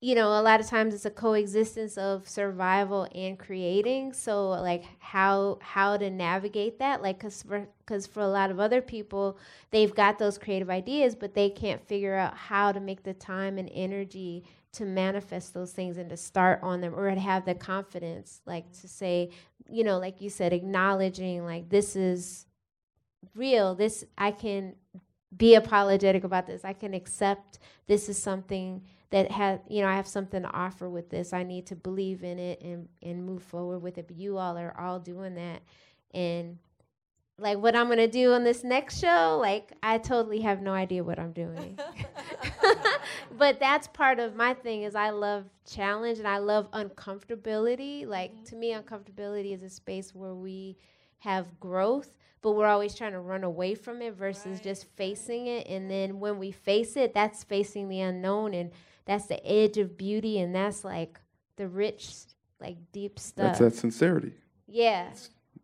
you 0.00 0.14
know 0.14 0.28
a 0.28 0.42
lot 0.42 0.60
of 0.60 0.66
times 0.66 0.94
it's 0.94 1.04
a 1.04 1.10
coexistence 1.10 1.98
of 1.98 2.28
survival 2.28 3.08
and 3.14 3.38
creating. 3.38 4.12
So 4.12 4.50
like 4.50 4.84
how 4.98 5.58
how 5.60 5.96
to 5.96 6.10
navigate 6.10 6.78
that? 6.78 7.02
Like 7.02 7.18
because 7.18 7.42
for 7.42 7.68
because 7.88 8.06
for 8.06 8.20
a 8.20 8.28
lot 8.28 8.50
of 8.50 8.60
other 8.60 8.82
people 8.82 9.38
they've 9.70 9.94
got 9.94 10.18
those 10.18 10.36
creative 10.36 10.68
ideas 10.68 11.14
but 11.14 11.34
they 11.34 11.48
can't 11.48 11.86
figure 11.86 12.14
out 12.14 12.36
how 12.36 12.70
to 12.70 12.80
make 12.80 13.02
the 13.02 13.14
time 13.14 13.56
and 13.56 13.70
energy 13.72 14.44
to 14.72 14.84
manifest 14.84 15.54
those 15.54 15.72
things 15.72 15.96
and 15.96 16.10
to 16.10 16.16
start 16.16 16.60
on 16.62 16.82
them 16.82 16.94
or 16.94 17.12
to 17.12 17.20
have 17.20 17.46
the 17.46 17.54
confidence 17.54 18.42
like 18.44 18.70
to 18.72 18.86
say 18.86 19.30
you 19.70 19.82
know 19.82 19.98
like 19.98 20.20
you 20.20 20.28
said 20.28 20.52
acknowledging 20.52 21.44
like 21.44 21.68
this 21.70 21.96
is 21.96 22.46
real 23.34 23.74
this 23.74 24.04
i 24.18 24.30
can 24.30 24.74
be 25.36 25.54
apologetic 25.54 26.24
about 26.24 26.46
this 26.46 26.64
i 26.64 26.72
can 26.72 26.92
accept 26.92 27.58
this 27.86 28.08
is 28.08 28.20
something 28.20 28.82
that 29.10 29.30
has 29.30 29.60
you 29.68 29.80
know 29.80 29.88
i 29.88 29.96
have 29.96 30.06
something 30.06 30.42
to 30.42 30.50
offer 30.50 30.88
with 30.90 31.08
this 31.08 31.32
i 31.32 31.42
need 31.42 31.66
to 31.66 31.74
believe 31.74 32.22
in 32.22 32.38
it 32.38 32.60
and 32.60 32.88
and 33.02 33.24
move 33.24 33.42
forward 33.42 33.78
with 33.78 33.96
it 33.96 34.06
but 34.06 34.16
you 34.16 34.36
all 34.36 34.58
are 34.58 34.78
all 34.78 34.98
doing 34.98 35.34
that 35.34 35.62
and 36.12 36.58
like 37.38 37.58
what 37.58 37.76
i'm 37.76 37.86
going 37.86 37.98
to 37.98 38.08
do 38.08 38.32
on 38.32 38.44
this 38.44 38.64
next 38.64 39.00
show? 39.00 39.38
Like 39.40 39.72
i 39.82 39.98
totally 39.98 40.40
have 40.40 40.60
no 40.60 40.72
idea 40.72 41.04
what 41.04 41.18
i'm 41.18 41.32
doing. 41.32 41.78
But 43.36 43.60
that's 43.60 43.86
part 43.86 44.18
of 44.18 44.34
my 44.34 44.54
thing 44.54 44.82
is 44.82 44.94
i 44.94 45.10
love 45.10 45.44
challenge 45.66 46.18
and 46.18 46.26
i 46.26 46.38
love 46.38 46.70
uncomfortability. 46.72 48.06
Like 48.06 48.34
mm-hmm. 48.34 48.44
to 48.44 48.56
me 48.56 48.72
uncomfortability 48.72 49.54
is 49.54 49.62
a 49.62 49.70
space 49.70 50.14
where 50.14 50.34
we 50.34 50.76
have 51.18 51.58
growth 51.60 52.12
but 52.40 52.52
we're 52.52 52.66
always 52.66 52.94
trying 52.94 53.10
to 53.12 53.18
run 53.18 53.42
away 53.42 53.74
from 53.74 54.00
it 54.00 54.14
versus 54.14 54.60
just 54.60 54.86
facing 54.96 55.48
it. 55.48 55.66
And 55.66 55.90
then 55.90 56.20
when 56.20 56.38
we 56.38 56.52
face 56.52 56.96
it 56.96 57.14
that's 57.14 57.44
facing 57.44 57.88
the 57.88 58.00
unknown 58.00 58.54
and 58.54 58.70
that's 59.04 59.26
the 59.26 59.44
edge 59.46 59.78
of 59.78 59.96
beauty 59.96 60.38
and 60.38 60.54
that's 60.54 60.84
like 60.84 61.18
the 61.56 61.68
rich 61.68 62.08
like 62.60 62.76
deep 62.92 63.18
stuff. 63.18 63.58
That's 63.58 63.58
that 63.58 63.74
sincerity. 63.74 64.32
yeah. 64.66 65.10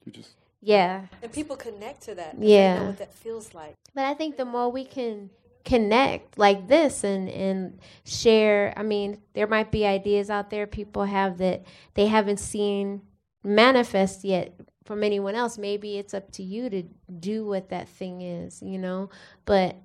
You 0.05 0.13
just 0.13 0.37
yeah 0.65 1.07
and 1.23 1.33
people 1.33 1.57
connect 1.57 2.03
to 2.03 2.15
that. 2.15 2.37
Yeah. 2.39 2.81
know 2.81 2.87
what 2.87 2.99
that 2.99 3.15
feels 3.15 3.55
like. 3.55 3.75
But 3.95 4.05
I 4.05 4.15
think 4.15 4.37
the 4.37 4.45
more 4.45 4.71
we 4.71 4.85
can 4.85 5.31
connect 5.65 6.39
like 6.39 6.69
this 6.69 7.05
and 7.05 7.29
and 7.29 7.79
share, 8.05 8.75
I 8.77 8.83
mean, 8.83 9.19
there 9.35 9.47
might 9.47 9.71
be 9.71 9.87
ideas 9.87 10.31
out 10.31 10.51
there 10.51 10.67
people 10.67 11.05
have 11.05 11.39
that 11.39 11.65
they 11.95 12.07
haven't 12.07 12.39
seen 12.41 13.03
manifest 13.43 14.25
yet 14.25 14.55
from 14.85 15.03
anyone 15.03 15.35
else. 15.35 15.59
Maybe 15.59 15.99
it's 15.99 16.15
up 16.15 16.31
to 16.33 16.43
you 16.43 16.69
to 16.71 16.83
do 17.21 17.47
what 17.47 17.71
that 17.71 17.89
thing 17.89 18.21
is, 18.21 18.63
you 18.63 18.79
know? 18.79 19.11
But 19.45 19.77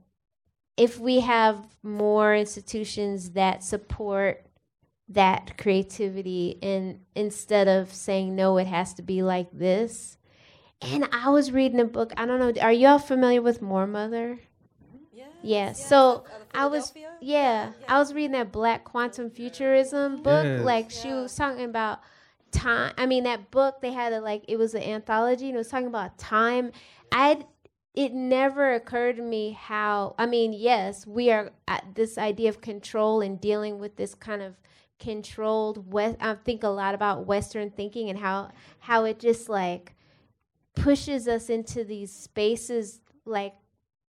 if 0.77 0.99
we 0.99 1.19
have 1.21 1.67
more 1.83 2.35
institutions 2.35 3.31
that 3.31 3.63
support 3.63 4.45
that 5.09 5.57
creativity 5.57 6.59
and 6.61 6.99
instead 7.15 7.67
of 7.67 7.91
saying 7.91 8.35
no 8.35 8.57
it 8.57 8.67
has 8.67 8.93
to 8.93 9.01
be 9.01 9.23
like 9.23 9.47
this 9.51 10.18
and 10.81 11.07
i 11.11 11.29
was 11.29 11.51
reading 11.51 11.79
a 11.79 11.85
book. 11.85 12.13
I 12.17 12.25
don't 12.25 12.39
know. 12.39 12.61
Are 12.61 12.71
y'all 12.71 12.99
familiar 12.99 13.41
with 13.41 13.61
Moor 13.61 13.85
Mother? 13.87 14.39
Yes, 15.13 15.27
yeah. 15.41 15.65
Yes, 15.67 15.87
so 15.87 15.97
out 15.97 16.25
of 16.25 16.47
i 16.53 16.65
was 16.65 16.91
Philadelphia? 16.91 17.17
yeah 17.21 17.71
i 17.87 17.99
was 17.99 18.13
reading 18.13 18.31
that 18.31 18.51
black 18.51 18.83
quantum 18.83 19.29
futurism 19.29 20.21
book. 20.21 20.45
Yes. 20.45 20.61
like 20.63 20.91
she 20.91 21.13
was 21.13 21.35
talking 21.35 21.65
about 21.65 21.99
time 22.51 22.91
i 22.97 23.05
mean 23.05 23.25
that 23.25 23.51
book 23.51 23.79
they 23.79 23.91
had 23.91 24.11
a 24.11 24.19
like 24.21 24.43
it 24.47 24.57
was 24.57 24.73
an 24.73 24.81
anthology 24.81 25.45
and 25.45 25.55
it 25.55 25.57
was 25.57 25.67
talking 25.67 25.87
about 25.87 26.17
time. 26.17 26.71
I 27.11 27.45
it 27.95 28.13
never 28.13 28.73
occurred 28.73 29.17
to 29.17 29.21
me 29.21 29.51
how 29.59 30.15
I 30.17 30.25
mean, 30.25 30.53
yes, 30.53 31.05
we 31.05 31.31
are 31.31 31.51
at 31.67 31.95
this 31.95 32.17
idea 32.17 32.49
of 32.49 32.61
control 32.61 33.21
and 33.21 33.41
dealing 33.41 33.79
with 33.79 33.95
this 33.97 34.15
kind 34.15 34.41
of 34.41 34.55
controlled 34.99 35.91
west 35.91 36.17
I 36.19 36.35
think 36.35 36.63
a 36.63 36.69
lot 36.69 36.93
about 36.93 37.25
western 37.25 37.71
thinking 37.71 38.09
and 38.09 38.19
how 38.19 38.51
how 38.79 39.05
it 39.05 39.17
just 39.19 39.49
like 39.49 39.95
pushes 40.83 41.27
us 41.27 41.49
into 41.49 41.83
these 41.83 42.11
spaces 42.11 43.01
like 43.25 43.53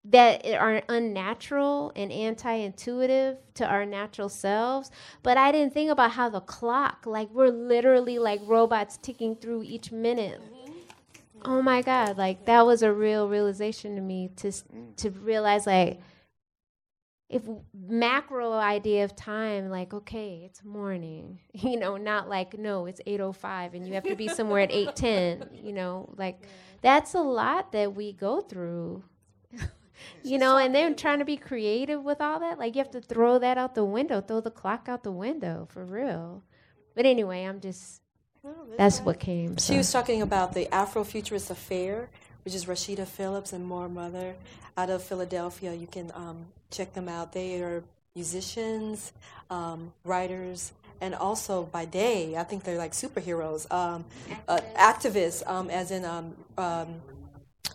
that 0.05 0.47
are 0.47 0.83
unnatural 0.89 1.93
and 1.95 2.11
anti-intuitive 2.11 3.37
to 3.53 3.67
our 3.67 3.85
natural 3.85 4.29
selves. 4.31 4.91
But 5.23 5.37
i 5.37 5.53
didn't 5.53 5.75
think 5.75 5.91
about 5.91 6.13
how 6.13 6.31
the 6.31 6.41
clock 6.41 7.05
like 7.07 7.29
we're 7.31 7.51
literally 7.51 8.19
like 8.19 8.41
robots 8.45 8.97
ticking 8.97 9.37
through 9.37 9.65
each 9.65 9.93
minute. 9.93 10.41
Oh 11.45 11.63
my 11.63 11.83
god 11.83 12.17
like 12.19 12.45
that 12.47 12.67
was 12.67 12.83
a 12.83 12.93
real 12.93 13.29
realization 13.29 13.95
to 13.97 14.01
me 14.01 14.31
to 14.37 14.53
to 14.97 15.11
realize 15.11 15.67
like 15.67 16.01
if 17.31 17.45
macro 17.73 18.53
idea 18.53 19.05
of 19.05 19.15
time 19.15 19.71
like 19.71 19.95
okay 19.95 20.43
it's 20.45 20.65
morning 20.65 21.39
you 21.53 21.79
know 21.79 21.97
not 21.97 22.29
like 22.29 22.59
no 22.59 22.87
it's 22.87 23.01
805 23.07 23.75
and 23.75 23.87
you 23.87 23.95
have 23.95 24.03
to 24.05 24.17
be 24.17 24.29
somewhere 24.29 24.61
at 24.61 24.73
810 24.73 25.49
you 25.65 25.73
know 25.73 26.13
like 26.17 26.43
that's 26.83 27.15
a 27.15 27.21
lot 27.21 27.71
that 27.73 27.95
we 27.95 28.13
go 28.13 28.41
through 28.41 29.05
you 30.25 30.39
know 30.39 30.57
and 30.57 30.75
then 30.75 30.97
trying 30.97 31.21
to 31.21 31.25
be 31.25 31.37
creative 31.37 32.03
with 32.03 32.21
all 32.21 32.41
that 32.41 32.59
like 32.59 32.75
you 32.75 32.81
have 32.81 32.91
to 32.91 33.01
throw 33.01 33.39
that 33.39 33.57
out 33.57 33.77
the 33.77 33.85
window 33.85 34.21
throw 34.21 34.41
the 34.41 34.51
clock 34.51 34.89
out 34.89 35.05
the 35.05 35.13
window 35.13 35.67
for 35.71 35.85
real. 35.85 36.43
But 36.97 37.07
anyway 37.07 37.45
i'm 37.45 37.61
just 37.61 38.03
that's 38.77 39.01
what 39.01 39.21
came 39.21 39.57
She 39.57 39.73
so. 39.73 39.77
was 39.77 39.93
talking 39.93 40.23
about 40.23 40.55
the 40.55 40.67
Afrofuturist 40.67 41.51
Affair, 41.51 42.09
which 42.45 42.55
is 42.55 42.67
Rasheedah 42.67 43.07
Phillips 43.07 43.53
and 43.53 43.67
Moor 43.67 43.89
Mother 43.89 44.35
out 44.77 44.91
of 44.91 45.03
Philadelphia. 45.03 45.75
You 45.75 45.87
can 45.87 46.11
um, 46.15 46.47
check 46.71 46.93
them 46.95 47.09
out. 47.09 47.33
They 47.33 47.63
are 47.63 47.83
musicians, 48.15 49.13
um, 49.51 49.93
writers, 50.05 50.73
and 51.01 51.15
also 51.15 51.65
by 51.65 51.85
day, 51.87 52.37
I 52.37 52.45
think 52.45 52.65
they're 52.65 52.79
like 52.79 52.93
superheroes, 52.93 53.71
um, 53.73 54.05
uh, 54.49 54.61
activists, 54.77 55.47
um, 55.47 55.71
as 55.71 55.91
in 55.91 56.05
um, 56.05 56.37
um, 56.59 57.01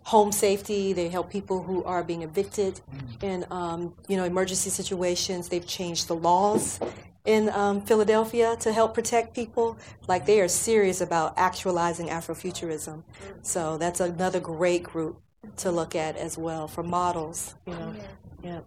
home 0.04 0.32
safety. 0.32 0.94
They 0.94 1.10
help 1.10 1.32
people 1.32 1.64
who 1.64 1.84
are 1.86 2.04
being 2.04 2.22
evicted 2.22 2.80
in 3.22 3.46
um, 3.50 3.94
you 4.08 4.18
know 4.18 4.26
emergency 4.26 4.70
situations. 4.70 5.50
They've 5.50 5.66
changed 5.66 6.08
the 6.08 6.16
laws 6.16 6.80
in 7.26 7.50
um, 7.50 7.82
Philadelphia 7.82 8.56
to 8.58 8.72
help 8.72 8.94
protect 8.94 9.34
people. 9.34 9.78
Like 10.08 10.26
they 10.26 10.40
are 10.42 10.48
serious 10.48 11.02
about 11.02 11.34
actualizing 11.38 12.08
Afrofuturism. 12.08 13.04
So 13.42 13.78
that's 13.78 14.00
another 14.00 14.40
great 14.40 14.84
group 14.84 15.22
to 15.58 15.72
look 15.72 15.96
at 15.96 16.16
as 16.18 16.38
well 16.38 16.68
for 16.68 16.84
models. 16.84 17.56
You 17.66 17.74
know, 17.74 17.96
yeah. 18.44 18.60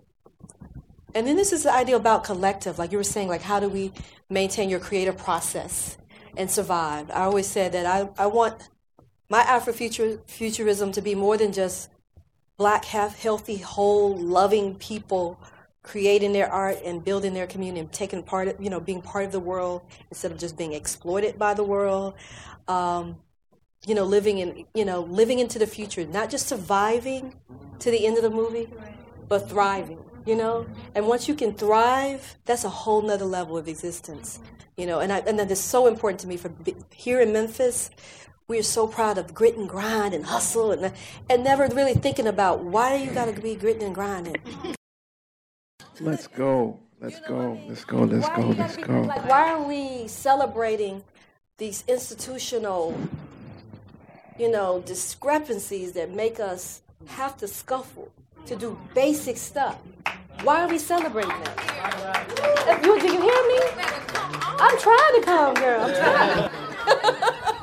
And 1.14 1.26
then 1.26 1.36
this 1.36 1.52
is 1.52 1.62
the 1.62 1.72
idea 1.72 1.96
about 1.96 2.24
collective, 2.24 2.78
like 2.78 2.92
you 2.92 2.98
were 2.98 3.04
saying, 3.04 3.28
like 3.28 3.42
how 3.42 3.60
do 3.60 3.68
we 3.68 3.92
maintain 4.28 4.68
your 4.68 4.80
creative 4.80 5.16
process 5.16 5.96
and 6.36 6.50
survive? 6.50 7.10
I 7.10 7.22
always 7.22 7.46
said 7.46 7.72
that 7.72 7.86
I, 7.86 8.08
I 8.22 8.26
want 8.26 8.68
my 9.30 9.42
Afrofuturism 9.42 10.92
to 10.92 11.02
be 11.02 11.14
more 11.14 11.36
than 11.36 11.52
just 11.52 11.90
black, 12.56 12.84
half 12.84 13.18
healthy, 13.18 13.56
whole, 13.56 14.16
loving 14.16 14.74
people 14.74 15.38
creating 15.82 16.32
their 16.32 16.50
art 16.50 16.78
and 16.84 17.04
building 17.04 17.34
their 17.34 17.46
community 17.46 17.80
and 17.80 17.92
taking 17.92 18.22
part 18.22 18.48
of, 18.48 18.62
you 18.62 18.70
know, 18.70 18.80
being 18.80 19.02
part 19.02 19.24
of 19.24 19.32
the 19.32 19.40
world 19.40 19.82
instead 20.10 20.32
of 20.32 20.38
just 20.38 20.56
being 20.56 20.72
exploited 20.72 21.38
by 21.38 21.54
the 21.54 21.64
world. 21.64 22.14
Um, 22.66 23.16
you 23.86 23.94
know, 23.94 24.04
living 24.04 24.38
in, 24.38 24.66
you 24.74 24.84
know, 24.84 25.02
living 25.02 25.38
into 25.38 25.58
the 25.58 25.66
future, 25.66 26.04
not 26.06 26.30
just 26.30 26.48
surviving 26.48 27.34
to 27.78 27.90
the 27.90 28.06
end 28.06 28.16
of 28.16 28.22
the 28.22 28.30
movie, 28.30 28.68
but 29.28 29.48
thriving, 29.48 29.98
you 30.26 30.34
know? 30.34 30.66
And 30.94 31.06
once 31.06 31.28
you 31.28 31.34
can 31.34 31.54
thrive, 31.54 32.36
that's 32.44 32.64
a 32.64 32.68
whole 32.68 33.02
nother 33.02 33.24
level 33.24 33.56
of 33.56 33.68
existence, 33.68 34.40
you 34.76 34.86
know? 34.86 34.98
And, 34.98 35.12
I, 35.12 35.18
and 35.20 35.38
that 35.38 35.50
is 35.50 35.60
so 35.60 35.86
important 35.86 36.20
to 36.20 36.26
me 36.26 36.36
for 36.36 36.50
here 36.92 37.20
in 37.20 37.32
Memphis, 37.32 37.90
we 38.48 38.58
are 38.58 38.64
so 38.64 38.86
proud 38.86 39.18
of 39.18 39.34
grit 39.34 39.56
and 39.56 39.68
grind 39.68 40.14
and 40.14 40.24
hustle 40.24 40.72
and, 40.72 40.92
and 41.28 41.44
never 41.44 41.68
really 41.68 41.94
thinking 41.94 42.26
about 42.26 42.64
why 42.64 42.96
you 42.96 43.10
got 43.10 43.32
to 43.32 43.40
be 43.40 43.54
gritting 43.54 43.82
and 43.82 43.94
grinding. 43.94 44.36
Let's 46.00 46.26
go. 46.26 46.78
Let's 47.00 47.20
go. 47.20 47.60
Let's 47.68 47.84
go. 47.84 47.98
Let's 48.02 48.28
go. 48.28 48.42
Let's 48.42 48.76
go. 48.76 49.02
Like, 49.02 49.28
why 49.28 49.52
are 49.52 49.62
we 49.62 50.06
celebrating 50.08 51.02
these 51.56 51.84
institutional, 51.88 52.96
you 54.38 54.50
know, 54.50 54.82
discrepancies 54.86 55.92
that 55.92 56.14
make 56.14 56.38
us 56.40 56.82
have 57.06 57.36
to 57.38 57.48
scuffle 57.48 58.12
to 58.46 58.56
do 58.56 58.78
basic 58.94 59.36
stuff? 59.36 59.78
Why 60.42 60.62
are 60.62 60.68
we 60.68 60.78
celebrating 60.78 61.30
that? 61.30 62.80
You, 62.84 63.00
do 63.00 63.06
you 63.06 63.20
hear 63.20 63.48
me? 63.48 63.60
I'm 64.60 64.78
trying 64.78 65.20
to 65.20 65.22
come, 65.24 65.54
girl. 65.54 65.82
I'm 65.82 65.94
trying. 65.94 67.54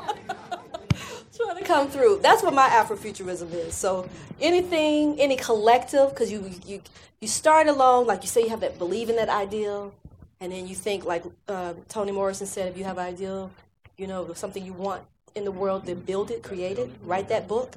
to 1.53 1.63
come 1.63 1.87
through. 1.87 2.19
That's 2.21 2.41
what 2.43 2.53
my 2.53 2.67
Afrofuturism 2.69 3.53
is. 3.53 3.73
So 3.75 4.09
anything, 4.41 5.19
any 5.19 5.35
collective, 5.35 6.09
because 6.09 6.31
you 6.31 6.49
you 6.65 6.81
you 7.21 7.27
start 7.27 7.67
alone, 7.67 8.07
like 8.07 8.23
you 8.23 8.27
say, 8.29 8.41
you 8.41 8.49
have 8.49 8.61
that 8.61 8.77
believe 8.77 9.09
in 9.09 9.15
that 9.17 9.29
ideal, 9.29 9.93
and 10.39 10.51
then 10.51 10.67
you 10.67 10.75
think, 10.75 11.05
like 11.05 11.23
uh, 11.47 11.73
Toni 11.89 12.11
Morrison 12.11 12.47
said, 12.47 12.67
if 12.69 12.77
you 12.77 12.83
have 12.83 12.97
an 12.97 13.05
ideal, 13.05 13.51
you 13.97 14.07
know, 14.07 14.33
something 14.33 14.65
you 14.65 14.73
want 14.73 15.03
in 15.35 15.45
the 15.45 15.51
world, 15.51 15.85
then 15.85 15.99
build 16.01 16.31
it, 16.31 16.43
create 16.43 16.77
it, 16.77 16.89
write 17.03 17.29
that 17.29 17.47
book. 17.47 17.73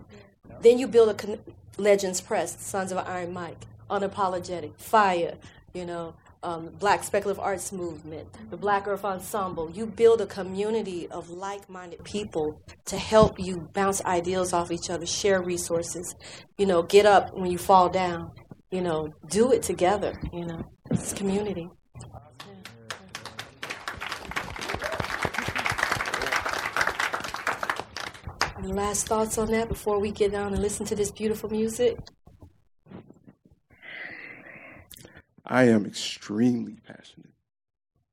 Then 0.61 0.79
you 0.79 0.89
build 0.89 1.09
a 1.11 1.15
con- 1.15 1.41
Legends 1.77 2.21
Press, 2.21 2.61
Sons 2.61 2.91
of 2.93 2.99
Iron 2.99 3.33
Mic, 3.33 3.57
Unapologetic, 3.89 4.73
FIYAH, 4.79 5.37
you 5.73 5.85
know, 5.85 6.15
um, 6.43 6.71
Black 6.79 7.03
Speculative 7.03 7.41
Arts 7.41 7.73
Movement, 7.73 8.29
the 8.51 8.57
Black 8.57 8.87
Earth 8.87 9.05
Ensemble. 9.05 9.71
You 9.71 9.87
build 9.87 10.21
a 10.21 10.27
community 10.27 11.09
of 11.09 11.31
like 11.31 11.69
minded 11.69 12.05
people 12.05 12.63
to 12.87 12.97
help 12.97 13.39
you 13.39 13.69
bounce 13.73 14.05
ideals 14.05 14.53
off 14.53 14.71
each 14.71 14.91
other, 14.91 15.07
share 15.07 15.43
resources, 15.43 16.15
you 16.57 16.67
know, 16.67 16.83
get 16.83 17.07
up 17.07 17.35
when 17.35 17.51
you 17.51 17.59
fall 17.59 17.89
down, 17.89 18.31
you 18.71 18.81
know, 18.81 19.09
do 19.29 19.53
it 19.53 19.63
together, 19.63 20.15
you 20.33 20.47
know, 20.47 20.63
it's 20.91 21.13
community. 21.13 21.69
Any 28.59 28.73
last 28.73 29.07
thoughts 29.07 29.39
on 29.39 29.51
that 29.53 29.69
before 29.69 30.01
we 30.01 30.11
get 30.11 30.33
down 30.33 30.53
and 30.53 30.61
listen 30.61 30.85
to 30.87 30.97
this 30.97 31.13
beautiful 31.13 31.49
music? 31.49 31.97
I 35.49 35.65
am 35.65 35.87
extremely 35.87 36.79
passionate 36.87 37.33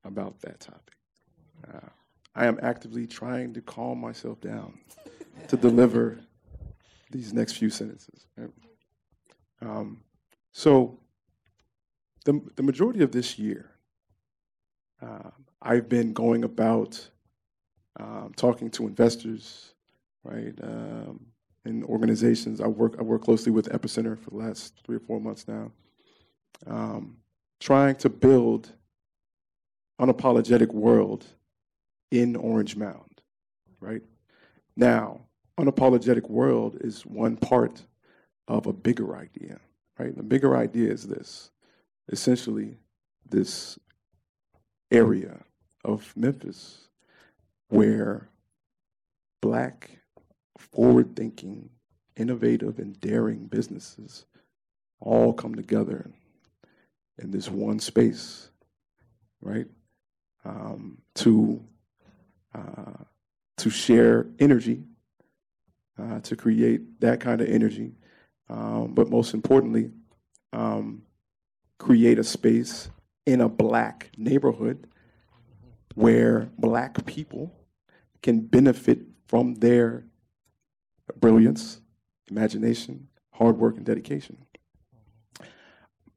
about 0.03 0.39
that 0.41 0.59
topic. 0.61 0.95
Uh, 1.67 1.89
I 2.33 2.45
am 2.45 2.59
actively 2.61 3.07
trying 3.07 3.53
to 3.53 3.61
calm 3.61 3.99
myself 3.99 4.39
down 4.39 4.79
to 5.47 5.57
deliver 5.57 6.19
these 7.11 7.33
next 7.33 7.53
few 7.53 7.69
sentences. 7.69 8.25
Um, 9.61 10.01
so, 10.51 10.99
the, 12.23 12.41
the 12.55 12.63
majority 12.63 13.03
of 13.03 13.11
this 13.11 13.37
year, 13.37 13.71
uh, 15.01 15.29
I've 15.61 15.89
been 15.89 16.13
going 16.13 16.43
about 16.43 17.09
um, 17.99 18.33
talking 18.35 18.69
to 18.71 18.87
investors, 18.87 19.73
right, 20.23 20.53
um, 20.63 21.25
and 21.65 21.83
organizations. 21.85 22.61
I 22.61 22.67
work 22.67 22.95
I 22.99 23.03
work 23.03 23.23
closely 23.23 23.51
with 23.51 23.69
Epicenter 23.69 24.17
for 24.17 24.31
the 24.31 24.37
last 24.37 24.81
three 24.85 24.97
or 24.97 25.01
four 25.01 25.19
months 25.19 25.47
now. 25.47 25.71
Um, 26.67 27.17
trying 27.59 27.95
to 27.95 28.09
build 28.09 28.71
unapologetic 29.99 30.73
world 30.73 31.25
in 32.11 32.35
Orange 32.35 32.75
Mound, 32.75 33.21
right? 33.79 34.01
Now, 34.75 35.21
unapologetic 35.59 36.29
world 36.29 36.77
is 36.81 37.05
one 37.05 37.37
part 37.37 37.83
of 38.47 38.67
a 38.67 38.73
bigger 38.73 39.15
idea, 39.15 39.59
right? 39.97 40.15
The 40.15 40.23
bigger 40.23 40.55
idea 40.55 40.91
is 40.91 41.07
this 41.07 41.51
essentially, 42.11 42.77
this 43.27 43.79
area 44.91 45.43
of 45.83 46.15
Memphis 46.15 46.89
where 47.69 48.29
black, 49.41 49.89
forward 50.57 51.15
thinking, 51.15 51.69
innovative, 52.15 52.77
and 52.79 52.99
daring 52.99 53.47
businesses 53.47 54.25
all 54.99 55.33
come 55.33 55.55
together 55.55 56.11
in 57.19 57.31
this 57.31 57.49
one 57.49 57.79
space, 57.79 58.49
right? 59.41 59.67
Um, 60.43 60.99
to 61.15 61.63
uh, 62.53 63.03
to 63.57 63.69
share 63.69 64.27
energy, 64.39 64.83
uh, 65.97 66.19
to 66.21 66.35
create 66.35 66.99
that 67.01 67.19
kind 67.19 67.41
of 67.41 67.47
energy, 67.47 67.93
um, 68.49 68.93
but 68.93 69.09
most 69.09 69.33
importantly, 69.33 69.91
um, 70.53 71.01
create 71.77 72.19
a 72.19 72.23
space 72.23 72.89
in 73.25 73.41
a 73.41 73.49
black 73.49 74.09
neighborhood 74.17 74.87
where 75.95 76.49
black 76.57 77.05
people 77.05 77.51
can 78.21 78.41
benefit 78.41 78.99
from 79.27 79.55
their 79.55 80.05
brilliance, 81.17 81.81
imagination, 82.29 83.07
hard 83.31 83.57
work 83.57 83.77
and 83.77 83.85
dedication. 83.85 84.37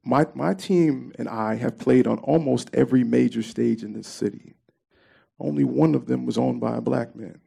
My, 0.03 0.25
my 0.33 0.53
team 0.53 1.11
and 1.17 1.27
I 1.27 1.55
have 1.55 1.77
played 1.77 2.07
on 2.07 2.19
almost 2.19 2.69
every 2.73 3.03
major 3.03 3.43
stage 3.43 3.83
in 3.83 3.93
this 3.93 4.07
city. 4.07 4.55
Only 5.39 5.63
one 5.63 5.95
of 5.95 6.05
them 6.05 6.25
was 6.25 6.37
owned 6.37 6.59
by 6.59 6.77
a 6.77 6.81
black 6.81 7.15
man. 7.15 7.39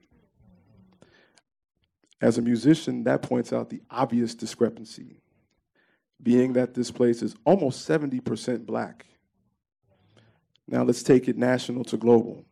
As 2.20 2.38
a 2.38 2.42
musician, 2.42 3.05
that 3.05 3.22
points 3.22 3.53
out 3.53 3.68
the 3.68 3.82
obvious 3.90 4.34
discrepancy, 4.34 5.20
being 6.22 6.53
that 6.53 6.74
this 6.74 6.90
place 6.90 7.20
is 7.20 7.34
almost 7.44 7.88
70% 7.88 8.64
black. 8.64 9.07
Now 10.68 10.84
let's 10.84 11.03
take 11.03 11.28
it 11.28 11.36
national 11.36 11.84
to 11.84 11.96
global. 11.96 12.44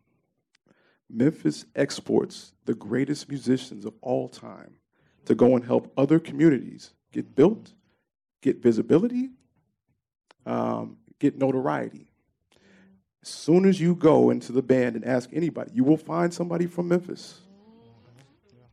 Memphis 1.08 1.64
exports 1.74 2.52
the 2.64 2.74
greatest 2.74 3.28
musicians 3.28 3.84
of 3.84 3.94
all 4.00 4.28
time 4.28 4.76
to 5.24 5.34
go 5.34 5.54
and 5.54 5.64
help 5.64 5.92
other 5.96 6.18
communities 6.18 6.92
get 7.12 7.34
built, 7.34 7.72
get 8.42 8.62
visibility, 8.62 9.30
um, 10.46 10.96
get 11.18 11.38
notoriety. 11.38 12.10
As 13.22 13.28
soon 13.28 13.66
as 13.66 13.80
you 13.80 13.94
go 13.94 14.30
into 14.30 14.52
the 14.52 14.62
band 14.62 14.96
and 14.96 15.04
ask 15.04 15.28
anybody, 15.32 15.72
you 15.74 15.84
will 15.84 15.98
find 15.98 16.32
somebody 16.32 16.66
from 16.66 16.88
Memphis. 16.88 17.40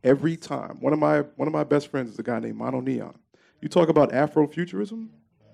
Every 0.02 0.36
time. 0.36 0.78
One 0.80 0.92
of 0.92 0.98
my 0.98 1.20
one 1.36 1.48
of 1.48 1.52
my 1.52 1.64
best 1.64 1.88
friends 1.88 2.12
is 2.12 2.18
a 2.18 2.22
guy 2.22 2.38
named 2.38 2.58
MonoNeon. 2.58 3.14
You 3.60 3.68
talk 3.68 3.88
about 3.88 4.12
Afrofuturism? 4.12 5.08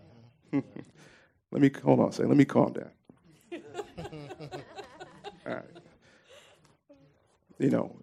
let 0.53 1.63
me 1.63 1.71
hold 1.83 2.01
on, 2.01 2.13
say, 2.13 2.25
let 2.25 2.37
me 2.37 2.45
calm 2.45 2.73
down. 2.73 2.91
All 5.47 5.55
right. 5.55 5.65
You 7.59 7.71
know, 7.71 7.97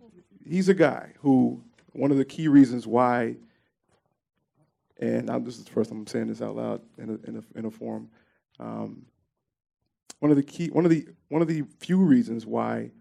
he's 0.46 0.68
a 0.68 0.74
guy 0.74 1.14
who 1.20 1.64
one 1.94 2.12
of 2.12 2.18
the 2.18 2.26
key 2.26 2.48
reasons 2.48 2.88
why, 2.88 3.36
and 5.02 5.30
I'm, 5.30 5.44
this 5.44 5.58
is 5.58 5.66
the 5.66 5.72
first 5.72 5.90
time 5.90 6.00
I'm 6.00 6.08
saying 6.08 6.28
this 6.28 6.42
out 6.42 6.56
loud 6.56 6.82
in 6.98 7.10
a, 7.10 7.30
in 7.30 7.38
a, 7.38 7.60
in 7.60 7.66
a 7.66 7.72
forum. 7.72 8.10
Um, 8.60 9.06
one 10.20 10.30
of 10.30 10.38
the 10.38 10.44
key, 10.44 10.68
one 10.68 10.86
of 10.86 10.92
the 10.92 11.08
one 11.30 11.42
of 11.42 11.48
the 11.48 11.64
few 11.80 11.98
reasons 11.98 12.46
why 12.46 12.92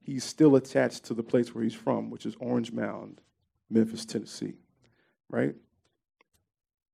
he's 0.00 0.22
still 0.22 0.54
attached 0.56 1.04
to 1.04 1.14
the 1.14 1.22
place 1.22 1.54
where 1.54 1.64
he's 1.64 1.74
from, 1.74 2.10
which 2.10 2.24
is 2.24 2.36
Orange 2.38 2.72
Mound, 2.72 3.20
Memphis, 3.68 4.06
Tennessee, 4.06 4.54
right? 5.28 5.54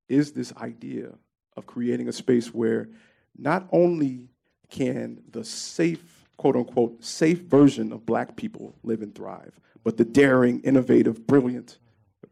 Is 0.08 0.32
this 0.32 0.52
idea 0.56 1.10
of 1.56 1.66
creating 1.66 2.08
a 2.08 2.12
space 2.12 2.54
where 2.54 2.88
not 3.36 3.68
only 3.70 4.30
can 4.70 5.22
the 5.30 5.44
safe, 5.44 6.26
quote 6.38 6.56
unquote, 6.56 7.04
safe 7.04 7.40
version 7.40 7.92
of 7.92 8.06
black 8.06 8.36
people 8.36 8.74
live 8.82 9.02
and 9.02 9.14
thrive, 9.14 9.60
but 9.84 9.98
the 9.98 10.04
daring, 10.04 10.60
innovative, 10.60 11.26
brilliant 11.26 11.78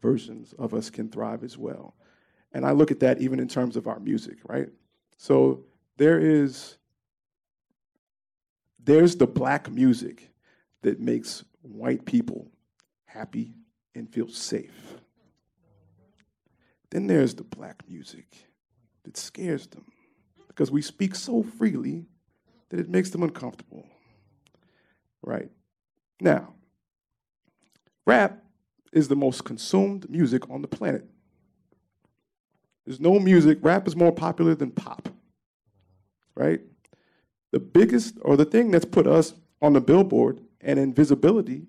versions 0.01 0.53
of 0.57 0.73
us 0.73 0.89
can 0.89 1.09
thrive 1.09 1.43
as 1.43 1.57
well. 1.57 1.95
And 2.55 2.65
I 2.65 2.71
look 2.71 2.89
at 2.89 3.01
that 3.01 3.19
even 3.19 3.41
in 3.41 3.49
terms 3.49 3.75
of 3.75 3.85
our 3.85 3.99
music, 3.99 4.37
right? 4.47 4.69
So 5.17 5.65
there 5.97 6.17
is 6.17 6.77
there's 8.79 9.17
the 9.17 9.27
black 9.27 9.69
music 9.69 10.29
that 10.81 11.01
makes 11.01 11.43
white 11.63 12.05
people 12.05 12.47
happy 13.03 13.55
and 13.93 14.09
feel 14.09 14.29
safe. 14.29 14.95
Then 16.91 17.07
there's 17.07 17.35
the 17.35 17.43
black 17.43 17.83
music 17.89 18.27
that 19.03 19.17
scares 19.17 19.67
them 19.67 19.91
because 20.47 20.71
we 20.71 20.81
speak 20.81 21.13
so 21.13 21.43
freely 21.43 22.05
that 22.69 22.79
it 22.79 22.87
makes 22.87 23.09
them 23.09 23.23
uncomfortable. 23.23 23.85
Right? 25.21 25.51
Now, 26.21 26.53
rap 28.05 28.41
is 28.93 29.09
the 29.09 29.15
most 29.17 29.43
consumed 29.43 30.09
music 30.09 30.49
on 30.49 30.61
the 30.61 30.69
planet. 30.69 31.05
There's 32.85 32.99
no 32.99 33.19
music, 33.19 33.59
rap 33.61 33.87
is 33.87 33.95
more 33.95 34.11
popular 34.11 34.55
than 34.55 34.71
pop. 34.71 35.09
Right? 36.35 36.61
The 37.51 37.59
biggest, 37.59 38.15
or 38.21 38.37
the 38.37 38.45
thing 38.45 38.71
that's 38.71 38.85
put 38.85 39.07
us 39.07 39.33
on 39.61 39.73
the 39.73 39.81
billboard 39.81 40.41
and 40.61 40.77
in 40.77 40.93
visibility 40.93 41.67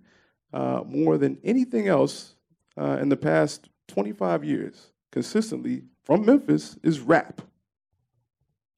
uh, 0.53 0.83
more 0.87 1.19
than 1.19 1.39
anything 1.45 1.89
else 1.89 2.35
uh, 2.79 2.99
in 3.01 3.09
the 3.09 3.17
past 3.17 3.69
25 3.89 4.45
years, 4.45 4.93
consistently 5.13 5.85
from 6.05 6.25
Memphis, 6.25 6.77
is 6.83 7.01
rap. 7.01 7.41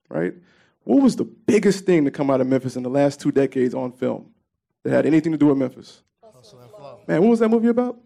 Right? 0.09 0.35
What 0.85 1.03
was 1.03 1.17
the 1.17 1.25
biggest 1.25 1.85
thing 1.85 2.05
to 2.05 2.11
come 2.11 2.31
out 2.31 2.41
of 2.41 2.47
Memphis 2.47 2.77
in 2.77 2.83
the 2.83 2.91
last 2.91 3.21
two 3.21 3.33
decades 3.33 3.75
on 3.75 3.93
film 3.93 4.31
that 4.85 4.91
had 4.91 5.07
anything 5.07 5.33
to 5.33 5.39
do 5.39 5.47
with 5.47 5.59
Memphis? 5.59 6.03
Man, 7.07 7.23
what 7.23 7.31
was 7.31 7.39
that 7.41 7.49
movie 7.49 7.69
about? 7.69 7.99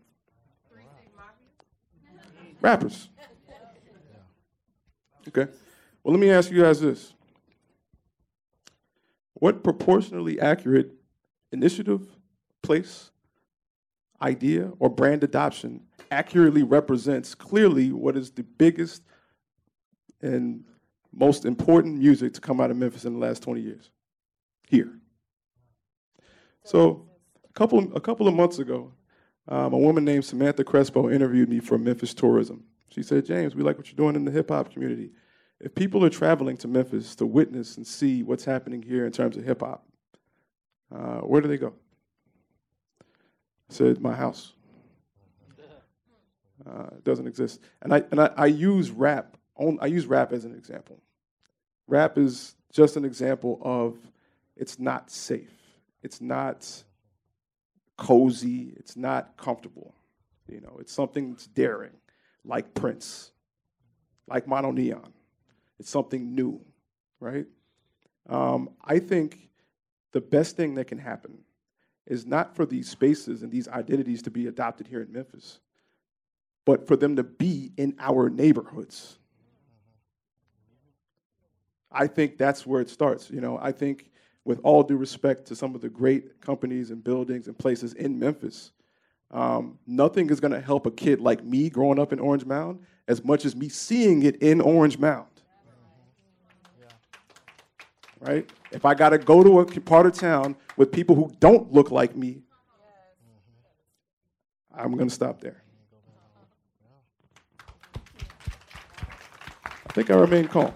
Rappers. 2.61 3.09
Okay. 5.29 5.51
Well, 6.03 6.15
let 6.15 6.21
me 6.21 6.31
ask 6.31 6.51
you 6.51 6.63
guys 6.63 6.81
this. 6.81 7.15
What 9.35 9.63
proportionally 9.63 10.41
accurate 10.41 10.93
initiative, 11.53 12.07
place, 12.63 13.11
idea, 14.21 14.73
or 14.79 14.89
brand 14.89 15.25
adoption 15.25 15.83
accurately 16.11 16.63
represents 16.63 17.35
clearly 17.35 17.93
what 17.93 18.17
is 18.17 18.31
the 18.31 18.43
biggest 18.43 19.03
and 20.21 20.65
most 21.13 21.45
important 21.45 21.99
music 21.99 22.33
to 22.35 22.41
come 22.41 22.61
out 22.61 22.71
of 22.71 22.77
Memphis 22.77 23.05
in 23.05 23.15
the 23.15 23.19
last 23.19 23.43
20 23.43 23.61
years? 23.61 23.91
Here. 24.69 24.93
So, 26.65 27.09
a 27.49 27.53
couple, 27.53 27.95
a 27.97 28.01
couple 28.01 28.29
of 28.29 28.35
months 28.35 28.59
ago, 28.59 28.93
um, 29.49 29.73
a 29.73 29.79
woman 29.79 30.05
named 30.05 30.25
Samantha 30.25 30.65
Crespo 30.65 31.11
interviewed 31.11 31.49
me 31.49 31.59
for 31.59 31.77
Memphis 31.77 32.15
Tourism. 32.15 32.65
She 32.93 33.03
said, 33.03 33.25
James, 33.25 33.55
we 33.55 33.63
like 33.63 33.79
what 33.79 33.87
you're 33.87 33.97
doing 33.97 34.17
in 34.17 34.25
the 34.25 34.31
hip 34.31 34.51
hop 34.51 34.73
community. 34.73 35.11
If 35.61 35.75
people 35.75 36.05
are 36.05 36.11
traveling 36.11 36.57
to 36.59 36.69
Memphis 36.69 37.15
to 37.17 37.27
witness 37.27 37.77
and 37.77 37.87
see 37.87 38.23
what's 38.23 38.45
happening 38.45 38.83
here 38.83 39.07
in 39.07 39.13
terms 39.13 39.37
of 39.37 39.45
hip 39.45 39.61
hop, 39.61 39.87
uh, 40.95 41.21
where 41.21 41.41
do 41.41 41.49
they 41.49 41.57
go? 41.57 41.73
I 43.01 43.75
said, 43.75 44.01
my 44.01 44.15
house. 44.15 44.53
Uh, 46.65 46.87
it 46.97 47.03
doesn't 47.03 47.27
exist. 47.27 47.59
And 47.81 47.93
I, 47.93 48.05
and 48.13 48.21
I, 48.21 48.31
I 48.37 48.47
use 48.47 48.93
rap, 48.93 49.37
on, 49.57 49.79
I 49.83 49.87
use 49.87 50.07
rap 50.07 50.33
as 50.33 50.45
an 50.45 50.55
example. 50.55 51.03
Rap 51.89 52.17
is 52.17 52.55
just 52.73 52.97
an 52.97 53.05
example 53.05 53.59
of 53.63 53.97
it's 54.57 54.79
not 54.79 55.11
safe. 55.11 55.51
It's 56.05 56.21
not 56.21 56.85
cozy. 57.97 58.75
It's 58.77 58.97
not 58.97 59.37
comfortable. 59.37 59.93
You 60.49 60.61
know, 60.61 60.77
it's 60.79 60.93
something 60.93 61.31
that's 61.31 61.49
daring, 61.49 61.91
like 62.45 62.75
Prince, 62.75 63.33
like 64.27 64.47
MonoNeon. 64.47 65.13
It's 65.79 65.91
something 65.91 66.35
new, 66.35 66.61
right? 67.21 67.47
Um, 68.29 68.71
I 68.85 68.99
think 68.99 69.49
the 70.13 70.21
best 70.21 70.57
thing 70.57 70.75
that 70.77 70.87
can 70.87 70.99
happen 70.99 71.39
is 72.07 72.27
not 72.27 72.55
for 72.55 72.67
these 72.67 72.89
spaces 72.89 73.43
and 73.43 73.51
these 73.51 73.69
identities 73.69 74.23
to 74.23 74.31
be 74.31 74.47
adopted 74.47 74.87
here 74.87 75.01
in 75.01 75.13
Memphis, 75.13 75.61
but 76.65 76.87
for 76.87 76.97
them 76.97 77.17
to 77.17 77.23
be 77.23 77.73
in 77.77 77.95
our 77.99 78.29
neighborhoods. 78.29 79.19
I 81.91 82.07
think 82.07 82.39
that's 82.39 82.67
where 82.67 82.81
it 82.81 82.89
starts. 82.89 83.31
You 83.31 83.41
know, 83.41 83.59
I 83.61 83.73
think 83.73 84.11
with 84.45 84.61
all 84.65 84.83
due 84.83 84.97
respect 84.97 85.47
to 85.47 85.57
some 85.57 85.75
of 85.75 85.81
the 85.81 85.89
great 85.89 86.41
companies 86.41 86.91
and 86.91 87.05
buildings 87.05 87.47
and 87.47 87.57
places 87.57 87.93
in 87.95 88.19
Memphis, 88.19 88.73
um, 89.33 89.79
nothing 89.87 90.29
is 90.31 90.41
going 90.41 90.53
to 90.53 90.61
help 90.61 90.87
a 90.87 90.91
kid 90.91 91.21
like 91.21 91.43
me 91.43 91.71
growing 91.71 91.99
up 91.99 92.13
in 92.13 92.19
Orange 92.19 92.45
Mound 92.45 92.81
as 93.09 93.25
much 93.25 93.45
as 93.45 93.57
me 93.57 93.69
seeing 93.69 94.23
it 94.23 94.37
in 94.37 94.61
Orange 94.61 94.99
Mound. 94.99 95.27
Right? 98.21 98.49
If 98.71 98.85
I 98.85 98.95
got 98.95 99.09
to 99.11 99.19
go 99.19 99.43
to 99.43 99.61
a 99.61 99.81
part 99.81 100.07
of 100.07 100.13
town 100.13 100.55
with 100.77 100.93
people 100.93 101.17
who 101.17 101.33
don't 101.41 101.73
look 101.73 101.91
like 101.91 102.15
me, 102.15 102.43
I'm 104.73 104.93
going 104.93 105.09
to 105.09 105.15
stop 105.15 105.41
there. 105.41 105.63
I 109.67 109.93
think 109.93 110.11
I 110.11 110.15
remain 110.15 110.47
calm. 110.47 110.73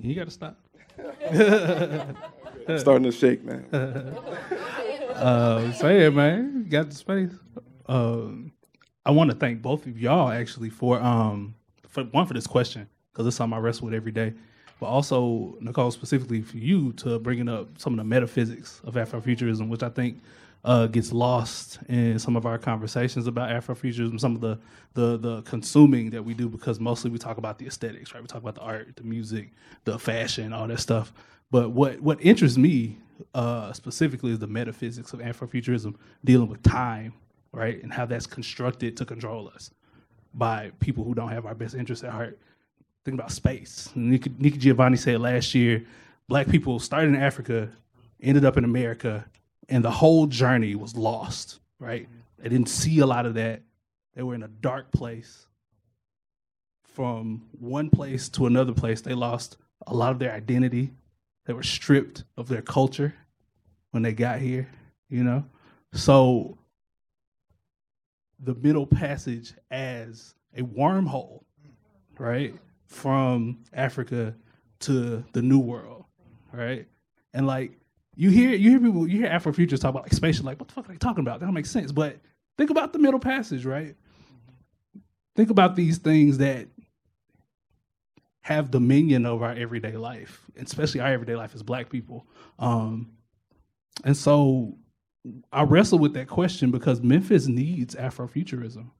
You 0.00 0.14
got 0.14 0.24
to 0.24 0.30
stop. 0.30 0.58
I'm 2.68 2.78
starting 2.78 3.04
to 3.04 3.12
shake, 3.12 3.44
man. 3.44 3.64
uh, 5.14 5.72
say 5.72 6.06
it, 6.06 6.14
man. 6.14 6.68
Got 6.68 6.90
the 6.90 6.96
space. 6.96 7.32
Um, 7.86 8.52
I 9.06 9.10
want 9.10 9.30
to 9.30 9.36
thank 9.36 9.62
both 9.62 9.86
of 9.86 9.98
y'all 9.98 10.30
actually 10.30 10.70
for 10.70 11.00
um 11.00 11.54
for 11.88 12.04
one 12.04 12.26
for 12.26 12.34
this 12.34 12.46
question 12.46 12.88
because 13.12 13.26
it's 13.26 13.36
something 13.36 13.56
I 13.56 13.60
wrestle 13.60 13.86
with 13.86 13.94
every 13.94 14.12
day, 14.12 14.34
but 14.80 14.86
also 14.86 15.56
Nicole 15.60 15.90
specifically 15.90 16.42
for 16.42 16.58
you 16.58 16.92
to 16.94 17.18
bringing 17.18 17.48
up 17.48 17.78
some 17.78 17.92
of 17.94 17.98
the 17.98 18.04
metaphysics 18.04 18.80
of 18.84 18.94
Afrofuturism, 18.94 19.68
which 19.68 19.82
I 19.82 19.90
think 19.90 20.20
uh, 20.64 20.86
gets 20.88 21.12
lost 21.12 21.78
in 21.88 22.18
some 22.18 22.36
of 22.36 22.46
our 22.46 22.58
conversations 22.58 23.26
about 23.26 23.50
Afrofuturism, 23.50 24.18
some 24.20 24.34
of 24.34 24.40
the, 24.40 24.58
the 24.94 25.18
the 25.18 25.42
consuming 25.42 26.10
that 26.10 26.24
we 26.24 26.34
do 26.34 26.48
because 26.48 26.80
mostly 26.80 27.10
we 27.10 27.18
talk 27.18 27.38
about 27.38 27.58
the 27.58 27.66
aesthetics, 27.66 28.14
right? 28.14 28.22
We 28.22 28.26
talk 28.28 28.42
about 28.42 28.56
the 28.56 28.62
art, 28.62 28.96
the 28.96 29.04
music, 29.04 29.52
the 29.84 29.98
fashion, 29.98 30.52
all 30.52 30.66
that 30.68 30.80
stuff. 30.80 31.12
But 31.50 31.70
what 31.72 32.00
what 32.00 32.18
interests 32.24 32.58
me 32.58 32.98
uh, 33.34 33.72
specifically 33.72 34.32
is 34.32 34.38
the 34.38 34.46
metaphysics 34.46 35.12
of 35.12 35.20
Afrofuturism, 35.20 35.94
dealing 36.24 36.48
with 36.48 36.62
time, 36.62 37.14
right? 37.52 37.82
And 37.82 37.92
how 37.92 38.06
that's 38.06 38.26
constructed 38.26 38.96
to 38.96 39.04
control 39.04 39.50
us 39.54 39.70
by 40.34 40.72
people 40.80 41.04
who 41.04 41.14
don't 41.14 41.28
have 41.28 41.46
our 41.46 41.54
best 41.54 41.74
interests 41.74 42.04
at 42.04 42.10
heart. 42.10 42.38
Think 43.04 43.14
about 43.14 43.30
space. 43.30 43.90
Nikki, 43.94 44.32
Nikki 44.38 44.58
Giovanni 44.58 44.96
said 44.96 45.20
last 45.20 45.54
year, 45.54 45.84
black 46.28 46.48
people 46.48 46.78
started 46.78 47.08
in 47.08 47.16
Africa, 47.16 47.70
ended 48.22 48.44
up 48.44 48.56
in 48.56 48.64
America, 48.64 49.24
and 49.68 49.84
the 49.84 49.90
whole 49.90 50.26
journey 50.26 50.74
was 50.74 50.96
lost, 50.96 51.60
right? 51.78 52.08
They 52.38 52.48
didn't 52.48 52.68
see 52.68 52.98
a 53.00 53.06
lot 53.06 53.26
of 53.26 53.34
that. 53.34 53.62
They 54.14 54.22
were 54.22 54.34
in 54.34 54.42
a 54.42 54.48
dark 54.48 54.90
place. 54.92 55.46
From 56.82 57.48
one 57.58 57.90
place 57.90 58.28
to 58.30 58.46
another 58.46 58.72
place, 58.72 59.00
they 59.00 59.14
lost 59.14 59.56
a 59.86 59.94
lot 59.94 60.12
of 60.12 60.18
their 60.18 60.32
identity. 60.32 60.92
They 61.46 61.52
were 61.52 61.62
stripped 61.62 62.24
of 62.36 62.48
their 62.48 62.62
culture 62.62 63.14
when 63.90 64.02
they 64.02 64.12
got 64.12 64.40
here, 64.40 64.68
you 65.08 65.22
know? 65.24 65.44
So 65.92 66.58
the 68.40 68.54
middle 68.54 68.86
passage 68.86 69.54
as 69.70 70.34
a 70.56 70.62
wormhole, 70.62 71.44
right? 72.18 72.54
From 72.86 73.64
Africa 73.72 74.34
to 74.80 75.24
the 75.32 75.42
new 75.42 75.58
world, 75.58 76.04
right? 76.52 76.86
And 77.32 77.46
like 77.46 77.78
you 78.16 78.30
hear 78.30 78.50
you 78.50 78.70
hear 78.70 78.80
people 78.80 79.08
you 79.08 79.18
hear 79.20 79.28
Afrofuturists 79.28 79.80
talk 79.80 79.90
about 79.90 80.02
like 80.02 80.12
spatial, 80.12 80.44
like 80.44 80.58
what 80.58 80.68
the 80.68 80.74
fuck 80.74 80.88
are 80.88 80.92
they 80.92 80.98
talking 80.98 81.22
about? 81.22 81.40
That 81.40 81.46
don't 81.46 81.54
make 81.54 81.66
sense. 81.66 81.92
But 81.92 82.18
think 82.56 82.70
about 82.70 82.92
the 82.92 82.98
middle 82.98 83.20
passage, 83.20 83.64
right? 83.64 83.96
Think 85.34 85.50
about 85.50 85.74
these 85.74 85.98
things 85.98 86.38
that 86.38 86.68
have 88.44 88.70
dominion 88.70 89.24
over 89.24 89.46
our 89.46 89.54
everyday 89.54 89.96
life, 89.96 90.44
especially 90.60 91.00
our 91.00 91.10
everyday 91.10 91.34
life 91.34 91.54
as 91.54 91.62
black 91.62 91.88
people. 91.88 92.26
Um, 92.58 93.12
and 94.04 94.14
so 94.14 94.76
I 95.50 95.62
wrestle 95.62 95.98
with 95.98 96.12
that 96.12 96.28
question 96.28 96.70
because 96.70 97.00
Memphis 97.00 97.46
needs 97.46 97.94
Afrofuturism. 97.94 98.90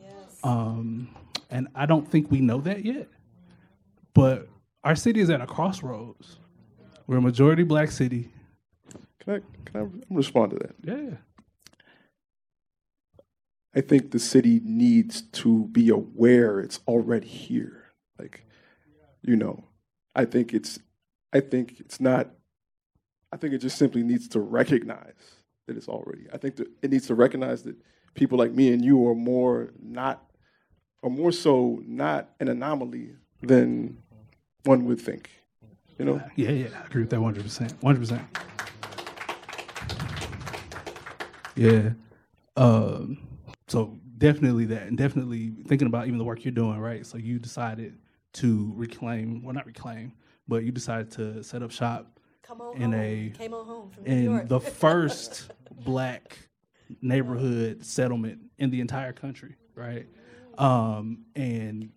Yes. 0.00 0.14
Um, 0.42 1.14
and 1.50 1.68
I 1.74 1.84
don't 1.84 2.10
think 2.10 2.30
we 2.30 2.40
know 2.40 2.62
that 2.62 2.86
yet. 2.86 3.08
But 4.14 4.48
our 4.82 4.96
city 4.96 5.20
is 5.20 5.28
at 5.28 5.42
a 5.42 5.46
crossroads. 5.46 6.38
We're 7.06 7.18
a 7.18 7.20
majority 7.20 7.64
black 7.64 7.90
city. 7.90 8.30
Can 9.20 9.34
I 9.34 9.40
can 9.66 9.82
I 9.82 10.14
respond 10.14 10.52
to 10.52 10.56
that? 10.56 10.74
Yeah. 10.82 11.16
I 13.76 13.82
think 13.82 14.10
the 14.10 14.18
city 14.18 14.62
needs 14.64 15.20
to 15.20 15.66
be 15.66 15.90
aware 15.90 16.60
it's 16.60 16.80
already 16.88 17.26
here. 17.26 17.84
Like, 18.18 18.46
you 19.24 19.36
know, 19.36 19.64
I 20.14 20.24
think 20.26 20.52
it's, 20.52 20.78
I 21.32 21.40
think 21.40 21.80
it's 21.80 22.00
not. 22.00 22.30
I 23.32 23.36
think 23.36 23.52
it 23.52 23.58
just 23.58 23.76
simply 23.76 24.04
needs 24.04 24.28
to 24.28 24.40
recognize 24.40 25.14
that 25.66 25.76
it's 25.76 25.88
already. 25.88 26.26
I 26.32 26.36
think 26.36 26.56
that 26.56 26.68
it 26.82 26.92
needs 26.92 27.08
to 27.08 27.16
recognize 27.16 27.64
that 27.64 27.74
people 28.14 28.38
like 28.38 28.52
me 28.52 28.72
and 28.72 28.84
you 28.84 29.08
are 29.08 29.14
more 29.14 29.72
not, 29.82 30.22
are 31.02 31.10
more 31.10 31.32
so 31.32 31.82
not 31.84 32.30
an 32.38 32.48
anomaly 32.48 33.16
than 33.42 33.98
one 34.64 34.84
would 34.84 35.00
think. 35.00 35.30
You 35.98 36.04
know. 36.04 36.22
Yeah, 36.36 36.50
yeah, 36.50 36.68
I 36.80 36.86
agree 36.86 37.02
with 37.02 37.10
that 37.10 37.18
100%. 37.18 37.74
100%. 37.74 38.24
Yeah. 41.56 41.90
Um, 42.56 43.18
so 43.66 43.98
definitely 44.18 44.66
that, 44.66 44.82
and 44.82 44.96
definitely 44.96 45.54
thinking 45.66 45.86
about 45.86 46.06
even 46.06 46.18
the 46.18 46.24
work 46.24 46.44
you're 46.44 46.52
doing, 46.52 46.78
right? 46.78 47.04
So 47.06 47.18
you 47.18 47.38
decided 47.38 47.98
to 48.34 48.72
reclaim, 48.76 49.42
well, 49.42 49.54
not 49.54 49.66
reclaim, 49.66 50.12
but 50.48 50.64
you 50.64 50.72
decided 50.72 51.10
to 51.12 51.42
set 51.42 51.62
up 51.62 51.70
shop 51.70 52.18
in 52.76 52.92
home. 52.92 52.94
a 52.94 53.32
Came 53.36 53.54
on 53.54 53.64
home 53.66 53.90
from 53.90 54.04
New 54.04 54.10
in 54.12 54.24
York. 54.24 54.48
the 54.48 54.60
first 54.84 55.50
black 55.84 56.38
neighborhood 57.02 57.84
settlement 57.84 58.40
in 58.58 58.70
the 58.70 58.80
entire 58.80 59.12
country, 59.12 59.54
right? 59.74 60.06
Um, 60.58 61.24
and 61.34 61.90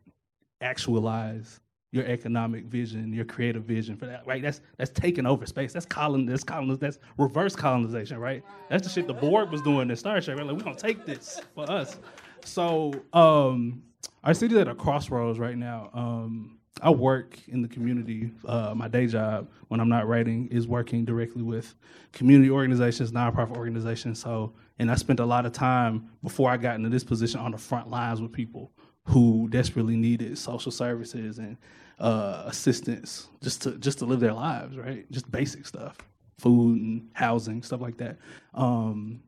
actualize 0.62 1.60
your 1.92 2.06
economic 2.06 2.66
vision, 2.66 3.14
your 3.14 3.26
creative 3.26 3.64
vision 3.64 3.96
for 3.96 4.06
that, 4.08 4.26
right? 4.28 4.42
That's 4.42 4.62
that's 4.78 4.92
taking 4.92 5.26
over 5.26 5.46
space. 5.46 5.74
That's 5.74 5.86
colon, 5.86 6.26
that's 6.26 6.44
colon, 6.44 6.76
that's 6.80 7.00
reverse 7.18 7.56
colonization, 7.56 8.18
right? 8.20 8.44
That's 8.70 8.84
the 8.84 8.90
shit 8.90 9.08
the 9.08 9.14
Borg 9.14 9.52
was 9.52 9.62
doing 9.62 9.90
in 9.90 9.96
Star 9.96 10.20
Trek. 10.22 10.38
Right? 10.38 10.46
Like 10.46 10.58
we're 10.58 10.64
gonna 10.64 10.76
take 10.76 11.06
this 11.06 11.40
for 11.56 11.70
us. 11.70 11.98
So 12.44 12.94
um, 13.14 13.84
our 14.28 14.34
city's 14.34 14.58
at 14.58 14.68
a 14.68 14.76
crossroads 14.76 15.40
right 15.40 15.58
now. 15.58 15.90
Um, 15.94 16.60
I 16.82 16.90
work 16.90 17.40
in 17.48 17.62
the 17.62 17.68
community. 17.70 18.30
Uh, 18.46 18.74
my 18.76 18.90
day 18.90 19.08
job, 19.08 19.50
when 19.70 19.80
I'm 19.80 19.88
not 19.88 20.06
writing, 20.06 20.50
is 20.52 20.68
working 20.68 21.06
directly 21.06 21.44
with 21.44 21.74
community 22.12 22.52
organizations, 22.52 23.14
nonprofit 23.14 23.56
organizations. 23.56 24.20
So, 24.20 24.54
and 24.80 24.92
I 24.92 24.96
spent 24.96 25.22
a 25.22 25.26
lot 25.26 25.46
of 25.46 25.54
time 25.54 26.10
before 26.24 26.52
I 26.52 26.58
got 26.58 26.76
into 26.76 26.90
this 26.90 27.06
position 27.06 27.40
on 27.40 27.52
the 27.52 27.58
front 27.58 27.90
lines 27.90 28.22
with 28.22 28.34
people 28.34 28.74
who 29.06 29.48
desperately 29.50 29.96
needed 29.96 30.38
social 30.38 30.74
services 30.74 31.38
and 31.38 31.56
uh, 32.00 32.44
assistance 32.48 33.30
just 33.42 33.62
to 33.62 33.78
just 33.78 34.00
to 34.00 34.06
live 34.06 34.20
their 34.20 34.34
lives, 34.34 34.78
right? 34.78 35.10
Just 35.10 35.32
basic 35.32 35.66
stuff, 35.66 35.96
food 36.38 36.82
and 36.82 37.10
housing, 37.14 37.64
stuff 37.64 37.80
like 37.80 37.96
that. 38.00 38.18
Um, 38.54 39.22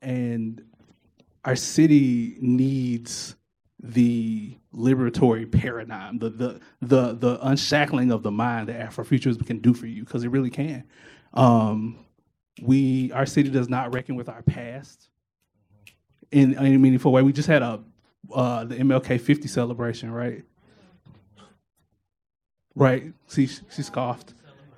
and 0.00 0.64
our 1.44 1.56
city 1.56 2.38
needs 2.40 3.36
the 3.82 4.56
liberatory 4.74 5.50
paradigm, 5.50 6.18
the 6.18 6.30
the 6.30 6.60
the 6.80 7.12
the 7.14 7.46
unshackling 7.46 8.10
of 8.12 8.22
the 8.22 8.30
mind 8.30 8.68
that 8.68 8.90
Afrofuturism 8.90 9.46
can 9.46 9.58
do 9.58 9.72
for 9.74 9.86
you, 9.86 10.04
because 10.04 10.24
it 10.24 10.28
really 10.28 10.50
can. 10.50 10.84
Um, 11.32 11.98
we 12.60 13.10
our 13.12 13.26
city 13.26 13.50
does 13.50 13.68
not 13.68 13.94
reckon 13.94 14.16
with 14.16 14.28
our 14.28 14.42
past 14.42 15.08
in 16.30 16.58
any 16.58 16.76
meaningful 16.76 17.12
way. 17.12 17.22
We 17.22 17.32
just 17.32 17.48
had 17.48 17.62
a 17.62 17.82
uh, 18.32 18.64
the 18.64 18.76
MLK 18.76 19.20
50 19.20 19.48
celebration, 19.48 20.10
right? 20.12 20.44
Right. 22.74 23.12
See, 23.26 23.46
she 23.46 23.82
scoffed. 23.82 24.34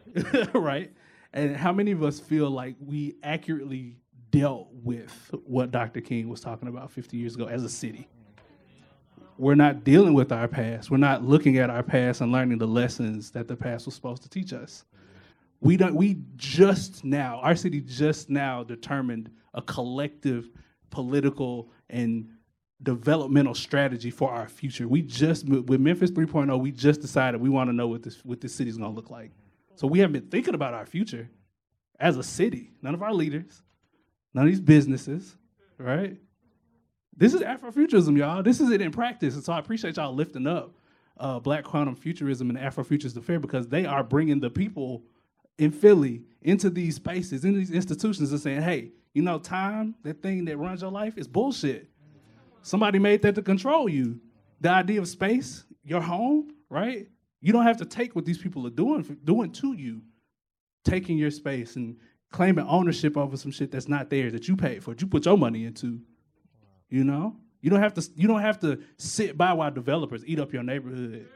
right. 0.55 0.93
And 1.33 1.57
how 1.57 1.73
many 1.73 1.91
of 1.91 2.03
us 2.03 2.21
feel 2.21 2.51
like 2.51 2.77
we 2.81 3.17
accurately 3.23 3.97
dealt 4.31 4.69
with 4.73 5.31
what 5.45 5.71
Dr. 5.71 6.01
King 6.01 6.29
was 6.29 6.41
talking 6.41 6.69
about 6.69 6.91
50 6.91 7.17
years 7.17 7.35
ago 7.35 7.47
as 7.47 7.65
a 7.65 7.69
city? 7.69 8.09
We're 9.39 9.55
not 9.55 9.85
dealing 9.85 10.14
with 10.14 10.33
our 10.33 10.49
past. 10.49 10.91
We're 10.91 10.99
not 10.99 11.24
looking 11.24 11.59
at 11.59 11.70
our 11.70 11.83
past 11.83 12.20
and 12.20 12.33
learning 12.33 12.59
the 12.59 12.66
lessons 12.66 13.30
that 13.33 13.49
the 13.49 13.57
past 13.57 13.87
was 13.87 13.95
supposed 13.95 14.22
to 14.22 14.28
teach 14.28 14.53
us. 14.53 14.85
We 15.61 15.76
don't. 15.76 15.95
We 15.95 16.18
just 16.37 17.05
now, 17.05 17.41
our 17.43 17.55
city 17.55 17.80
just 17.80 18.28
now 18.28 18.64
determined 18.64 19.30
a 19.55 19.62
collective 19.62 20.51
political 20.91 21.70
and 21.89 22.28
developmental 22.83 23.55
strategy 23.55 24.11
for 24.11 24.30
our 24.30 24.49
future. 24.49 24.89
We 24.89 25.03
just 25.03 25.49
with 25.49 25.80
Memphis 25.80 26.11
3.0, 26.11 26.61
we 26.61 26.72
just 26.72 27.01
decided 27.01 27.41
we 27.41 27.49
want 27.49 27.68
to 27.68 27.72
know 27.72 27.89
what 27.89 28.03
this 28.03 28.24
what 28.24 28.41
this 28.41 28.55
city's 28.55 28.76
going 28.76 28.91
to 28.91 28.97
look 28.97 29.11
like. 29.11 29.30
So 29.76 29.87
we 29.87 30.01
haven't 30.01 30.12
been 30.12 30.30
thinking 30.30 30.55
about 30.55 30.74
our 30.74 30.87
future 30.87 31.30
as 31.99 32.16
a 32.16 32.22
city. 32.22 32.72
None 32.83 32.95
of 32.95 33.03
our 33.03 33.12
leaders, 33.12 33.62
none 34.35 34.45
of 34.45 34.51
these 34.51 34.61
businesses, 34.61 35.37
right? 35.78 36.16
This 37.17 37.35
is 37.35 37.43
Afrofuturism, 37.43 38.17
y'all. 38.17 38.43
This 38.43 38.61
is 38.61 38.71
it 38.71 38.81
in 38.81 38.91
practice. 38.91 39.35
And 39.35 39.45
so 39.45 39.53
I 39.53 39.59
appreciate 39.59 39.97
y'all 39.97 40.15
lifting 40.15 40.47
up 40.47 40.75
uh, 41.19 41.39
Black 41.39 41.65
Quantum 41.65 41.95
Futurism 41.95 42.51
and 42.51 42.59
Afrofuturist 42.59 43.17
Affair 43.17 43.39
because 43.39 43.69
they 43.69 43.85
are 43.85 44.03
bringing 44.03 44.41
the 44.41 44.51
people 44.51 45.03
in 45.59 45.71
Philly 45.71 46.23
into 46.41 46.71
these 46.71 46.97
spaces, 46.97 47.45
into 47.45 47.59
these 47.59 47.71
institutions, 47.71 48.33
and 48.33 48.41
saying, 48.41 48.63
"Hey, 48.63 48.93
you 49.15 49.23
know, 49.23 49.39
time, 49.39 49.95
that 50.03 50.23
thing 50.23 50.45
that 50.47 50.57
runs 50.57 50.83
your 50.83 50.91
life, 50.91 51.19
is 51.19 51.29
bullshit. 51.29 51.89
Somebody 52.63 52.99
made 52.99 53.23
that 53.23 53.35
to 53.35 53.43
control 53.43 53.89
you. 53.89 54.21
The 54.61 54.71
idea 54.71 55.01
of 55.01 55.09
space, 55.09 55.65
your 55.85 56.01
home, 56.01 56.53
right? 56.71 57.09
You 57.41 57.53
don't 57.53 57.65
have 57.65 57.79
to 57.79 57.85
take 57.85 58.15
what 58.15 58.25
these 58.25 58.39
people 58.39 58.67
are 58.67 58.71
doing 58.71 59.03
doing 59.25 59.51
to 59.53 59.75
you, 59.75 60.01
taking 60.85 61.19
your 61.19 61.31
space 61.31 61.77
and 61.77 61.97
claiming 62.31 62.67
ownership 62.67 63.17
over 63.17 63.37
some 63.37 63.51
shit 63.51 63.71
that's 63.71 63.89
not 63.89 64.09
theirs 64.09 64.33
that 64.33 64.49
you 64.49 64.57
paid 64.57 64.83
for, 64.83 64.91
that 64.91 65.03
you 65.03 65.07
put 65.07 65.27
your 65.27 65.37
money 65.37 65.67
into. 65.67 66.01
You 66.93 67.05
know, 67.05 67.34
you 67.62 67.70
don't 67.70 67.80
have 67.80 67.95
to. 67.95 68.07
You 68.14 68.28
don't 68.28 68.43
have 68.43 68.61
to 68.61 68.78
sit 68.99 69.38
by 69.38 69.55
while 69.55 69.70
developers 69.70 70.22
eat 70.26 70.38
up 70.38 70.53
your 70.53 70.62
neighborhood. 70.62 71.26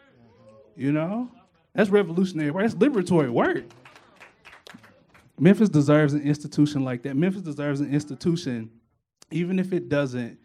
You 0.76 0.92
know, 0.92 1.30
that's 1.74 1.88
revolutionary 1.88 2.50
work. 2.50 2.64
That's 2.64 2.74
liberatory 2.74 3.30
work. 3.30 3.64
Memphis 5.38 5.70
deserves 5.70 6.12
an 6.12 6.20
institution 6.20 6.84
like 6.84 7.02
that. 7.04 7.16
Memphis 7.16 7.40
deserves 7.40 7.80
an 7.80 7.90
institution, 7.90 8.70
even 9.30 9.58
if 9.58 9.72
it 9.72 9.88
doesn't 9.88 10.38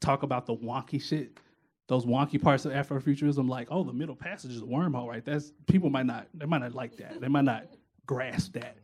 talk 0.00 0.22
about 0.22 0.46
the 0.46 0.56
wonky 0.56 1.02
shit, 1.02 1.38
those 1.86 2.06
wonky 2.06 2.40
parts 2.40 2.64
of 2.64 2.72
Afrofuturism, 2.72 3.46
like, 3.46 3.68
oh, 3.70 3.84
the 3.84 3.92
middle 3.92 4.16
passage 4.16 4.52
is 4.52 4.62
a 4.62 4.64
wormhole, 4.64 5.08
right? 5.08 5.24
That's 5.26 5.52
people 5.66 5.90
might 5.90 6.06
not, 6.06 6.26
they 6.32 6.46
might 6.46 6.62
not 6.62 6.74
like 6.74 6.96
that. 6.96 7.20
They 7.20 7.28
might 7.28 7.44
not 7.44 7.66
grasp 8.06 8.54
that. 8.54 8.78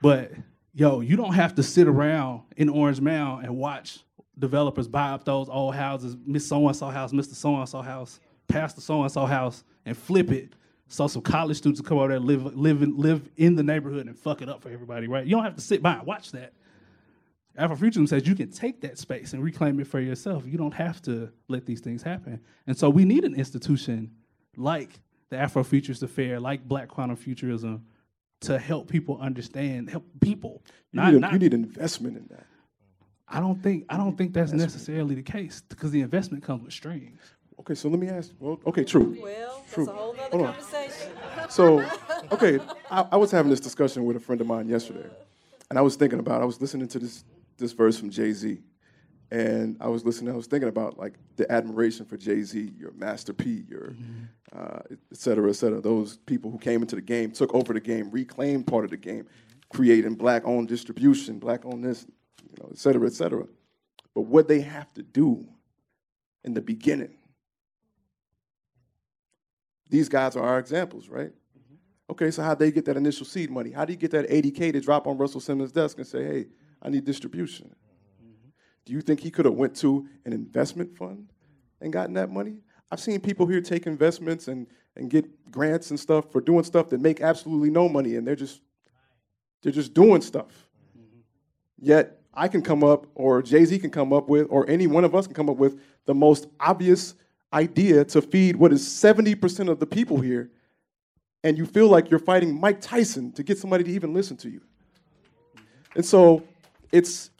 But 0.00 0.30
yo, 0.72 1.00
you 1.00 1.16
don't 1.16 1.34
have 1.34 1.56
to 1.56 1.64
sit 1.64 1.88
around 1.88 2.42
in 2.56 2.68
Orange 2.68 3.00
Mound 3.00 3.44
and 3.44 3.56
watch 3.56 4.04
developers 4.38 4.88
buy 4.88 5.10
up 5.10 5.24
those 5.24 5.48
old 5.48 5.74
houses, 5.74 6.16
Miss 6.26 6.46
So 6.46 6.66
and 6.66 6.76
So 6.76 6.88
house, 6.88 7.12
Mr. 7.12 7.34
So 7.34 7.56
and 7.56 7.68
So 7.68 7.82
house, 7.82 8.20
Pastor 8.48 8.80
So 8.80 9.02
and 9.02 9.10
So 9.12 9.26
house, 9.26 9.64
and 9.84 9.96
flip 9.96 10.30
it 10.30 10.54
so 10.92 11.06
some 11.06 11.22
college 11.22 11.56
students 11.56 11.80
come 11.80 11.96
over 11.96 12.08
there 12.08 12.20
live 12.20 12.54
live 12.54 12.82
in, 12.82 12.94
live 12.98 13.26
in 13.38 13.56
the 13.56 13.62
neighborhood 13.62 14.06
and 14.08 14.18
fuck 14.18 14.42
it 14.42 14.48
up 14.50 14.60
for 14.60 14.68
everybody, 14.68 15.08
right? 15.08 15.24
You 15.24 15.34
don't 15.36 15.44
have 15.44 15.54
to 15.54 15.62
sit 15.62 15.82
by 15.82 15.94
and 15.94 16.06
watch 16.06 16.32
that. 16.32 16.52
Afrofuturism 17.58 18.06
says 18.08 18.26
you 18.26 18.34
can 18.34 18.50
take 18.50 18.82
that 18.82 18.98
space 18.98 19.32
and 19.32 19.42
reclaim 19.42 19.80
it 19.80 19.86
for 19.86 20.00
yourself. 20.00 20.44
You 20.46 20.58
don't 20.58 20.74
have 20.74 21.00
to 21.02 21.30
let 21.48 21.64
these 21.64 21.80
things 21.80 22.02
happen. 22.02 22.40
And 22.66 22.76
so 22.76 22.90
we 22.90 23.06
need 23.06 23.24
an 23.24 23.34
institution 23.34 24.10
like 24.56 25.00
the 25.30 25.36
Afrofuturist 25.36 26.02
Affair, 26.02 26.38
like 26.38 26.68
Black 26.68 26.88
Quantum 26.88 27.16
Futurism, 27.16 27.86
to 28.40 28.58
help 28.58 28.88
people 28.90 29.18
understand, 29.18 29.88
help 29.88 30.04
people. 30.20 30.62
You, 30.92 31.00
Not, 31.00 31.10
need, 31.12 31.16
a- 31.16 31.20
not, 31.20 31.32
you 31.32 31.38
need 31.38 31.54
investment 31.54 32.18
in 32.18 32.26
that. 32.30 32.46
I 33.32 33.40
don't 33.40 33.62
think 33.62 33.86
I 33.88 33.96
don't 33.96 34.16
think 34.16 34.32
that's 34.34 34.52
necessarily 34.52 35.14
the 35.14 35.22
case 35.22 35.62
because 35.68 35.90
the 35.90 36.02
investment 36.02 36.44
comes 36.44 36.62
with 36.62 36.72
strings. 36.72 37.18
Okay, 37.60 37.74
so 37.74 37.88
let 37.88 37.98
me 37.98 38.08
ask. 38.08 38.30
Well, 38.38 38.60
okay, 38.66 38.84
true. 38.84 39.16
Well, 39.22 39.64
True. 39.72 39.84
that's 39.84 39.96
a 39.96 40.00
whole 40.00 40.10
other 40.12 40.22
Hold 40.30 40.46
on. 40.46 40.54
conversation. 40.54 41.12
So, 41.50 41.84
okay, 42.30 42.58
I, 42.90 43.06
I 43.12 43.16
was 43.16 43.30
having 43.30 43.50
this 43.50 43.60
discussion 43.60 44.04
with 44.04 44.16
a 44.16 44.20
friend 44.20 44.40
of 44.40 44.46
mine 44.46 44.68
yesterday, 44.68 45.08
and 45.70 45.78
I 45.78 45.82
was 45.82 45.96
thinking 45.96 46.18
about. 46.18 46.40
I 46.40 46.44
was 46.44 46.60
listening 46.60 46.88
to 46.88 46.98
this 46.98 47.24
this 47.58 47.72
verse 47.72 47.98
from 47.98 48.10
Jay 48.10 48.32
Z, 48.32 48.58
and 49.30 49.76
I 49.80 49.88
was 49.88 50.04
listening. 50.04 50.32
I 50.32 50.36
was 50.36 50.46
thinking 50.46 50.68
about 50.68 50.98
like 50.98 51.14
the 51.36 51.50
admiration 51.52 52.06
for 52.06 52.16
Jay 52.16 52.42
Z, 52.42 52.72
your 52.78 52.92
Master 52.92 53.32
P, 53.32 53.64
your 53.68 53.94
uh, 54.56 54.80
et 54.90 54.98
cetera, 55.12 55.48
et 55.50 55.54
cetera. 55.54 55.80
Those 55.80 56.16
people 56.18 56.50
who 56.50 56.58
came 56.58 56.80
into 56.82 56.96
the 56.96 57.02
game, 57.02 57.32
took 57.32 57.54
over 57.54 57.72
the 57.72 57.80
game, 57.80 58.10
reclaimed 58.10 58.66
part 58.66 58.84
of 58.84 58.90
the 58.90 58.96
game, 58.96 59.26
creating 59.70 60.14
black-owned 60.14 60.68
distribution, 60.68 61.38
black-owned 61.38 61.84
this, 61.84 62.06
you 62.50 62.62
know, 62.62 62.68
et 62.70 62.78
cetera, 62.78 63.06
et 63.06 63.12
cetera. 63.12 63.46
But 64.14 64.22
what 64.22 64.48
they 64.48 64.60
have 64.60 64.92
to 64.94 65.02
do 65.02 65.46
in 66.44 66.54
the 66.54 66.60
beginning 66.60 67.16
these 69.92 70.08
guys 70.08 70.36
are 70.36 70.42
our 70.42 70.58
examples, 70.58 71.10
right? 71.10 71.28
Mm-hmm. 71.28 71.74
Okay, 72.10 72.30
so 72.30 72.42
how 72.42 72.54
they 72.54 72.72
get 72.72 72.86
that 72.86 72.96
initial 72.96 73.26
seed 73.26 73.50
money? 73.50 73.70
How 73.70 73.84
do 73.84 73.92
you 73.92 73.98
get 73.98 74.10
that 74.12 74.28
80K 74.28 74.72
to 74.72 74.80
drop 74.80 75.06
on 75.06 75.18
Russell 75.18 75.40
Simmons' 75.40 75.70
desk 75.70 75.98
and 75.98 76.06
say, 76.06 76.24
hey, 76.24 76.46
I 76.80 76.88
need 76.88 77.04
distribution? 77.04 77.66
Mm-hmm. 77.66 78.48
Do 78.86 78.92
you 78.94 79.02
think 79.02 79.20
he 79.20 79.30
could 79.30 79.44
have 79.44 79.54
went 79.54 79.76
to 79.76 80.08
an 80.24 80.32
investment 80.32 80.96
fund 80.96 81.30
and 81.82 81.92
gotten 81.92 82.14
that 82.14 82.30
money? 82.30 82.62
I've 82.90 83.00
seen 83.00 83.20
people 83.20 83.46
here 83.46 83.60
take 83.60 83.86
investments 83.86 84.48
and, 84.48 84.66
and 84.96 85.10
get 85.10 85.50
grants 85.50 85.90
and 85.90 86.00
stuff 86.00 86.32
for 86.32 86.40
doing 86.40 86.64
stuff 86.64 86.88
that 86.88 87.00
make 87.02 87.20
absolutely 87.20 87.68
no 87.68 87.86
money 87.86 88.16
and 88.16 88.26
they're 88.26 88.34
just 88.34 88.62
they're 89.62 89.72
just 89.72 89.92
doing 89.92 90.22
stuff. 90.22 90.68
Mm-hmm. 90.98 91.20
Yet 91.80 92.21
I 92.34 92.48
can 92.48 92.62
come 92.62 92.82
up, 92.82 93.06
or 93.14 93.42
Jay 93.42 93.64
Z 93.64 93.78
can 93.78 93.90
come 93.90 94.12
up 94.12 94.28
with, 94.28 94.46
or 94.50 94.68
any 94.68 94.86
one 94.86 95.04
of 95.04 95.14
us 95.14 95.26
can 95.26 95.34
come 95.34 95.50
up 95.50 95.56
with 95.56 95.80
the 96.06 96.14
most 96.14 96.46
obvious 96.58 97.14
idea 97.52 98.04
to 98.06 98.22
feed 98.22 98.56
what 98.56 98.72
is 98.72 98.86
70% 98.86 99.68
of 99.68 99.78
the 99.78 99.86
people 99.86 100.20
here, 100.20 100.50
and 101.44 101.58
you 101.58 101.66
feel 101.66 101.88
like 101.88 102.10
you're 102.10 102.18
fighting 102.18 102.58
Mike 102.58 102.80
Tyson 102.80 103.32
to 103.32 103.42
get 103.42 103.58
somebody 103.58 103.84
to 103.84 103.90
even 103.90 104.14
listen 104.14 104.36
to 104.38 104.48
you. 104.48 104.62
And 105.94 106.04
so 106.04 106.42
it's 106.90 107.30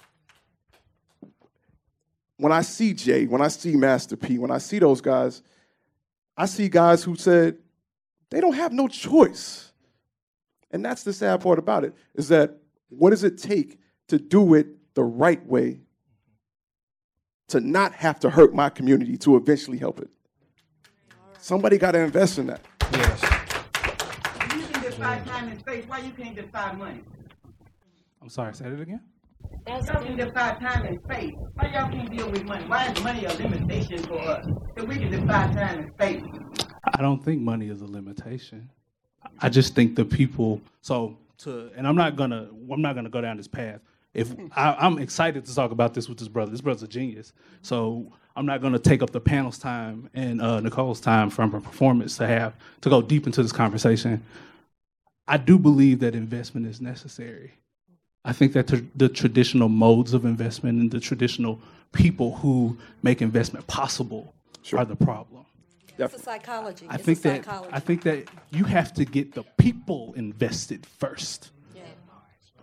when 2.37 2.53
I 2.53 2.61
see 2.61 2.93
Jay, 2.93 3.27
when 3.27 3.41
I 3.41 3.49
see 3.49 3.77
Master 3.77 4.17
P, 4.17 4.39
when 4.39 4.51
I 4.51 4.59
see 4.59 4.79
those 4.79 5.01
guys, 5.01 5.43
I 6.37 6.47
see 6.47 6.69
guys 6.69 7.03
who 7.03 7.17
said 7.17 7.57
they 8.31 8.41
don't 8.41 8.55
have 8.55 8.73
no 8.73 8.89
choice. 8.89 9.73
And 10.71 10.85
that's 10.85 11.03
the 11.05 11.13
sad 11.13 11.41
part 11.41 11.59
about 11.59 11.85
it, 11.85 11.95
is 12.15 12.29
that 12.29 12.59
what 12.89 13.11
does 13.11 13.25
it 13.25 13.39
take 13.39 13.79
to 14.09 14.19
do 14.19 14.55
it 14.55 14.67
the 14.95 15.05
right 15.05 15.45
way 15.47 15.81
to 17.49 17.61
not 17.61 17.93
have 17.95 18.21
to 18.21 18.31
hurt 18.31 18.55
my 18.55 18.69
community 18.69 19.17
to 19.19 19.37
eventually 19.37 19.79
help 19.79 20.01
it? 20.01 20.09
Somebody 21.39 21.79
got 21.79 21.93
to 21.93 22.01
invest 22.01 22.39
in 22.39 22.47
that. 22.47 22.61
Yes. 22.93 23.23
You 24.57 24.67
can 24.67 24.83
defy 24.83 25.19
time 25.21 25.49
and 25.49 25.59
space. 25.59 25.85
Why 25.89 25.99
you 25.99 26.13
can't 26.13 26.37
defy 26.37 26.73
money? 26.73 27.03
I'm 28.21 28.29
sorry, 28.29 28.55
say 28.55 28.71
that 28.71 28.81
again. 28.81 29.01
Y'all 29.67 29.83
can 29.83 30.17
defy 30.17 30.55
time 30.55 30.87
and 30.87 30.99
space. 31.05 31.33
Why 31.55 31.71
y'all 31.73 31.91
can't 31.91 32.11
deal 32.17 32.31
with 32.31 32.45
money? 32.45 32.65
Why 32.67 32.91
is 32.91 33.03
money 33.03 33.25
a 33.25 33.33
limitation 33.35 33.99
for 34.05 34.21
us? 34.21 34.47
If 34.77 34.87
we 34.87 34.97
can 34.97 35.11
defy 35.11 35.53
time 35.53 35.79
and 35.81 35.93
space. 35.95 36.23
I 36.95 37.03
don't 37.03 37.25
think 37.25 37.41
money 37.41 37.69
is 37.69 37.81
a 37.81 37.87
limitation. 37.87 38.69
I 39.41 39.49
just 39.49 39.75
think 39.75 39.97
the 39.97 40.05
people. 40.05 40.61
So 40.81 41.17
to, 41.39 41.71
and 41.77 41.87
I'm 41.87 41.97
not 41.97 42.17
gonna, 42.17 42.49
I'm 42.71 42.83
not 42.83 42.95
gonna 42.95 43.11
go 43.11 43.21
down 43.21 43.37
this 43.37 43.49
path. 43.49 43.81
If 44.15 44.35
I, 44.55 44.75
I'm 44.79 44.99
excited 44.99 45.45
to 45.47 45.55
talk 45.55 45.71
about 45.71 45.95
this 45.95 46.09
with 46.09 46.19
this 46.19 46.29
brother, 46.29 46.51
this 46.51 46.61
brother's 46.61 46.83
a 46.83 46.89
genius. 46.89 47.33
So 47.63 48.13
I'm 48.37 48.47
not 48.47 48.61
gonna 48.61 48.79
take 48.79 49.03
up 49.03 49.11
the 49.11 49.21
panel's 49.21 49.59
time 49.59 50.11
and 50.15 50.41
uh, 50.41 50.61
Nicole's 50.61 51.01
time 51.01 51.31
from 51.31 51.53
her 51.53 51.61
performance 51.61 52.17
to 52.19 52.27
have 52.27 52.55
to 52.83 52.91
go 52.91 53.01
deep 53.03 53.27
into 53.27 53.43
this 53.43 53.53
conversation. 53.53 54.23
I 55.27 55.37
do 55.37 55.59
believe 55.59 56.01
that 56.01 56.15
investment 56.15 56.67
is 56.67 56.81
necessary. 56.81 57.55
I 58.25 58.33
think 58.33 58.53
that 58.53 58.69
tr- 58.69 58.77
the 58.95 59.09
traditional 59.09 59.69
modes 59.69 60.15
of 60.15 60.25
investment 60.25 60.81
and 60.81 60.91
the 60.91 61.01
traditional 61.01 61.61
people 61.93 62.37
who 62.37 62.77
make 63.03 63.23
investment 63.23 63.67
possible 63.67 64.35
are 64.73 64.85
the 64.85 64.97
problem. 64.97 65.45
It's 65.99 66.15
a 66.15 66.19
psychology. 66.19 66.87
I 66.89 66.97
it's 66.97 67.05
think 67.05 67.19
a 67.19 67.23
that 67.23 67.45
psychology. 67.45 67.73
I 67.73 67.81
think 67.81 68.03
that 68.03 68.29
you 68.51 68.65
have 68.65 68.93
to 68.95 69.05
get 69.05 69.35
the 69.35 69.43
people 69.59 70.15
invested 70.17 70.87
first 70.87 71.51
Yeah. 71.62 71.62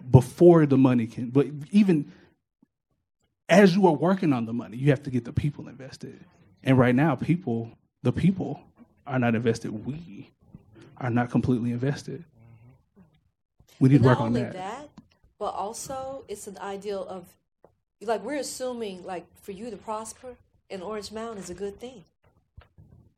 Before 0.10 0.66
the 0.66 0.78
money 0.78 1.08
can. 1.08 1.30
But 1.30 1.47
even 1.72 2.12
as 3.47 3.76
you 3.76 3.88
are 3.88 3.93
working 3.93 4.34
on 4.34 4.45
the 4.45 4.54
money, 4.54 4.78
you 4.78 4.89
have 4.91 5.04
to 5.04 5.10
get 5.10 5.26
the 5.26 5.34
people 5.34 5.68
invested. 5.68 6.20
And 6.64 6.78
right 6.78 6.95
now, 6.95 7.16
people, 7.16 7.72
the 8.04 8.12
people, 8.12 8.62
are 9.08 9.18
not 9.18 9.34
invested. 9.34 9.86
We 9.86 10.30
are 10.97 11.10
not 11.10 11.32
completely 11.32 11.72
invested. 11.72 12.24
We 13.80 13.89
need 13.89 14.02
to 14.02 14.08
work 14.08 14.20
not 14.20 14.26
on 14.26 14.28
only 14.28 14.43
that. 14.43 14.54
that, 14.54 14.89
but 15.39 15.54
also 15.56 16.26
it's 16.28 16.47
an 16.47 16.58
ideal 16.60 17.08
of, 17.08 17.26
like 18.02 18.24
we're 18.24 18.39
assuming 18.39 19.04
like 19.04 19.26
for 19.41 19.52
you 19.52 19.72
to 19.72 19.78
prosper 19.78 20.36
in 20.70 20.82
Orange 20.82 21.12
Mound 21.12 21.39
is 21.39 21.50
a 21.50 21.54
good 21.54 21.80
thing. 21.80 22.04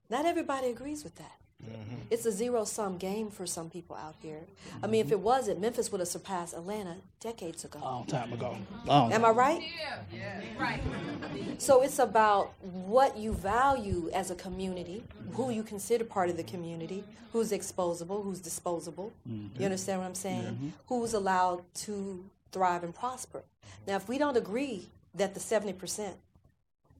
Not 0.09 0.25
everybody 0.25 0.67
agrees 0.67 1.03
with 1.03 1.15
that. 1.15 1.40
Mm-hmm. 1.63 1.95
It's 2.09 2.25
a 2.25 2.31
zero 2.31 2.65
sum 2.65 2.97
game 2.97 3.29
for 3.29 3.45
some 3.45 3.69
people 3.69 3.95
out 3.95 4.15
here. 4.21 4.41
I 4.83 4.87
mean, 4.87 5.01
if 5.01 5.07
mm-hmm. 5.07 5.13
it 5.13 5.19
wasn't, 5.19 5.61
Memphis 5.61 5.91
would 5.91 5.99
have 5.99 6.07
surpassed 6.07 6.53
Atlanta 6.53 6.97
decades 7.19 7.63
ago. 7.63 7.79
Long 7.79 8.05
time 8.05 8.33
ago. 8.33 8.57
Mm-hmm. 8.57 8.89
Long 8.89 9.13
Am 9.13 9.25
I 9.25 9.29
right? 9.29 9.61
Yeah, 10.11 10.41
Right. 10.59 10.81
So 11.57 11.81
it's 11.81 11.99
about 11.99 12.53
what 12.61 13.17
you 13.17 13.33
value 13.33 14.09
as 14.13 14.31
a 14.31 14.35
community, 14.35 15.03
who 15.33 15.51
you 15.51 15.63
consider 15.63 16.03
part 16.03 16.29
of 16.29 16.37
the 16.37 16.43
community, 16.43 17.03
who's 17.31 17.51
exposable, 17.51 18.23
who's 18.23 18.39
disposable. 18.39 19.13
You 19.57 19.65
understand 19.65 19.99
what 19.99 20.07
I'm 20.07 20.15
saying? 20.15 20.73
Who's 20.87 21.13
allowed 21.13 21.63
to 21.85 22.23
thrive 22.51 22.83
and 22.83 22.93
prosper. 22.93 23.43
Now, 23.87 23.95
if 23.95 24.07
we 24.07 24.17
don't 24.17 24.37
agree 24.37 24.89
that 25.15 25.33
the 25.33 25.39
70% 25.39 26.13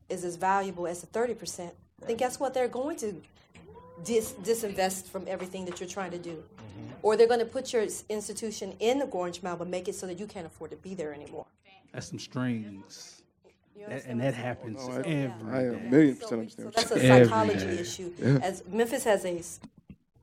is 0.09 0.26
as 0.26 0.36
valuable 0.36 0.88
as 0.88 1.01
the 1.01 1.07
30%, 1.07 1.72
then 2.05 2.18
guess 2.18 2.39
what? 2.39 2.53
They're 2.53 2.68
going 2.68 2.97
to 2.97 3.22
dis- 4.04 4.34
disinvest 4.43 5.08
from 5.08 5.26
everything 5.28 5.66
that 5.66 5.80
you're 5.80 5.89
trying 5.89 6.12
to 6.12 6.18
do. 6.18 6.32
Mm-hmm. 6.36 6.88
Or 7.02 7.18
they're 7.18 7.28
going 7.28 7.39
to 7.39 7.45
put 7.45 7.74
your 7.74 7.86
institution 8.10 8.76
in 8.80 8.99
the 8.99 9.06
Orange 9.06 9.41
Mound, 9.43 9.60
but 9.60 9.68
make 9.68 9.88
it 9.88 9.95
so 9.95 10.06
that 10.08 10.20
you 10.20 10.28
can't 10.28 10.45
afford 10.45 10.72
to 10.72 10.78
be 10.78 10.93
there 10.93 11.14
anymore. 11.14 11.45
That's 11.93 12.08
some 12.08 12.20
strings. 12.20 13.22
That- 13.88 14.06
and 14.06 14.22
that 14.22 14.36
happens 14.36 14.78
Oh, 14.82 14.91
I- 14.91 14.97
every 14.99 15.54
I 15.54 15.62
a 15.62 15.72
day. 15.72 15.89
million 15.89 16.16
So, 16.16 16.22
percent 16.22 16.32
we- 16.32 16.38
understand. 16.41 16.74
so 16.74 16.82
that's 16.82 16.91
a 16.91 17.08
psychology 17.26 17.66
day. 17.66 17.80
issue. 17.80 18.14
Yeah. 18.20 18.38
As 18.43 18.64
Memphis 18.68 19.04
has 19.06 19.26
a 19.26 19.41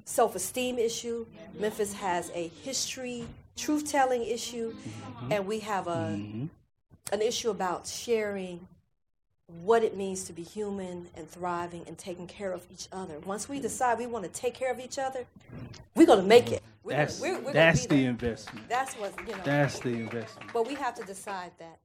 self-esteem 0.05 0.79
issue, 0.79 1.27
Memphis 1.59 1.93
has 1.95 2.31
a 2.35 2.49
history, 2.63 3.27
truth-telling 3.57 4.23
issue, 4.23 4.73
mm-hmm. 4.73 5.33
and 5.33 5.47
we 5.47 5.59
have 5.61 5.89
a 5.89 5.91
mm-hmm. 6.17 6.47
an 7.13 7.23
issue 7.23 7.51
about 7.51 7.87
sharing 7.87 8.69
what 9.49 9.83
it 9.83 9.97
means 9.97 10.25
to 10.25 10.33
be 10.33 10.43
human 10.43 11.09
and 11.17 11.29
thriving 11.29 11.85
and 11.87 11.97
taking 11.97 12.27
care 12.27 12.53
of 12.53 12.67
each 12.71 12.87
other. 12.93 13.19
Once 13.21 13.49
we 13.49 13.59
decide 13.61 13.99
we 13.99 14.07
want 14.07 14.25
to 14.25 14.31
take 14.31 14.55
care 14.55 14.71
of 14.71 14.79
each 14.79 14.99
other, 14.99 15.25
we're 15.95 16.07
going 16.07 16.21
to 16.21 16.27
make 16.27 16.53
it. 16.53 16.63
We're 16.85 16.93
gonna- 16.93 17.05
That's, 17.07 17.21
we're- 17.21 17.35
we're 17.37 17.41
gonna 17.43 17.53
that's 17.55 17.87
be 17.87 17.97
the 17.97 18.03
there. 18.03 18.11
investment. 18.11 18.69
That's 18.69 18.95
what 18.95 19.13
you 19.27 19.33
know. 19.37 19.43
That's 19.45 19.79
the 19.81 19.89
investment. 19.91 20.51
but 20.53 20.67
we 20.67 20.75
have 20.75 20.95
to 20.97 21.05
decide 21.05 21.51
that 21.59 21.79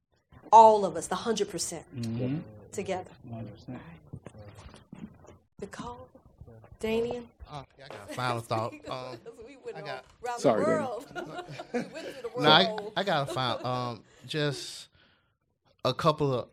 all 0.52 0.86
of 0.86 0.96
us, 0.96 1.08
the 1.08 1.16
hundred 1.16 1.50
percent, 1.50 1.84
Mm-hmm. 1.96 2.38
together. 2.72 3.10
100%. 3.32 3.80
Nicole, 5.60 6.08
Damian. 6.80 7.28
Uh, 7.52 7.64
yeah, 7.78 7.86
I 7.86 7.88
got 7.90 8.10
a 8.10 8.14
final 8.14 8.42
thought. 8.42 8.74
Um, 8.90 9.18
we 9.48 9.58
went 9.64 9.78
I 9.78 9.82
got- 9.82 10.06
around 10.26 10.40
Sorry, 10.40 10.60
the 10.64 10.66
Damian. 10.72 10.84
world. 10.84 11.06
we 11.74 11.80
went 11.80 11.92
through 11.92 12.22
the 12.22 12.30
world. 12.30 12.44
No, 12.44 12.92
I, 12.96 13.00
I 13.02 13.04
got 13.04 13.28
to 13.28 13.34
find 13.34 13.66
um 13.66 14.04
just 14.28 14.88
a 15.86 15.94
couple 15.94 16.34
of 16.34 16.48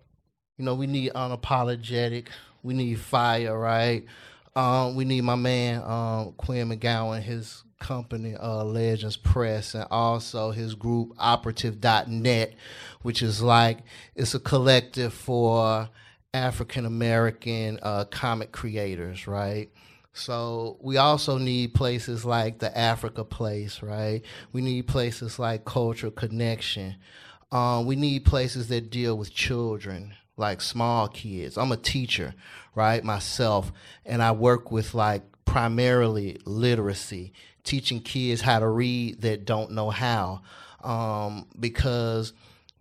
you 0.60 0.66
know 0.66 0.74
we 0.74 0.86
need 0.86 1.10
unapologetic, 1.14 2.26
we 2.62 2.74
need 2.74 2.98
FIYAH, 2.98 3.58
right? 3.58 4.04
Um, 4.54 4.94
we 4.94 5.06
need 5.06 5.22
my 5.22 5.36
man 5.36 5.82
um 5.82 6.32
Quinn 6.36 6.68
McGowan, 6.68 7.22
his 7.22 7.64
company 7.78 8.36
uh 8.36 8.62
Legends 8.62 9.16
Press, 9.16 9.74
and 9.74 9.86
also 9.90 10.50
his 10.50 10.74
group 10.74 11.14
Operative.net, 11.18 12.52
which 13.00 13.22
is 13.22 13.40
like 13.40 13.78
it's 14.14 14.34
a 14.34 14.38
collective 14.38 15.14
for 15.14 15.88
African 16.34 16.84
American 16.84 17.78
uh, 17.82 18.04
comic 18.04 18.52
creators, 18.52 19.26
right? 19.26 19.70
So 20.12 20.76
we 20.82 20.98
also 20.98 21.38
need 21.38 21.72
places 21.72 22.26
like 22.26 22.58
the 22.58 22.76
Africa 22.76 23.24
Place, 23.24 23.82
right? 23.82 24.20
We 24.52 24.60
need 24.60 24.88
places 24.88 25.38
like 25.38 25.64
Cultural 25.64 26.12
Connection. 26.12 26.96
Um, 27.50 27.86
we 27.86 27.96
need 27.96 28.26
places 28.26 28.68
that 28.68 28.90
deal 28.90 29.16
with 29.16 29.32
children, 29.32 30.14
like 30.40 30.60
small 30.60 31.06
kids. 31.06 31.56
I'm 31.56 31.70
a 31.70 31.76
teacher, 31.76 32.34
right, 32.74 33.04
myself, 33.04 33.70
and 34.04 34.22
I 34.22 34.32
work 34.32 34.72
with 34.72 34.94
like 34.94 35.22
primarily 35.44 36.38
literacy, 36.44 37.32
teaching 37.62 38.00
kids 38.00 38.40
how 38.40 38.58
to 38.58 38.68
read 38.68 39.20
that 39.20 39.44
don't 39.44 39.72
know 39.72 39.90
how, 39.90 40.42
um, 40.82 41.46
because 41.58 42.32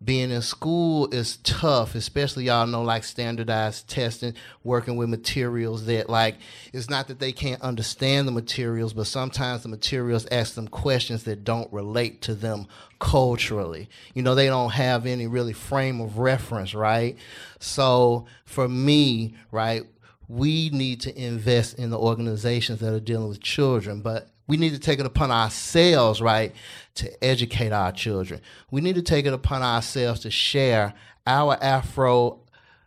being 0.02 0.32
in 0.32 0.42
school 0.42 1.10
is 1.14 1.38
tough, 1.38 1.94
especially 1.94 2.46
y'all 2.46 2.66
know 2.66 2.82
like 2.82 3.04
standardized 3.04 3.90
testing, 3.90 4.34
working 4.64 4.96
with 4.96 5.10
materials 5.10 5.86
that 5.88 6.10
like 6.10 6.38
it's 6.72 6.90
not 6.90 7.08
that 7.10 7.20
they 7.20 7.34
can't 7.34 7.62
understand 7.62 8.28
the 8.28 8.32
materials, 8.32 8.94
but 8.94 9.08
sometimes 9.08 9.64
the 9.64 9.70
materials 9.70 10.26
ask 10.32 10.56
them 10.56 10.70
questions 10.70 11.24
that 11.24 11.44
don't 11.44 11.72
relate 11.74 12.22
to 12.22 12.34
them 12.34 12.68
culturally. 13.00 13.90
You 14.14 14.22
know, 14.22 14.36
they 14.36 14.48
don't 14.48 14.72
have 14.72 15.06
any 15.06 15.28
really 15.28 15.54
frame 15.54 16.00
of 16.00 16.18
reference, 16.18 16.74
right? 16.74 17.18
So 17.60 18.26
for 18.46 18.70
me, 18.70 19.36
right, 19.52 19.84
we 20.30 20.70
need 20.70 21.02
to 21.02 21.22
invest 21.22 21.78
in 21.78 21.90
the 21.90 22.00
organizations 22.00 22.80
that 22.80 22.94
are 22.94 23.00
dealing 23.02 23.28
with 23.28 23.42
children, 23.42 24.02
but 24.02 24.30
we 24.50 24.58
need 24.58 24.74
to 24.74 24.80
take 24.80 25.00
it 25.00 25.06
upon 25.06 25.30
ourselves, 25.30 26.22
right, 26.22 26.54
to 26.96 27.24
educate 27.24 27.72
our 27.72 27.92
children. 27.92 28.42
We 28.72 28.82
need 28.82 28.96
to 28.96 29.04
take 29.04 29.28
it 29.28 29.34
upon 29.34 29.62
ourselves 29.62 30.22
to 30.22 30.32
share 30.32 30.96
our 31.28 31.56
Afro 31.62 32.40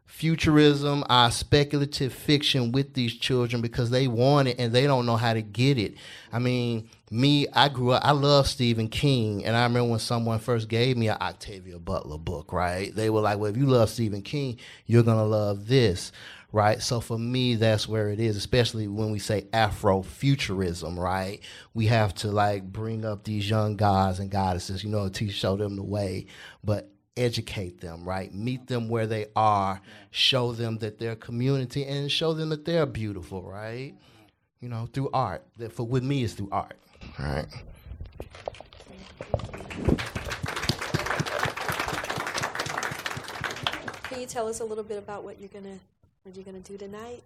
futurism, 0.04 1.04
our 1.08 1.30
speculative 1.30 2.12
fiction 2.12 2.72
with 2.72 2.94
these 2.94 3.14
children 3.14 3.62
because 3.62 3.90
they 3.90 4.08
want 4.08 4.48
it 4.48 4.58
and 4.58 4.72
they 4.72 4.86
don't 4.88 5.06
know 5.06 5.16
how 5.16 5.32
to 5.32 5.40
get 5.40 5.78
it. 5.78 5.94
I 6.32 6.40
mean, 6.40 6.90
me, 7.10 7.46
I 7.52 7.68
grew 7.68 7.92
up, 7.92 8.04
I 8.04 8.10
love 8.10 8.48
Stephen 8.48 8.88
King, 8.88 9.44
and 9.44 9.56
I 9.56 9.62
remember 9.62 9.90
when 9.90 10.00
someone 10.00 10.40
first 10.40 10.68
gave 10.68 10.96
me 10.96 11.08
an 11.08 11.18
Octavia 11.20 11.78
Butler 11.78 12.18
book, 12.18 12.52
right? 12.52 12.94
They 12.94 13.08
were 13.08 13.20
like, 13.20 13.38
well, 13.38 13.50
if 13.50 13.56
you 13.56 13.66
love 13.66 13.88
Stephen 13.88 14.22
King, 14.22 14.58
you're 14.86 15.04
going 15.04 15.16
to 15.16 15.24
love 15.24 15.68
this 15.68 16.10
right? 16.52 16.82
So 16.82 17.00
for 17.00 17.18
me, 17.18 17.54
that's 17.54 17.88
where 17.88 18.10
it 18.10 18.20
is, 18.20 18.36
especially 18.36 18.86
when 18.86 19.10
we 19.10 19.18
say 19.18 19.42
Afrofuturism, 19.52 20.98
right? 20.98 21.40
We 21.72 21.86
have 21.86 22.14
to 22.16 22.30
like 22.30 22.64
bring 22.64 23.04
up 23.04 23.24
these 23.24 23.48
young 23.48 23.76
gods 23.76 24.18
and 24.18 24.30
goddesses, 24.30 24.84
you 24.84 24.90
know, 24.90 25.08
to 25.08 25.30
show 25.30 25.56
them 25.56 25.76
the 25.76 25.82
way, 25.82 26.26
but 26.62 26.90
educate 27.16 27.80
them, 27.80 28.04
right? 28.04 28.32
Meet 28.34 28.66
them 28.66 28.88
where 28.88 29.06
they 29.06 29.26
are, 29.34 29.80
show 30.10 30.52
them 30.52 30.78
that 30.78 30.98
they're 30.98 31.16
community, 31.16 31.84
and 31.86 32.12
show 32.12 32.34
them 32.34 32.50
that 32.50 32.66
they're 32.66 32.86
beautiful, 32.86 33.42
right? 33.42 33.94
You 34.60 34.68
know, 34.68 34.86
through 34.92 35.10
art. 35.12 35.44
That 35.56 35.72
for 35.72 35.84
with 35.84 36.04
me, 36.04 36.22
it's 36.22 36.34
through 36.34 36.50
art, 36.52 36.76
right? 37.18 37.46
Can 44.04 44.20
you 44.20 44.26
tell 44.26 44.46
us 44.46 44.60
a 44.60 44.64
little 44.64 44.84
bit 44.84 44.98
about 44.98 45.24
what 45.24 45.40
you're 45.40 45.48
gonna 45.48 45.78
what 46.22 46.36
are 46.36 46.38
you're 46.38 46.44
gonna 46.44 46.60
do 46.60 46.78
tonight? 46.78 47.24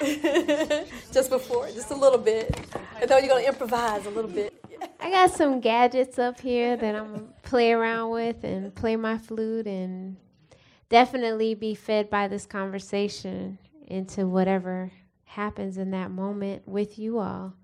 just 1.12 1.30
before, 1.30 1.68
just 1.68 1.92
a 1.92 1.94
little 1.94 2.18
bit. 2.18 2.52
I 3.00 3.04
know 3.04 3.18
you're 3.18 3.28
gonna 3.28 3.46
improvise 3.46 4.04
a 4.06 4.10
little 4.10 4.30
bit. 4.30 4.52
I 4.98 5.10
got 5.10 5.30
some 5.30 5.60
gadgets 5.60 6.18
up 6.18 6.40
here 6.40 6.76
that 6.76 6.94
I'm 6.96 7.12
gonna 7.12 7.26
play 7.42 7.70
around 7.72 8.10
with 8.10 8.42
and 8.42 8.74
play 8.74 8.96
my 8.96 9.16
flute 9.16 9.68
and 9.68 10.16
definitely 10.88 11.54
be 11.54 11.76
fed 11.76 12.10
by 12.10 12.26
this 12.26 12.44
conversation 12.44 13.58
into 13.86 14.26
whatever 14.26 14.90
happens 15.24 15.78
in 15.78 15.92
that 15.92 16.10
moment 16.10 16.66
with 16.66 16.98
you 16.98 17.20
all. 17.20 17.54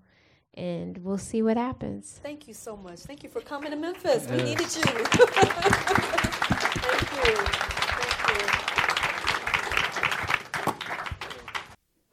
And 0.53 0.97
we'll 0.99 1.17
see 1.17 1.41
what 1.41 1.57
happens. 1.57 2.21
Thank 2.23 2.47
you 2.47 2.53
so 2.53 2.77
much. 2.77 2.99
Thank 2.99 3.23
you 3.23 3.29
for 3.29 3.41
coming 3.41 3.71
to 3.71 3.77
Memphis. 3.77 4.29
We 4.29 4.37
needed 4.37 4.61
you. 4.61 4.67
Thank 4.81 5.55
you. 5.55 5.71
Thank 6.85 7.27
you. 7.27 7.59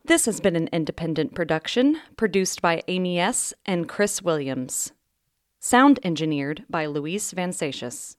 This 0.06 0.26
has 0.26 0.38
been 0.38 0.54
an 0.54 0.68
independent 0.72 1.34
production 1.34 2.00
produced 2.16 2.62
by 2.62 2.80
Amy 2.86 3.18
S. 3.18 3.52
and 3.64 3.88
Chris 3.88 4.22
Williams. 4.22 4.92
Sound 5.58 5.98
engineered 6.04 6.64
by 6.70 6.86
Luis 6.86 7.32
Van 7.32 7.50
Satius. 7.50 8.14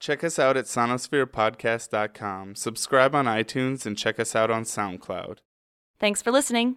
Check 0.00 0.24
us 0.24 0.40
out 0.40 0.56
at 0.56 0.64
sonospherepodcast.com, 0.64 2.56
subscribe 2.56 3.14
on 3.14 3.26
iTunes, 3.26 3.86
and 3.86 3.96
check 3.96 4.18
us 4.18 4.34
out 4.34 4.50
on 4.50 4.64
SoundCloud. 4.64 5.38
Thanks 6.00 6.22
for 6.22 6.32
listening. 6.32 6.76